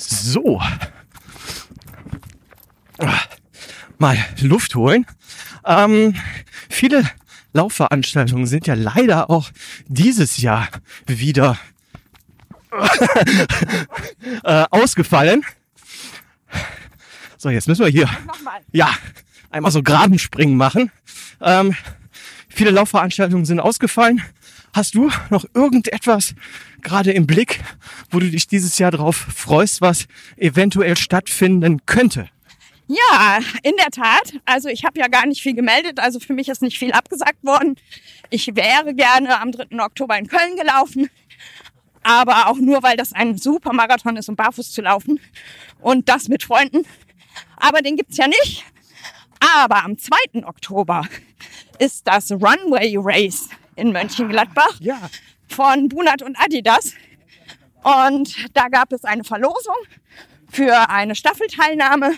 So. 0.00 0.60
Mal 3.98 4.18
Luft 4.40 4.74
holen. 4.74 5.06
Ähm, 5.64 6.14
viele 6.68 7.08
Laufveranstaltungen 7.52 8.46
sind 8.46 8.66
ja 8.66 8.74
leider 8.74 9.30
auch 9.30 9.50
dieses 9.86 10.38
Jahr 10.38 10.68
wieder 11.06 11.58
äh, 14.44 14.64
ausgefallen. 14.70 15.44
So, 17.36 17.50
jetzt 17.50 17.68
müssen 17.68 17.84
wir 17.84 17.90
hier, 17.90 18.08
ja, 18.72 18.90
einmal 19.50 19.72
so 19.72 19.82
Grabenspringen 19.82 20.56
machen. 20.56 20.90
Ähm, 21.40 21.74
viele 22.48 22.70
Laufveranstaltungen 22.70 23.44
sind 23.44 23.60
ausgefallen. 23.60 24.22
Hast 24.74 24.94
du 24.94 25.10
noch 25.30 25.44
irgendetwas 25.54 26.34
gerade 26.82 27.12
im 27.12 27.26
Blick, 27.26 27.60
wo 28.10 28.18
du 28.20 28.30
dich 28.30 28.46
dieses 28.46 28.78
Jahr 28.78 28.90
drauf 28.90 29.16
freust, 29.16 29.80
was 29.80 30.06
eventuell 30.36 30.96
stattfinden 30.96 31.84
könnte? 31.86 32.28
Ja, 32.86 33.38
in 33.62 33.74
der 33.76 33.90
Tat. 33.90 34.34
Also 34.46 34.68
ich 34.68 34.84
habe 34.84 34.98
ja 34.98 35.08
gar 35.08 35.26
nicht 35.26 35.42
viel 35.42 35.54
gemeldet, 35.54 35.98
also 36.00 36.20
für 36.20 36.32
mich 36.32 36.48
ist 36.48 36.62
nicht 36.62 36.78
viel 36.78 36.92
abgesagt 36.92 37.44
worden. 37.44 37.76
Ich 38.30 38.54
wäre 38.56 38.94
gerne 38.94 39.40
am 39.40 39.52
3. 39.52 39.78
Oktober 39.82 40.18
in 40.18 40.26
Köln 40.26 40.56
gelaufen, 40.56 41.10
aber 42.02 42.48
auch 42.48 42.56
nur, 42.56 42.82
weil 42.82 42.96
das 42.96 43.12
ein 43.12 43.36
super 43.36 43.72
Marathon 43.74 44.16
ist, 44.16 44.28
um 44.28 44.36
barfuß 44.36 44.72
zu 44.72 44.80
laufen 44.80 45.20
und 45.80 46.08
das 46.08 46.28
mit 46.28 46.42
Freunden. 46.42 46.86
Aber 47.56 47.82
den 47.82 47.96
gibt's 47.96 48.16
ja 48.16 48.26
nicht. 48.26 48.64
Aber 49.60 49.84
am 49.84 49.98
2. 49.98 50.44
Oktober 50.46 51.06
ist 51.78 52.06
das 52.06 52.32
Runway 52.32 52.96
Race 52.98 53.48
in 53.78 53.92
Mönchengladbach 53.92 54.80
Ja. 54.80 54.98
von 55.48 55.88
Bunat 55.88 56.22
und 56.22 56.36
Adidas. 56.38 56.92
Und 57.82 58.34
da 58.54 58.68
gab 58.68 58.92
es 58.92 59.04
eine 59.04 59.24
Verlosung 59.24 59.76
für 60.50 60.90
eine 60.90 61.14
Staffelteilnahme 61.14 62.12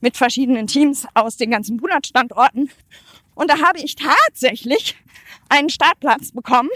mit 0.00 0.16
verschiedenen 0.16 0.66
Teams 0.66 1.06
aus 1.14 1.36
den 1.36 1.50
ganzen 1.50 1.76
Bunat-Standorten. 1.76 2.70
Und 3.34 3.50
da 3.50 3.60
habe 3.66 3.78
ich 3.78 3.94
tatsächlich 3.94 4.96
einen 5.48 5.70
Startplatz 5.70 6.32
bekommen 6.32 6.70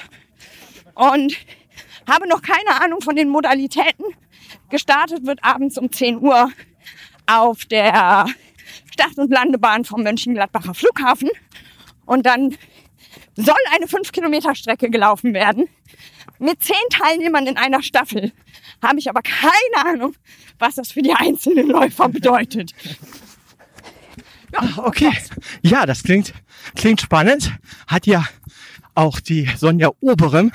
und 0.94 1.36
habe 2.08 2.28
noch 2.28 2.42
keine 2.42 2.80
Ahnung 2.80 3.00
von 3.00 3.16
den 3.16 3.28
Modalitäten. 3.28 4.04
Gestartet 4.70 5.26
wird 5.26 5.42
abends 5.44 5.78
um 5.78 5.90
10 5.90 6.18
Uhr 6.20 6.50
auf 7.26 7.64
der 7.66 8.26
Start- 8.92 9.18
und 9.18 9.30
Landebahn 9.30 9.84
vom 9.84 10.02
Mönchengladbacher 10.02 10.74
Flughafen. 10.74 11.30
Und 12.06 12.26
dann 12.26 12.56
soll 13.36 13.54
eine 13.74 13.86
5-Kilometer-Strecke 13.86 14.90
gelaufen 14.90 15.34
werden 15.34 15.68
mit 16.38 16.62
zehn 16.62 16.76
Teilnehmern 16.90 17.46
in 17.46 17.56
einer 17.56 17.82
Staffel. 17.82 18.32
Habe 18.82 18.98
ich 18.98 19.08
aber 19.08 19.22
keine 19.22 19.88
Ahnung, 19.88 20.14
was 20.58 20.74
das 20.74 20.92
für 20.92 21.02
die 21.02 21.12
einzelnen 21.12 21.68
Läufer 21.68 22.08
bedeutet. 22.08 22.72
Okay. 24.76 25.12
Ja, 25.62 25.86
das 25.86 26.02
klingt, 26.02 26.34
klingt 26.74 27.00
spannend. 27.00 27.52
Hat 27.86 28.06
ja 28.06 28.26
auch 28.94 29.20
die 29.20 29.48
Sonja 29.56 29.90
Oberem 30.00 30.52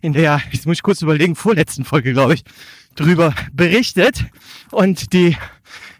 in 0.00 0.12
der, 0.12 0.42
jetzt 0.50 0.66
muss 0.66 0.78
ich 0.78 0.82
kurz 0.82 1.02
überlegen, 1.02 1.36
vorletzten 1.36 1.84
Folge, 1.84 2.12
glaube 2.12 2.34
ich, 2.34 2.44
drüber 2.96 3.34
berichtet. 3.52 4.24
Und 4.72 5.12
die, 5.12 5.36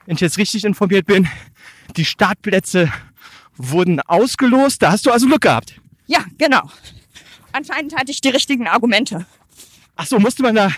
wenn 0.07 0.17
ich 0.17 0.21
jetzt 0.21 0.39
richtig 0.39 0.65
informiert 0.65 1.07
bin, 1.07 1.29
die 1.97 2.05
Startplätze 2.05 2.93
wurden 3.57 4.01
ausgelost. 4.01 4.83
Da 4.83 4.93
hast 4.93 5.07
du 5.07 5.11
also 5.11 5.27
Glück 5.27 5.43
gehabt. 5.43 5.81
Ja, 6.07 6.25
genau. 6.39 6.63
Anscheinend 7.53 7.97
hatte 7.97 8.11
ich 8.11 8.21
die 8.21 8.29
richtigen 8.29 8.67
Argumente. 8.69 9.27
Ach 9.97 10.07
so, 10.07 10.19
musste 10.19 10.43
man 10.43 10.55
da 10.55 10.71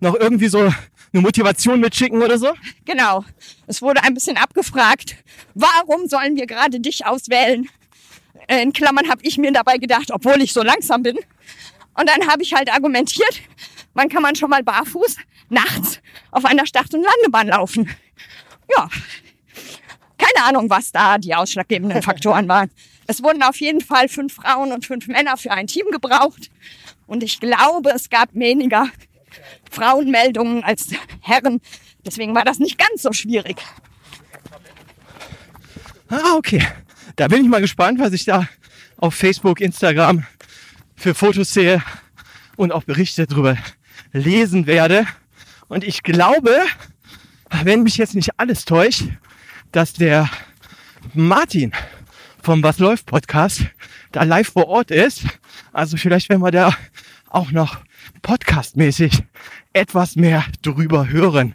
noch 0.00 0.14
irgendwie 0.14 0.48
so 0.48 0.58
eine 0.60 1.20
Motivation 1.22 1.80
mitschicken 1.80 2.22
oder 2.22 2.38
so? 2.38 2.52
Genau. 2.84 3.24
Es 3.66 3.82
wurde 3.82 4.02
ein 4.02 4.14
bisschen 4.14 4.36
abgefragt, 4.36 5.16
warum 5.54 6.06
sollen 6.08 6.36
wir 6.36 6.46
gerade 6.46 6.80
dich 6.80 7.04
auswählen? 7.06 7.68
Äh, 8.48 8.62
In 8.62 8.72
Klammern 8.72 9.08
habe 9.10 9.20
ich 9.24 9.36
mir 9.38 9.52
dabei 9.52 9.78
gedacht, 9.78 10.10
obwohl 10.10 10.40
ich 10.40 10.52
so 10.52 10.62
langsam 10.62 11.02
bin. 11.02 11.16
Und 11.94 12.08
dann 12.08 12.26
habe 12.28 12.42
ich 12.42 12.54
halt 12.54 12.72
argumentiert, 12.72 13.40
wann 13.94 14.08
kann 14.08 14.22
man 14.22 14.34
schon 14.36 14.48
mal 14.48 14.62
barfuß 14.62 15.16
nachts 15.50 16.00
auf 16.30 16.44
einer 16.46 16.66
Start- 16.66 16.94
und 16.94 17.02
Landebahn 17.04 17.48
laufen? 17.48 17.90
Ja, 18.74 18.88
keine 20.16 20.46
Ahnung, 20.46 20.70
was 20.70 20.92
da 20.92 21.18
die 21.18 21.34
ausschlaggebenden 21.34 22.00
Faktoren 22.02 22.48
waren. 22.48 22.70
Es 23.12 23.22
wurden 23.22 23.42
auf 23.42 23.60
jeden 23.60 23.82
Fall 23.82 24.08
fünf 24.08 24.36
Frauen 24.36 24.72
und 24.72 24.86
fünf 24.86 25.06
Männer 25.06 25.36
für 25.36 25.50
ein 25.50 25.66
Team 25.66 25.84
gebraucht. 25.92 26.50
Und 27.06 27.22
ich 27.22 27.40
glaube, 27.40 27.90
es 27.90 28.08
gab 28.08 28.30
weniger 28.32 28.88
Frauenmeldungen 29.70 30.64
als 30.64 30.86
Herren. 31.20 31.60
Deswegen 32.06 32.34
war 32.34 32.46
das 32.46 32.58
nicht 32.58 32.78
ganz 32.78 33.02
so 33.02 33.12
schwierig. 33.12 33.56
Ah, 36.08 36.36
okay. 36.36 36.66
Da 37.16 37.28
bin 37.28 37.42
ich 37.42 37.50
mal 37.50 37.60
gespannt, 37.60 37.98
was 37.98 38.14
ich 38.14 38.24
da 38.24 38.48
auf 38.96 39.14
Facebook, 39.14 39.60
Instagram 39.60 40.24
für 40.96 41.14
Fotos 41.14 41.52
sehe 41.52 41.82
und 42.56 42.72
auch 42.72 42.84
Berichte 42.84 43.26
darüber 43.26 43.58
lesen 44.14 44.66
werde. 44.66 45.06
Und 45.68 45.84
ich 45.84 46.02
glaube, 46.02 46.62
wenn 47.62 47.82
mich 47.82 47.98
jetzt 47.98 48.14
nicht 48.14 48.30
alles 48.38 48.64
täuscht, 48.64 49.02
dass 49.70 49.92
der 49.92 50.30
Martin 51.12 51.72
vom 52.42 52.62
Was 52.62 52.78
läuft 52.78 53.06
Podcast 53.06 53.66
da 54.10 54.24
live 54.24 54.48
vor 54.48 54.66
Ort 54.66 54.90
ist. 54.90 55.24
Also 55.72 55.96
vielleicht 55.96 56.28
werden 56.28 56.42
wir 56.42 56.50
da 56.50 56.76
auch 57.30 57.52
noch 57.52 57.78
podcastmäßig 58.20 59.22
etwas 59.72 60.16
mehr 60.16 60.44
drüber 60.60 61.08
hören. 61.08 61.54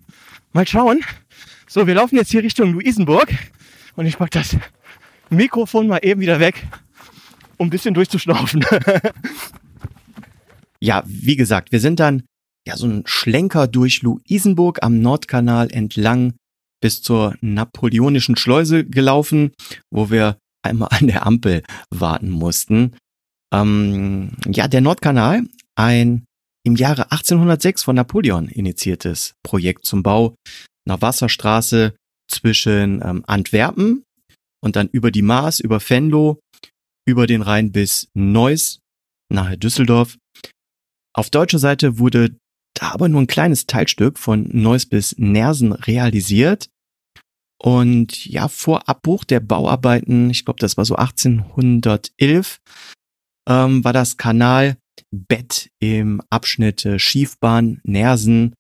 Mal 0.54 0.68
schauen. 0.68 1.04
So, 1.68 1.86
wir 1.86 1.96
laufen 1.96 2.16
jetzt 2.16 2.32
hier 2.32 2.42
Richtung 2.42 2.74
Luisenburg 2.74 3.30
und 3.96 4.06
ich 4.06 4.18
pack 4.18 4.32
das 4.32 4.56
Mikrofon 5.30 5.88
mal 5.88 6.00
eben 6.02 6.22
wieder 6.22 6.40
weg, 6.40 6.66
um 7.58 7.68
ein 7.68 7.70
bisschen 7.70 7.94
durchzuschnaufen. 7.94 8.66
Ja, 10.80 11.04
wie 11.08 11.36
gesagt, 11.36 11.72
wir 11.72 11.80
sind 11.80 12.00
dann 12.00 12.22
ja 12.68 12.78
so 12.78 12.86
ein 12.86 13.02
Schlenker 13.08 13.68
durch 13.68 14.04
Luisenburg 14.04 14.84
am 14.84 15.02
Nordkanal 15.02 15.72
entlang 15.72 16.34
bis 16.82 17.02
zur 17.02 17.34
Napoleonischen 17.42 18.38
Schleuse 18.38 18.86
gelaufen, 18.86 19.54
wo 19.90 20.12
wir 20.12 20.38
einmal 20.68 20.90
an 20.92 21.08
der 21.08 21.26
Ampel 21.26 21.64
warten 21.90 22.30
mussten. 22.30 22.96
Ähm, 23.54 24.32
ja, 24.48 24.68
der 24.68 24.82
Nordkanal, 24.82 25.44
ein 25.76 26.26
im 26.66 26.76
Jahre 26.76 27.12
1806 27.12 27.84
von 27.84 27.96
Napoleon 27.96 28.50
initiiertes 28.50 29.36
Projekt 29.42 29.86
zum 29.86 30.04
Bau 30.04 30.36
einer 30.86 31.02
Wasserstraße 31.02 31.96
zwischen 32.30 33.02
ähm, 33.04 33.24
Antwerpen 33.26 34.04
und 34.62 34.76
dann 34.76 34.90
über 34.90 35.12
die 35.12 35.22
Maas, 35.22 35.60
über 35.60 35.80
Venlo, 35.80 36.40
über 37.08 37.26
den 37.26 37.42
Rhein 37.42 37.72
bis 37.72 38.10
Neuss, 38.14 38.80
nahe 39.32 39.58
Düsseldorf. 39.58 40.18
Auf 41.14 41.30
deutscher 41.30 41.60
Seite 41.60 42.00
wurde 42.00 42.36
da 42.74 42.92
aber 42.92 43.10
nur 43.10 43.22
ein 43.22 43.28
kleines 43.28 43.66
Teilstück 43.66 44.20
von 44.20 44.50
Neuss 44.52 44.86
bis 44.86 45.18
Nersen 45.18 45.72
realisiert. 45.72 46.70
Und 47.60 48.26
ja, 48.26 48.48
vor 48.48 48.88
Abbruch 48.88 49.24
der 49.24 49.40
Bauarbeiten, 49.40 50.30
ich 50.30 50.46
glaube, 50.46 50.60
das 50.60 50.78
war 50.78 50.86
so 50.86 50.96
1811, 50.96 52.58
ähm, 53.50 53.84
war 53.84 53.94
das 53.94 54.18
Kanalbett 54.18 55.70
im 55.80 56.22
Abschnitt 56.30 56.86
äh, 56.86 57.00
Schiefbahn 57.00 57.82
Nersen 57.84 58.54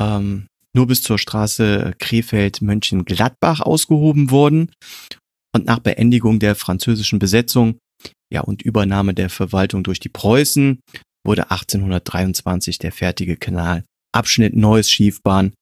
ähm, 0.00 0.46
nur 0.74 0.86
bis 0.86 1.02
zur 1.02 1.18
Straße 1.18 1.94
Krefeld-Mönchengladbach 1.98 3.60
ausgehoben 3.60 4.30
worden. 4.30 4.72
Und 5.54 5.66
nach 5.66 5.78
Beendigung 5.78 6.40
der 6.40 6.56
französischen 6.56 7.20
Besetzung 7.20 7.78
ja, 8.32 8.40
und 8.40 8.62
Übernahme 8.62 9.14
der 9.14 9.30
Verwaltung 9.30 9.84
durch 9.84 10.00
die 10.00 10.08
Preußen 10.08 10.80
wurde 11.24 11.50
1823 11.50 12.78
der 12.78 12.90
fertige 12.90 13.36
Kanalabschnitt 13.36 14.56
Neues 14.56 14.90
Schiefbahn 14.90 15.54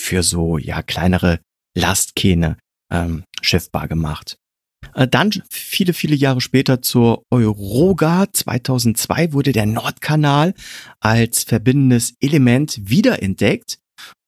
für 0.00 0.22
so 0.22 0.58
ja 0.58 0.82
kleinere 0.82 1.40
Lastkähne 1.76 2.56
ähm, 2.92 3.24
schiffbar 3.42 3.88
gemacht. 3.88 4.36
Äh, 4.94 5.08
Dann 5.08 5.30
viele, 5.50 5.92
viele 5.92 6.14
Jahre 6.14 6.40
später 6.40 6.82
zur 6.82 7.22
Euroga 7.30 8.26
2002 8.32 9.32
wurde 9.32 9.52
der 9.52 9.66
Nordkanal 9.66 10.54
als 11.00 11.44
verbindendes 11.44 12.14
Element 12.20 12.78
wiederentdeckt 12.82 13.78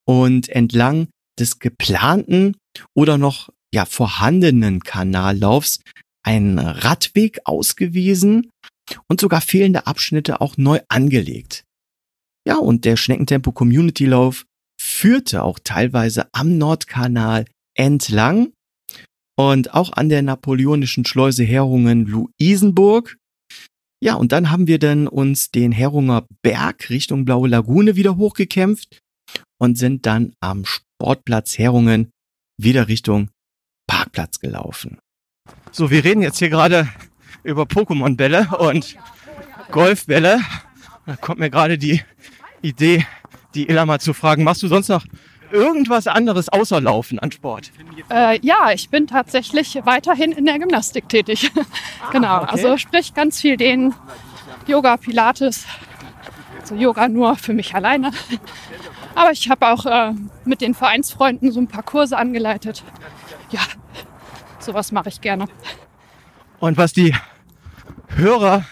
und 0.06 0.48
entlang 0.48 1.08
des 1.38 1.58
geplanten 1.58 2.56
oder 2.94 3.18
noch 3.18 3.50
ja 3.74 3.84
vorhandenen 3.84 4.80
Kanallaufs 4.80 5.80
ein 6.22 6.58
Radweg 6.58 7.40
ausgewiesen 7.44 8.50
und 9.08 9.20
sogar 9.20 9.40
fehlende 9.40 9.86
Abschnitte 9.86 10.40
auch 10.40 10.56
neu 10.56 10.80
angelegt. 10.88 11.64
Ja, 12.46 12.56
und 12.56 12.84
der 12.84 12.96
Schneckentempo 12.96 13.52
Community 13.52 14.06
Lauf 14.06 14.46
führte 14.80 15.42
auch 15.42 15.58
teilweise 15.62 16.28
am 16.32 16.58
Nordkanal 16.58 17.44
entlang 17.76 18.52
und 19.36 19.74
auch 19.74 19.92
an 19.92 20.08
der 20.08 20.22
napoleonischen 20.22 21.04
Schleuse 21.04 21.44
Herungen 21.44 22.06
Luisenburg. 22.06 23.16
Ja, 24.02 24.14
und 24.14 24.32
dann 24.32 24.50
haben 24.50 24.66
wir 24.66 24.78
dann 24.78 25.08
uns 25.08 25.50
den 25.50 25.72
Herunger 25.72 26.26
Berg 26.42 26.90
Richtung 26.90 27.24
Blaue 27.24 27.48
Lagune 27.48 27.96
wieder 27.96 28.16
hochgekämpft 28.16 29.00
und 29.58 29.78
sind 29.78 30.06
dann 30.06 30.34
am 30.40 30.64
Sportplatz 30.64 31.58
Herungen 31.58 32.10
wieder 32.58 32.88
Richtung 32.88 33.30
Parkplatz 33.86 34.40
gelaufen. 34.40 34.98
So, 35.72 35.90
wir 35.90 36.04
reden 36.04 36.22
jetzt 36.22 36.38
hier 36.38 36.50
gerade 36.50 36.88
über 37.42 37.62
Pokémon-Bälle 37.62 38.48
und 38.58 38.96
Golfbälle. 39.70 40.40
Da 41.06 41.16
kommt 41.16 41.38
mir 41.38 41.50
gerade 41.50 41.78
die 41.78 42.02
Idee, 42.62 43.06
die 43.56 43.68
Illa 43.68 43.86
mal 43.86 44.00
zu 44.00 44.14
fragen, 44.14 44.44
machst 44.44 44.62
du 44.62 44.68
sonst 44.68 44.88
noch 44.88 45.04
irgendwas 45.50 46.06
anderes 46.06 46.48
außer 46.48 46.80
Laufen 46.80 47.18
an 47.18 47.32
Sport? 47.32 47.70
Äh, 48.10 48.38
ja, 48.42 48.70
ich 48.72 48.90
bin 48.90 49.06
tatsächlich 49.06 49.80
weiterhin 49.84 50.32
in 50.32 50.44
der 50.44 50.58
Gymnastik 50.58 51.08
tätig. 51.08 51.50
genau, 52.12 52.42
okay. 52.42 52.46
also 52.50 52.76
sprich 52.76 53.14
ganz 53.14 53.40
viel 53.40 53.56
den 53.56 53.94
Yoga, 54.66 54.96
Pilates, 54.96 55.64
also 56.60 56.74
Yoga 56.74 57.08
nur 57.08 57.36
für 57.36 57.54
mich 57.54 57.74
alleine. 57.74 58.10
Aber 59.14 59.30
ich 59.30 59.48
habe 59.48 59.68
auch 59.68 59.86
äh, 59.86 60.12
mit 60.44 60.60
den 60.60 60.74
Vereinsfreunden 60.74 61.50
so 61.50 61.60
ein 61.60 61.68
paar 61.68 61.82
Kurse 61.82 62.18
angeleitet. 62.18 62.84
Ja, 63.50 63.60
sowas 64.58 64.92
mache 64.92 65.08
ich 65.08 65.20
gerne. 65.20 65.46
Und 66.58 66.76
was 66.76 66.92
die 66.92 67.14
Hörer 68.08 68.64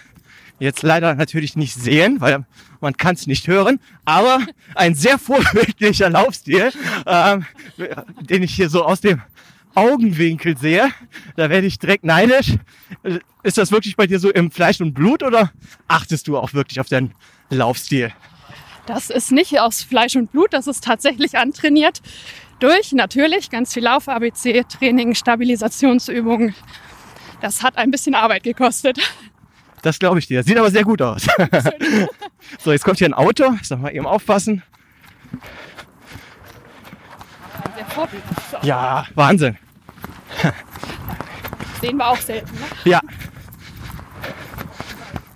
jetzt 0.59 0.83
leider 0.83 1.15
natürlich 1.15 1.57
nicht 1.57 1.75
sehen, 1.75 2.21
weil 2.21 2.45
man 2.81 2.97
kann 2.97 3.15
es 3.15 3.27
nicht 3.27 3.47
hören, 3.49 3.81
aber 4.05 4.41
ein 4.75 4.95
sehr 4.95 5.19
vorbildlicher 5.19 6.11
Laufstil, 6.11 6.73
ähm, 7.07 7.47
den 8.21 8.43
ich 8.43 8.55
hier 8.55 8.69
so 8.69 8.85
aus 8.85 9.01
dem 9.01 9.23
Augenwinkel 9.75 10.57
sehe. 10.57 10.89
Da 11.37 11.51
werde 11.51 11.67
ich 11.67 11.79
direkt 11.79 12.05
neidisch. 12.05 12.55
Ist 13.43 13.59
das 13.59 13.73
wirklich 13.73 13.97
bei 13.97 14.07
dir 14.07 14.21
so 14.21 14.31
im 14.31 14.51
Fleisch 14.51 14.81
und 14.81 14.95
Blut 14.95 15.23
oder 15.23 15.51
achtest 15.89 16.29
du 16.29 16.39
auch 16.39 16.55
wirklich 16.55 16.79
auf 16.81 16.89
deinen 16.89 17.13
Laufstil? 17.51 18.13
Das 18.87 19.11
ist 19.11 19.33
nicht 19.33 19.59
aus 19.61 19.83
Fleisch 19.83 20.15
und 20.15 20.31
Blut, 20.31 20.53
das 20.53 20.67
ist 20.67 20.85
tatsächlich 20.85 21.39
antrainiert 21.39 22.03
durch 22.61 22.93
natürlich 22.93 23.51
ganz 23.51 23.75
viel 23.75 23.83
Lauf-ABC-Training, 23.83 25.15
Stabilisationsübungen. 25.15 26.55
Das 27.41 27.63
hat 27.63 27.77
ein 27.77 27.91
bisschen 27.91 28.15
Arbeit 28.15 28.43
gekostet. 28.43 28.99
Das 29.85 29.99
glaube 29.99 30.19
ich 30.19 30.27
dir. 30.27 30.43
Sieht 30.43 30.57
aber 30.57 30.71
sehr 30.71 30.83
gut 30.83 31.03
aus. 31.03 31.27
so, 32.59 32.73
jetzt 32.73 32.85
kommt 32.85 32.97
hier 32.97 33.07
ein 33.07 33.13
Auto. 33.13 33.55
Ich 33.61 33.69
sag 33.69 33.81
mal 33.81 33.95
eben 33.95 34.07
aufpassen. 34.07 34.63
Ja, 38.63 39.07
Wahnsinn. 39.15 39.59
Sehen 41.83 41.99
wir 41.99 42.09
auch 42.09 42.17
selten. 42.17 42.51
Ne? 42.55 42.91
Ja. 42.93 43.01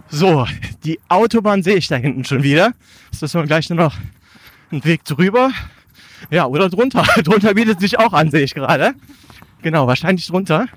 So, 0.09 0.47
die 0.83 0.99
Autobahn 1.11 1.63
sehe 1.63 1.77
ich 1.77 1.89
da 1.89 1.97
hinten 1.97 2.25
schon 2.25 2.43
wieder. 2.43 2.73
Jetzt 3.13 3.21
müssen 3.21 3.43
wir 3.43 3.47
gleich 3.47 3.69
nur 3.69 3.77
noch 3.77 3.97
einen 4.71 4.83
Weg 4.83 5.05
drüber. 5.05 5.51
Ja, 6.31 6.47
oder 6.47 6.71
drunter. 6.71 7.03
drunter 7.23 7.53
bietet 7.53 7.81
sich 7.81 7.99
auch 7.99 8.15
an, 8.15 8.31
sehe 8.31 8.45
ich 8.45 8.55
gerade. 8.55 8.95
Genau, 9.61 9.87
wahrscheinlich 9.87 10.27
drunter. 10.27 10.69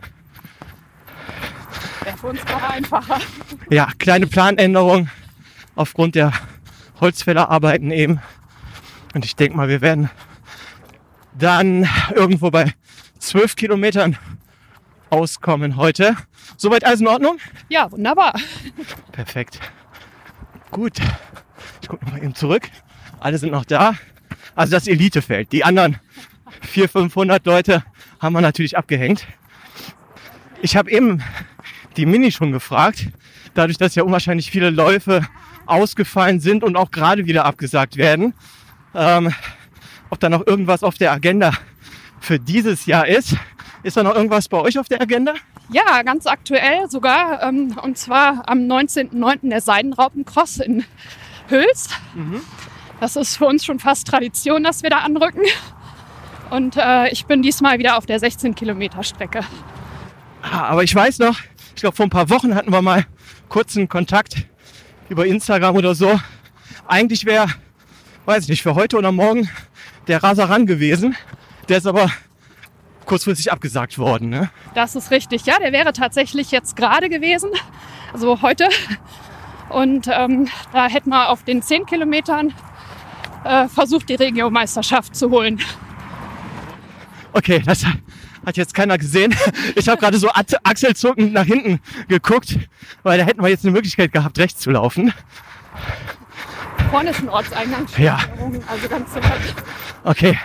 Wäre 2.03 2.17
für 2.17 2.27
uns 2.27 2.45
gerade 2.45 2.69
einfacher. 2.69 3.19
Ja, 3.69 3.89
kleine 3.99 4.27
Planänderung 4.27 5.09
aufgrund 5.75 6.15
der 6.15 6.33
Holzfällerarbeiten 6.99 7.91
eben. 7.91 8.21
Und 9.13 9.25
ich 9.25 9.35
denke 9.35 9.57
mal, 9.57 9.67
wir 9.67 9.81
werden 9.81 10.09
dann 11.37 11.87
irgendwo 12.15 12.51
bei 12.51 12.73
12 13.19 13.55
Kilometern 13.55 14.17
auskommen 15.09 15.77
heute. 15.77 16.15
Soweit 16.57 16.85
alles 16.85 17.01
in 17.01 17.07
Ordnung? 17.07 17.37
Ja, 17.69 17.91
wunderbar. 17.91 18.33
Perfekt. 19.11 19.59
Gut. 20.71 20.99
Ich 21.81 21.89
gucke 21.89 22.05
nochmal 22.05 22.23
eben 22.23 22.35
zurück. 22.35 22.69
Alle 23.19 23.37
sind 23.37 23.51
noch 23.51 23.65
da. 23.65 23.93
Also 24.55 24.71
das 24.71 24.87
Elitefeld. 24.87 25.51
Die 25.51 25.63
anderen 25.63 25.99
400, 26.61 26.91
500 26.91 27.45
Leute 27.45 27.83
haben 28.19 28.33
wir 28.33 28.41
natürlich 28.41 28.77
abgehängt. 28.77 29.27
Ich 30.61 30.75
habe 30.75 30.91
eben 30.91 31.23
die 31.97 32.05
Mini 32.05 32.31
schon 32.31 32.51
gefragt, 32.51 33.07
dadurch, 33.53 33.77
dass 33.77 33.95
ja 33.95 34.03
unwahrscheinlich 34.03 34.49
viele 34.51 34.69
Läufe 34.69 35.27
ausgefallen 35.65 36.39
sind 36.39 36.63
und 36.63 36.75
auch 36.75 36.91
gerade 36.91 37.25
wieder 37.25 37.45
abgesagt 37.45 37.97
werden, 37.97 38.33
ähm, 38.95 39.33
ob 40.09 40.19
da 40.19 40.29
noch 40.29 40.45
irgendwas 40.45 40.83
auf 40.83 40.95
der 40.95 41.11
Agenda 41.11 41.53
für 42.19 42.39
dieses 42.39 42.85
Jahr 42.85 43.07
ist. 43.07 43.35
Ist 43.83 43.97
da 43.97 44.03
noch 44.03 44.15
irgendwas 44.15 44.47
bei 44.47 44.57
euch 44.59 44.77
auf 44.77 44.87
der 44.87 45.01
Agenda? 45.01 45.33
Ja, 45.69 46.03
ganz 46.03 46.27
aktuell 46.27 46.89
sogar. 46.89 47.41
Ähm, 47.43 47.77
und 47.81 47.97
zwar 47.97 48.47
am 48.47 48.59
19.09. 48.59 49.49
der 49.49 49.61
Seidenraupencross 49.61 50.57
in 50.57 50.83
Hüls. 51.47 51.89
Das 52.99 53.15
ist 53.15 53.37
für 53.37 53.45
uns 53.45 53.65
schon 53.65 53.79
fast 53.79 54.07
Tradition, 54.07 54.63
dass 54.63 54.83
wir 54.83 54.89
da 54.91 54.99
anrücken. 54.99 55.41
Und 56.51 56.75
äh, 56.77 57.09
ich 57.09 57.25
bin 57.25 57.41
diesmal 57.41 57.79
wieder 57.79 57.97
auf 57.97 58.05
der 58.05 58.19
16 58.19 58.53
Kilometer 58.53 59.03
Strecke. 59.03 59.41
Ah, 60.43 60.65
Aber 60.65 60.83
ich 60.83 60.93
weiß 60.93 61.19
noch, 61.19 61.37
ich 61.75 61.81
glaube 61.81 61.95
vor 61.95 62.05
ein 62.05 62.09
paar 62.09 62.29
Wochen 62.29 62.55
hatten 62.55 62.71
wir 62.71 62.81
mal 62.81 63.05
kurzen 63.49 63.89
Kontakt 63.89 64.35
über 65.09 65.25
Instagram 65.25 65.75
oder 65.75 65.95
so. 65.95 66.19
Eigentlich 66.87 67.25
wäre, 67.25 67.47
weiß 68.25 68.43
ich 68.43 68.49
nicht, 68.49 68.63
für 68.63 68.75
heute 68.75 68.97
oder 68.97 69.11
morgen 69.11 69.49
der 70.07 70.23
Rasaran 70.23 70.65
gewesen. 70.65 71.15
Der 71.69 71.77
ist 71.77 71.87
aber 71.87 72.09
kurzfristig 73.05 73.51
abgesagt 73.51 73.97
worden. 73.97 74.29
Ne? 74.29 74.49
Das 74.73 74.95
ist 74.95 75.11
richtig. 75.11 75.45
Ja, 75.45 75.59
der 75.59 75.71
wäre 75.71 75.93
tatsächlich 75.93 76.51
jetzt 76.51 76.75
gerade 76.75 77.09
gewesen. 77.09 77.49
Also 78.13 78.41
heute. 78.41 78.67
Und 79.69 80.07
ähm, 80.11 80.49
da 80.73 80.87
hätten 80.87 81.09
wir 81.09 81.29
auf 81.29 81.43
den 81.43 81.61
10 81.61 81.85
Kilometern 81.85 82.53
äh, 83.43 83.67
versucht, 83.67 84.09
die 84.09 84.15
Regiomeisterschaft 84.15 85.15
zu 85.15 85.29
holen. 85.29 85.61
Okay, 87.33 87.61
das 87.65 87.85
hat 88.45 88.57
jetzt 88.57 88.73
keiner 88.73 88.97
gesehen. 88.97 89.35
Ich 89.75 89.87
habe 89.87 89.99
gerade 89.99 90.17
so 90.17 90.29
achselzuckend 90.29 91.33
nach 91.33 91.45
hinten 91.45 91.79
geguckt, 92.07 92.57
weil 93.03 93.17
da 93.17 93.23
hätten 93.23 93.41
wir 93.41 93.49
jetzt 93.49 93.63
eine 93.63 93.71
Möglichkeit 93.71 94.11
gehabt, 94.11 94.37
rechts 94.37 94.61
zu 94.61 94.71
laufen. 94.71 95.13
Vorne 96.89 97.11
ist 97.11 97.19
ein 97.19 97.29
Ortseingang. 97.29 97.87
Ja. 97.97 98.19
Also 98.67 98.87
ganz. 98.89 99.09
Okay. 100.03 100.37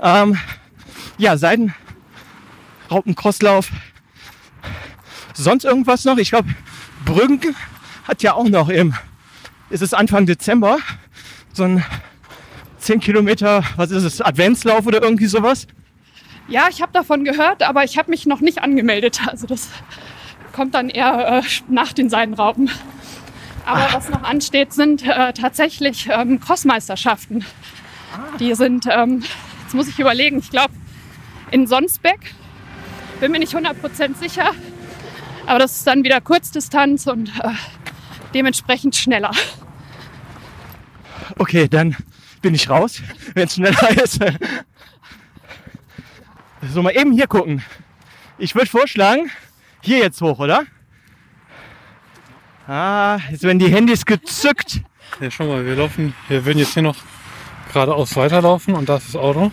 Ähm, 0.00 0.38
ja, 1.18 1.36
Seiden, 1.36 1.74
Raupencrosslauf. 2.90 3.70
Sonst 5.34 5.64
irgendwas 5.64 6.04
noch? 6.04 6.16
Ich 6.16 6.30
glaube, 6.30 6.48
Brüggen 7.04 7.54
hat 8.08 8.22
ja 8.22 8.34
auch 8.34 8.48
noch 8.48 8.68
im, 8.68 8.94
ist 9.70 9.82
es 9.82 9.92
Anfang 9.92 10.26
Dezember, 10.26 10.78
so 11.52 11.64
ein 11.64 11.84
10 12.78 13.00
Kilometer, 13.00 13.64
was 13.76 13.90
ist 13.90 14.04
es, 14.04 14.20
Adventslauf 14.20 14.86
oder 14.86 15.02
irgendwie 15.02 15.26
sowas? 15.26 15.66
Ja, 16.48 16.68
ich 16.70 16.80
habe 16.80 16.92
davon 16.92 17.24
gehört, 17.24 17.62
aber 17.62 17.84
ich 17.84 17.98
habe 17.98 18.10
mich 18.10 18.26
noch 18.26 18.40
nicht 18.40 18.62
angemeldet. 18.62 19.20
Also 19.26 19.46
das 19.46 19.70
kommt 20.52 20.74
dann 20.74 20.88
eher 20.88 21.38
äh, 21.38 21.42
nach 21.68 21.92
den 21.92 22.08
Seidenraupen. 22.08 22.70
Aber 23.64 23.88
was 23.92 24.08
noch 24.08 24.22
ansteht, 24.22 24.72
sind 24.72 25.02
äh, 25.02 25.32
tatsächlich 25.32 26.08
ähm, 26.10 26.38
Crossmeisterschaften. 26.38 27.44
Die 28.38 28.54
sind, 28.54 28.86
ähm, 28.88 29.24
jetzt 29.64 29.74
muss 29.74 29.88
ich 29.88 29.98
überlegen, 29.98 30.38
ich 30.38 30.50
glaube 30.50 30.72
in 31.50 31.66
Sonsbeck. 31.66 32.34
Bin 33.18 33.32
mir 33.32 33.40
nicht 33.40 33.54
100% 33.54 34.16
sicher. 34.16 34.52
Aber 35.46 35.58
das 35.58 35.78
ist 35.78 35.86
dann 35.86 36.04
wieder 36.04 36.20
Kurzdistanz 36.20 37.06
und 37.06 37.28
äh, 37.40 37.50
dementsprechend 38.34 38.94
schneller. 38.94 39.32
Okay, 41.38 41.68
dann 41.68 41.96
bin 42.40 42.54
ich 42.54 42.70
raus, 42.70 43.02
wenn 43.34 43.46
es 43.46 43.54
schneller 43.54 43.90
ist. 44.02 44.20
So, 46.72 46.82
mal 46.82 46.90
eben 46.96 47.12
hier 47.12 47.26
gucken. 47.26 47.62
Ich 48.38 48.54
würde 48.54 48.68
vorschlagen, 48.68 49.30
hier 49.82 49.98
jetzt 49.98 50.20
hoch, 50.20 50.38
oder? 50.38 50.64
Ah, 52.66 53.18
jetzt 53.30 53.42
werden 53.44 53.58
die 53.58 53.68
Handys 53.72 54.04
gezückt. 54.04 54.80
Ja, 55.20 55.30
schau 55.30 55.46
mal, 55.46 55.64
wir 55.64 55.76
laufen, 55.76 56.14
wir 56.28 56.44
würden 56.44 56.58
jetzt 56.58 56.74
hier 56.74 56.82
noch 56.82 56.96
geradeaus 57.72 58.16
weiterlaufen 58.16 58.74
und 58.74 58.88
das 58.88 59.04
ist 59.06 59.14
das 59.14 59.20
Auto. 59.22 59.50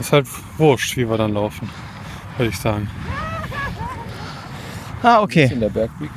Ist 0.00 0.12
halt 0.12 0.26
wurscht, 0.58 0.96
wie 0.96 1.08
wir 1.08 1.16
dann 1.18 1.34
laufen, 1.34 1.68
würde 2.36 2.50
ich 2.50 2.58
sagen. 2.58 2.88
Ah, 5.02 5.20
okay. 5.20 5.50
In 5.52 5.60
der 5.60 5.68
Bergweg, 5.68 6.10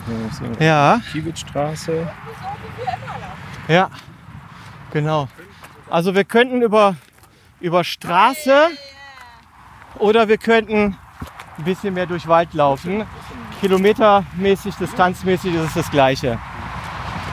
Ja, 0.60 1.02
Kiewitzstraße. 1.12 2.08
ja. 3.68 3.90
Genau. 4.94 5.28
Also 5.90 6.16
wir 6.16 6.24
könnten 6.24 6.62
über, 6.62 6.96
über 7.60 7.84
Straße 7.84 8.70
oder 10.00 10.28
wir 10.28 10.38
könnten 10.38 10.98
ein 11.58 11.64
bisschen 11.64 11.94
mehr 11.94 12.06
durch 12.06 12.28
Wald 12.28 12.54
laufen. 12.54 13.06
Kilometermäßig, 13.62 14.76
distanzmäßig 14.76 15.56
ist 15.56 15.68
es 15.68 15.74
das 15.74 15.92
gleiche. 15.92 16.40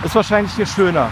Ist 0.04 0.14
wahrscheinlich 0.14 0.52
hier 0.54 0.66
schöner. 0.66 1.10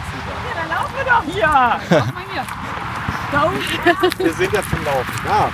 Wir 4.19 4.33
sind 4.35 4.53
ja 4.53 4.63
zum 4.63 4.85
Laufen. 4.85 5.13
Ja. 5.27 5.51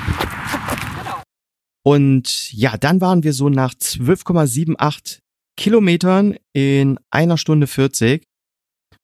Und 1.85 2.53
ja, 2.53 2.77
dann 2.77 3.01
waren 3.01 3.23
wir 3.23 3.33
so 3.33 3.49
nach 3.49 3.75
12,78 3.75 5.21
Kilometern 5.57 6.37
in 6.53 6.99
einer 7.11 7.39
Stunde 7.39 7.67
40, 7.67 8.25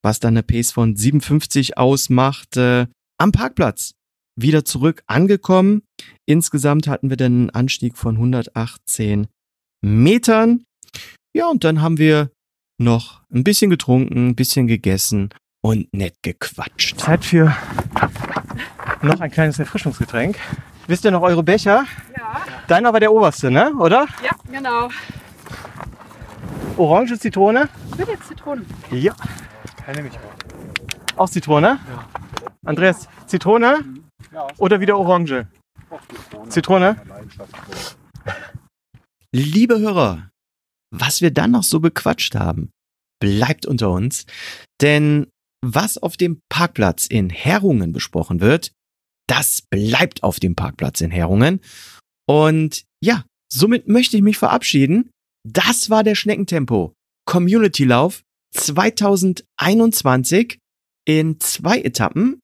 was 0.02 0.20
dann 0.20 0.34
eine 0.34 0.42
Pace 0.42 0.72
von 0.72 0.94
57 0.94 1.78
ausmacht, 1.78 2.56
äh, 2.56 2.86
am 3.18 3.32
Parkplatz. 3.32 3.93
Wieder 4.36 4.64
zurück 4.64 5.02
angekommen. 5.06 5.82
Insgesamt 6.26 6.88
hatten 6.88 7.10
wir 7.10 7.16
dann 7.16 7.32
einen 7.32 7.50
Anstieg 7.50 7.96
von 7.96 8.16
118 8.16 9.28
Metern. 9.82 10.64
Ja, 11.36 11.48
und 11.48 11.64
dann 11.64 11.82
haben 11.82 11.98
wir 11.98 12.30
noch 12.78 13.22
ein 13.32 13.44
bisschen 13.44 13.70
getrunken, 13.70 14.28
ein 14.28 14.34
bisschen 14.34 14.66
gegessen 14.66 15.30
und 15.62 15.92
nett 15.94 16.14
gequatscht. 16.22 16.98
Zeit 16.98 17.24
für 17.24 17.56
Noch 19.02 19.20
ein 19.20 19.30
kleines 19.30 19.58
Erfrischungsgetränk. 19.58 20.36
Wisst 20.86 21.04
ihr 21.04 21.10
noch 21.10 21.22
eure 21.22 21.42
Becher? 21.42 21.86
Ja, 22.16 22.42
Deiner 22.68 22.92
war 22.92 23.00
der 23.00 23.12
oberste, 23.12 23.50
ne? 23.50 23.72
Oder? 23.78 24.06
ja, 24.22 24.32
genau. 24.50 24.88
Orange, 26.76 27.18
Zitrone? 27.18 27.68
Bitte 27.96 28.18
Zitronen. 28.26 28.66
Ja. 28.90 29.14
Keine 29.84 30.02
mich 30.02 30.12
mehr. 30.12 30.22
Auch 31.16 31.30
Zitrone? 31.30 31.78
Andreas, 32.64 33.08
Zitrone? 33.26 33.84
Oder 34.58 34.80
wieder 34.80 34.98
Orange? 34.98 35.46
Zitrone? 36.48 37.00
Liebe 39.32 39.78
Hörer, 39.78 40.30
was 40.92 41.20
wir 41.20 41.32
dann 41.32 41.52
noch 41.52 41.64
so 41.64 41.80
bequatscht 41.80 42.34
haben, 42.34 42.70
bleibt 43.20 43.66
unter 43.66 43.90
uns, 43.90 44.26
denn 44.80 45.26
was 45.64 45.98
auf 45.98 46.16
dem 46.16 46.40
Parkplatz 46.48 47.06
in 47.06 47.30
Herrungen 47.30 47.92
besprochen 47.92 48.40
wird, 48.40 48.72
das 49.26 49.62
bleibt 49.62 50.22
auf 50.22 50.38
dem 50.38 50.54
Parkplatz 50.54 51.00
in 51.00 51.10
Herrungen. 51.10 51.60
Und 52.28 52.84
ja, 53.02 53.24
somit 53.50 53.88
möchte 53.88 54.16
ich 54.16 54.22
mich 54.22 54.38
verabschieden. 54.38 55.10
Das 55.48 55.90
war 55.90 56.04
der 56.04 56.14
Schneckentempo 56.14 56.92
Community 57.26 57.84
Lauf 57.84 58.22
2021 58.54 60.58
in 61.06 61.40
zwei 61.40 61.80
Etappen. 61.80 62.40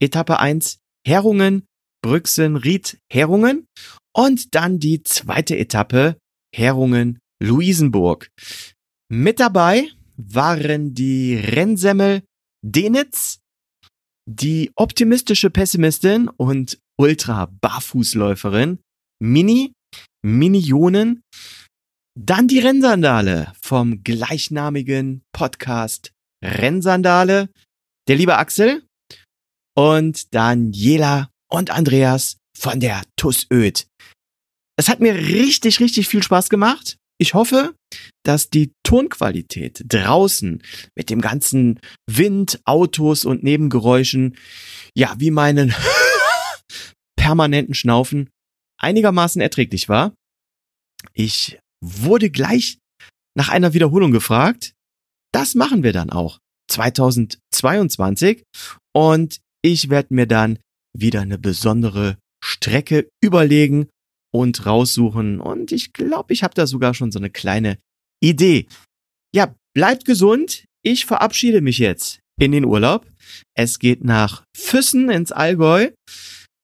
Etappe 0.00 0.38
1 0.38 0.78
Herrungen, 1.06 1.64
Brüxen, 2.02 2.56
Ried, 2.56 2.98
Herrungen 3.10 3.66
und 4.14 4.54
dann 4.54 4.78
die 4.78 5.02
zweite 5.02 5.56
Etappe 5.56 6.16
Herrungen, 6.54 7.18
Luisenburg. 7.42 8.28
Mit 9.10 9.40
dabei 9.40 9.88
waren 10.16 10.94
die 10.94 11.36
Rennsemmel 11.36 12.22
Denitz, 12.64 13.40
die 14.28 14.70
optimistische 14.76 15.50
Pessimistin 15.50 16.28
und 16.28 16.78
Ultra-Barfußläuferin 17.00 18.78
Mini, 19.20 19.72
Minionen, 20.24 21.22
dann 22.18 22.46
die 22.46 22.58
Rennsandale 22.58 23.52
vom 23.60 24.04
gleichnamigen 24.04 25.22
Podcast 25.32 26.12
Rennsandale, 26.44 27.48
der 28.08 28.16
liebe 28.16 28.36
Axel 28.36 28.84
und 29.76 30.34
Daniela 30.34 31.30
und 31.50 31.70
Andreas 31.70 32.36
von 32.56 32.80
der 32.80 33.02
TUS 33.16 33.46
Öd. 33.52 33.86
Es 34.78 34.88
hat 34.88 35.00
mir 35.00 35.14
richtig, 35.14 35.80
richtig 35.80 36.08
viel 36.08 36.22
Spaß 36.22 36.48
gemacht. 36.48 36.96
Ich 37.18 37.34
hoffe, 37.34 37.74
dass 38.24 38.50
die 38.50 38.72
Tonqualität 38.84 39.84
draußen 39.86 40.62
mit 40.96 41.10
dem 41.10 41.20
ganzen 41.20 41.78
Wind, 42.10 42.60
Autos 42.64 43.24
und 43.24 43.44
Nebengeräuschen, 43.44 44.36
ja, 44.96 45.14
wie 45.18 45.30
meinen 45.30 45.74
permanenten 47.16 47.74
Schnaufen, 47.74 48.30
einigermaßen 48.80 49.40
erträglich 49.40 49.88
war. 49.88 50.14
Ich 51.14 51.58
wurde 51.80 52.30
gleich 52.30 52.78
nach 53.36 53.48
einer 53.48 53.72
Wiederholung 53.72 54.10
gefragt. 54.10 54.74
Das 55.32 55.54
machen 55.54 55.82
wir 55.82 55.92
dann 55.92 56.10
auch 56.10 56.38
2022 56.70 58.42
und 58.94 59.40
ich 59.62 59.88
werde 59.90 60.14
mir 60.14 60.26
dann 60.26 60.58
wieder 60.96 61.20
eine 61.20 61.38
besondere 61.38 62.18
Strecke 62.44 63.08
überlegen 63.22 63.88
und 64.32 64.66
raussuchen. 64.66 65.40
Und 65.40 65.72
ich 65.72 65.92
glaube, 65.92 66.32
ich 66.32 66.42
habe 66.42 66.54
da 66.54 66.66
sogar 66.66 66.94
schon 66.94 67.12
so 67.12 67.18
eine 67.18 67.30
kleine 67.30 67.78
Idee. 68.20 68.66
Ja, 69.34 69.54
bleibt 69.74 70.04
gesund. 70.04 70.64
Ich 70.84 71.06
verabschiede 71.06 71.60
mich 71.60 71.78
jetzt 71.78 72.20
in 72.40 72.52
den 72.52 72.64
Urlaub. 72.64 73.06
Es 73.56 73.78
geht 73.78 74.04
nach 74.04 74.44
Füssen 74.56 75.10
ins 75.10 75.32
Allgäu. 75.32 75.90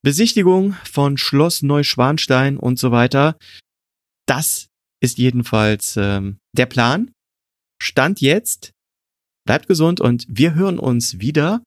Besichtigung 0.03 0.75
von 0.85 1.19
Schloss 1.19 1.63
Neuschwanstein 1.63 2.57
und 2.57 2.79
so 2.79 2.91
weiter. 2.91 3.37
Das 4.27 4.69
ist 5.01 5.19
jedenfalls 5.19 5.97
ähm, 5.97 6.39
der 6.57 6.67
Plan. 6.67 7.13
Stand 7.81 8.21
jetzt. 8.21 8.73
Bleibt 9.47 9.67
gesund 9.67 10.01
und 10.01 10.27
wir 10.29 10.55
hören 10.55 10.79
uns 10.79 11.21
wieder 11.21 11.63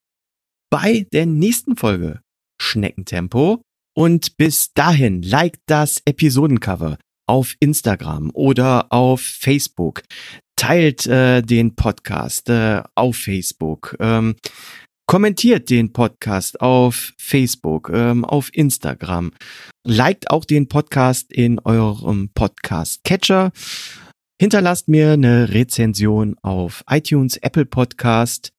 bei 0.72 1.06
der 1.12 1.28
nächsten 1.28 1.76
Folge 1.76 2.22
Schneckentempo. 2.60 3.62
Und 3.96 4.38
bis 4.38 4.74
dahin, 4.74 5.22
liked 5.22 5.62
das 5.68 6.02
Episodencover 6.06 6.98
auf 7.28 7.56
Instagram 7.60 8.32
oder 8.34 8.92
auf 8.92 9.22
Facebook. 9.22 10.02
Teilt 10.56 11.06
äh, 11.08 11.42
den 11.42 11.76
Podcast 11.76 12.50
äh, 12.50 12.84
auf 12.96 13.18
Facebook. 13.18 13.98
Ähm, 14.00 14.36
kommentiert 15.08 15.70
den 15.70 15.92
Podcast 15.92 16.62
auf 16.62 17.14
Facebook, 17.18 17.90
ähm, 17.94 18.24
auf 18.24 18.50
Instagram. 18.54 19.32
Liked 19.86 20.30
auch 20.30 20.46
den 20.46 20.70
Podcast 20.70 21.34
in 21.34 21.60
eurem 21.60 22.30
Podcast-Catcher. 22.34 23.52
Hinterlasst 24.42 24.88
mir 24.88 25.12
eine 25.12 25.54
Rezension 25.54 26.36
auf 26.42 26.84
iTunes, 26.88 27.38
Apple 27.38 27.66
Podcast 27.66 28.54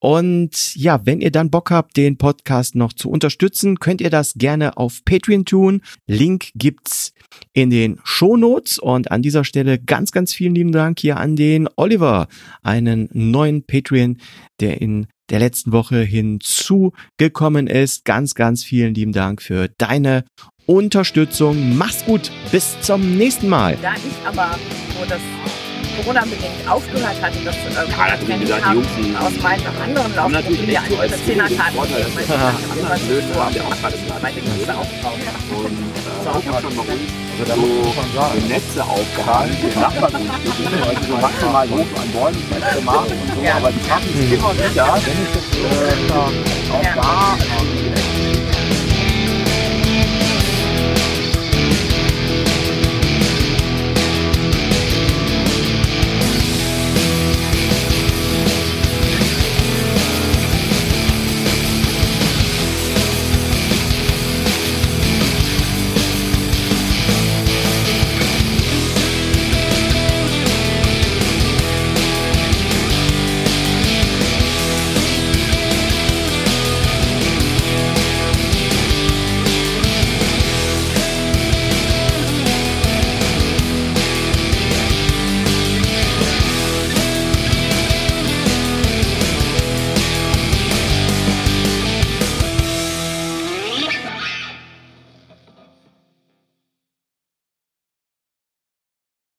und 0.00 0.76
ja, 0.76 1.04
wenn 1.04 1.20
ihr 1.20 1.32
dann 1.32 1.50
Bock 1.50 1.70
habt, 1.70 1.96
den 1.96 2.18
Podcast 2.18 2.74
noch 2.74 2.92
zu 2.92 3.10
unterstützen, 3.10 3.80
könnt 3.80 4.00
ihr 4.00 4.10
das 4.10 4.34
gerne 4.34 4.76
auf 4.76 5.04
Patreon 5.04 5.44
tun. 5.44 5.82
Link 6.06 6.50
gibt's 6.54 7.12
in 7.52 7.70
den 7.70 7.98
Shownotes 8.04 8.78
und 8.78 9.10
an 9.10 9.22
dieser 9.22 9.44
Stelle 9.44 9.78
ganz, 9.78 10.12
ganz 10.12 10.32
vielen 10.32 10.54
lieben 10.54 10.72
Dank 10.72 11.00
hier 11.00 11.16
an 11.16 11.36
den 11.36 11.68
Oliver, 11.76 12.28
einen 12.62 13.08
neuen 13.12 13.64
Patreon, 13.64 14.18
der 14.60 14.80
in 14.80 15.08
der 15.30 15.40
letzten 15.40 15.72
Woche 15.72 16.00
hinzugekommen 16.00 17.66
ist. 17.66 18.04
Ganz, 18.04 18.34
ganz 18.34 18.64
vielen 18.64 18.94
lieben 18.94 19.12
Dank 19.12 19.42
für 19.42 19.68
deine 19.78 20.24
Unterstützung. 20.66 21.76
Mach's 21.76 22.04
gut. 22.04 22.30
Bis 22.52 22.80
zum 22.80 23.16
nächsten 23.16 23.48
Mal. 23.48 23.76
Da 23.82 23.94
ich 23.94 24.26
aber, 24.26 24.58
wo 24.98 25.04
das 25.08 25.20
Corona-bedingt 25.98 26.68
aufgehört 26.68 27.20
hatte, 27.20 27.38
das 27.44 27.56
ähm, 27.56 27.90
Ja, 27.96 28.16
Training 28.16 28.40
wie 28.40 28.44
gesagt, 28.44 28.64
die 28.68 28.74
Jungs, 28.74 28.88
die 28.96 29.16
aus 29.16 29.42
meinen 29.42 29.66
anderen 29.82 30.16
haben 30.16 30.32
natürlich 30.32 30.66
nicht 30.66 30.80
so 30.88 30.96
als 30.98 31.12
eine 31.12 31.24
Zehnerkarte 31.24 31.72
Vorteil, 31.72 32.04
gegeben, 32.04 32.14
weil 32.16 32.24
das 32.24 32.30
ich 32.30 32.62
ist 32.62 32.78
immer 32.78 32.98
so 32.98 33.60
auf 33.60 33.82
bei 34.22 34.30
den 34.32 34.44
Gruppe 34.44 34.74
aufgebaut 34.78 35.18
Und 35.58 35.66
äh, 35.66 36.40
ich 36.40 36.48
habe 36.48 36.60
schon 36.62 36.76
bei 36.76 36.82
uns 36.82 37.28
Also 37.40 37.54
so 37.54 38.48
Netze 38.48 38.82
aufgehangen, 38.84 39.56
die 39.62 39.78
Nachbargrundstücke, 39.78 40.86
weil 40.86 40.96
die 40.96 41.06
so 41.06 41.16
maximal 41.16 41.68
hoch 41.68 41.90
an 42.00 42.08
Bäumen 42.12 42.42
Netze 42.50 42.80
machen 42.84 43.12
und 43.12 43.28
so, 43.34 43.50
aber 43.56 43.70
die 43.72 43.84
schaffen 43.88 44.10
es 44.14 44.32
immer 44.32 44.52
wieder, 44.54 44.86
äh, 45.58 46.08
auch 46.72 46.88
da, 46.94 47.38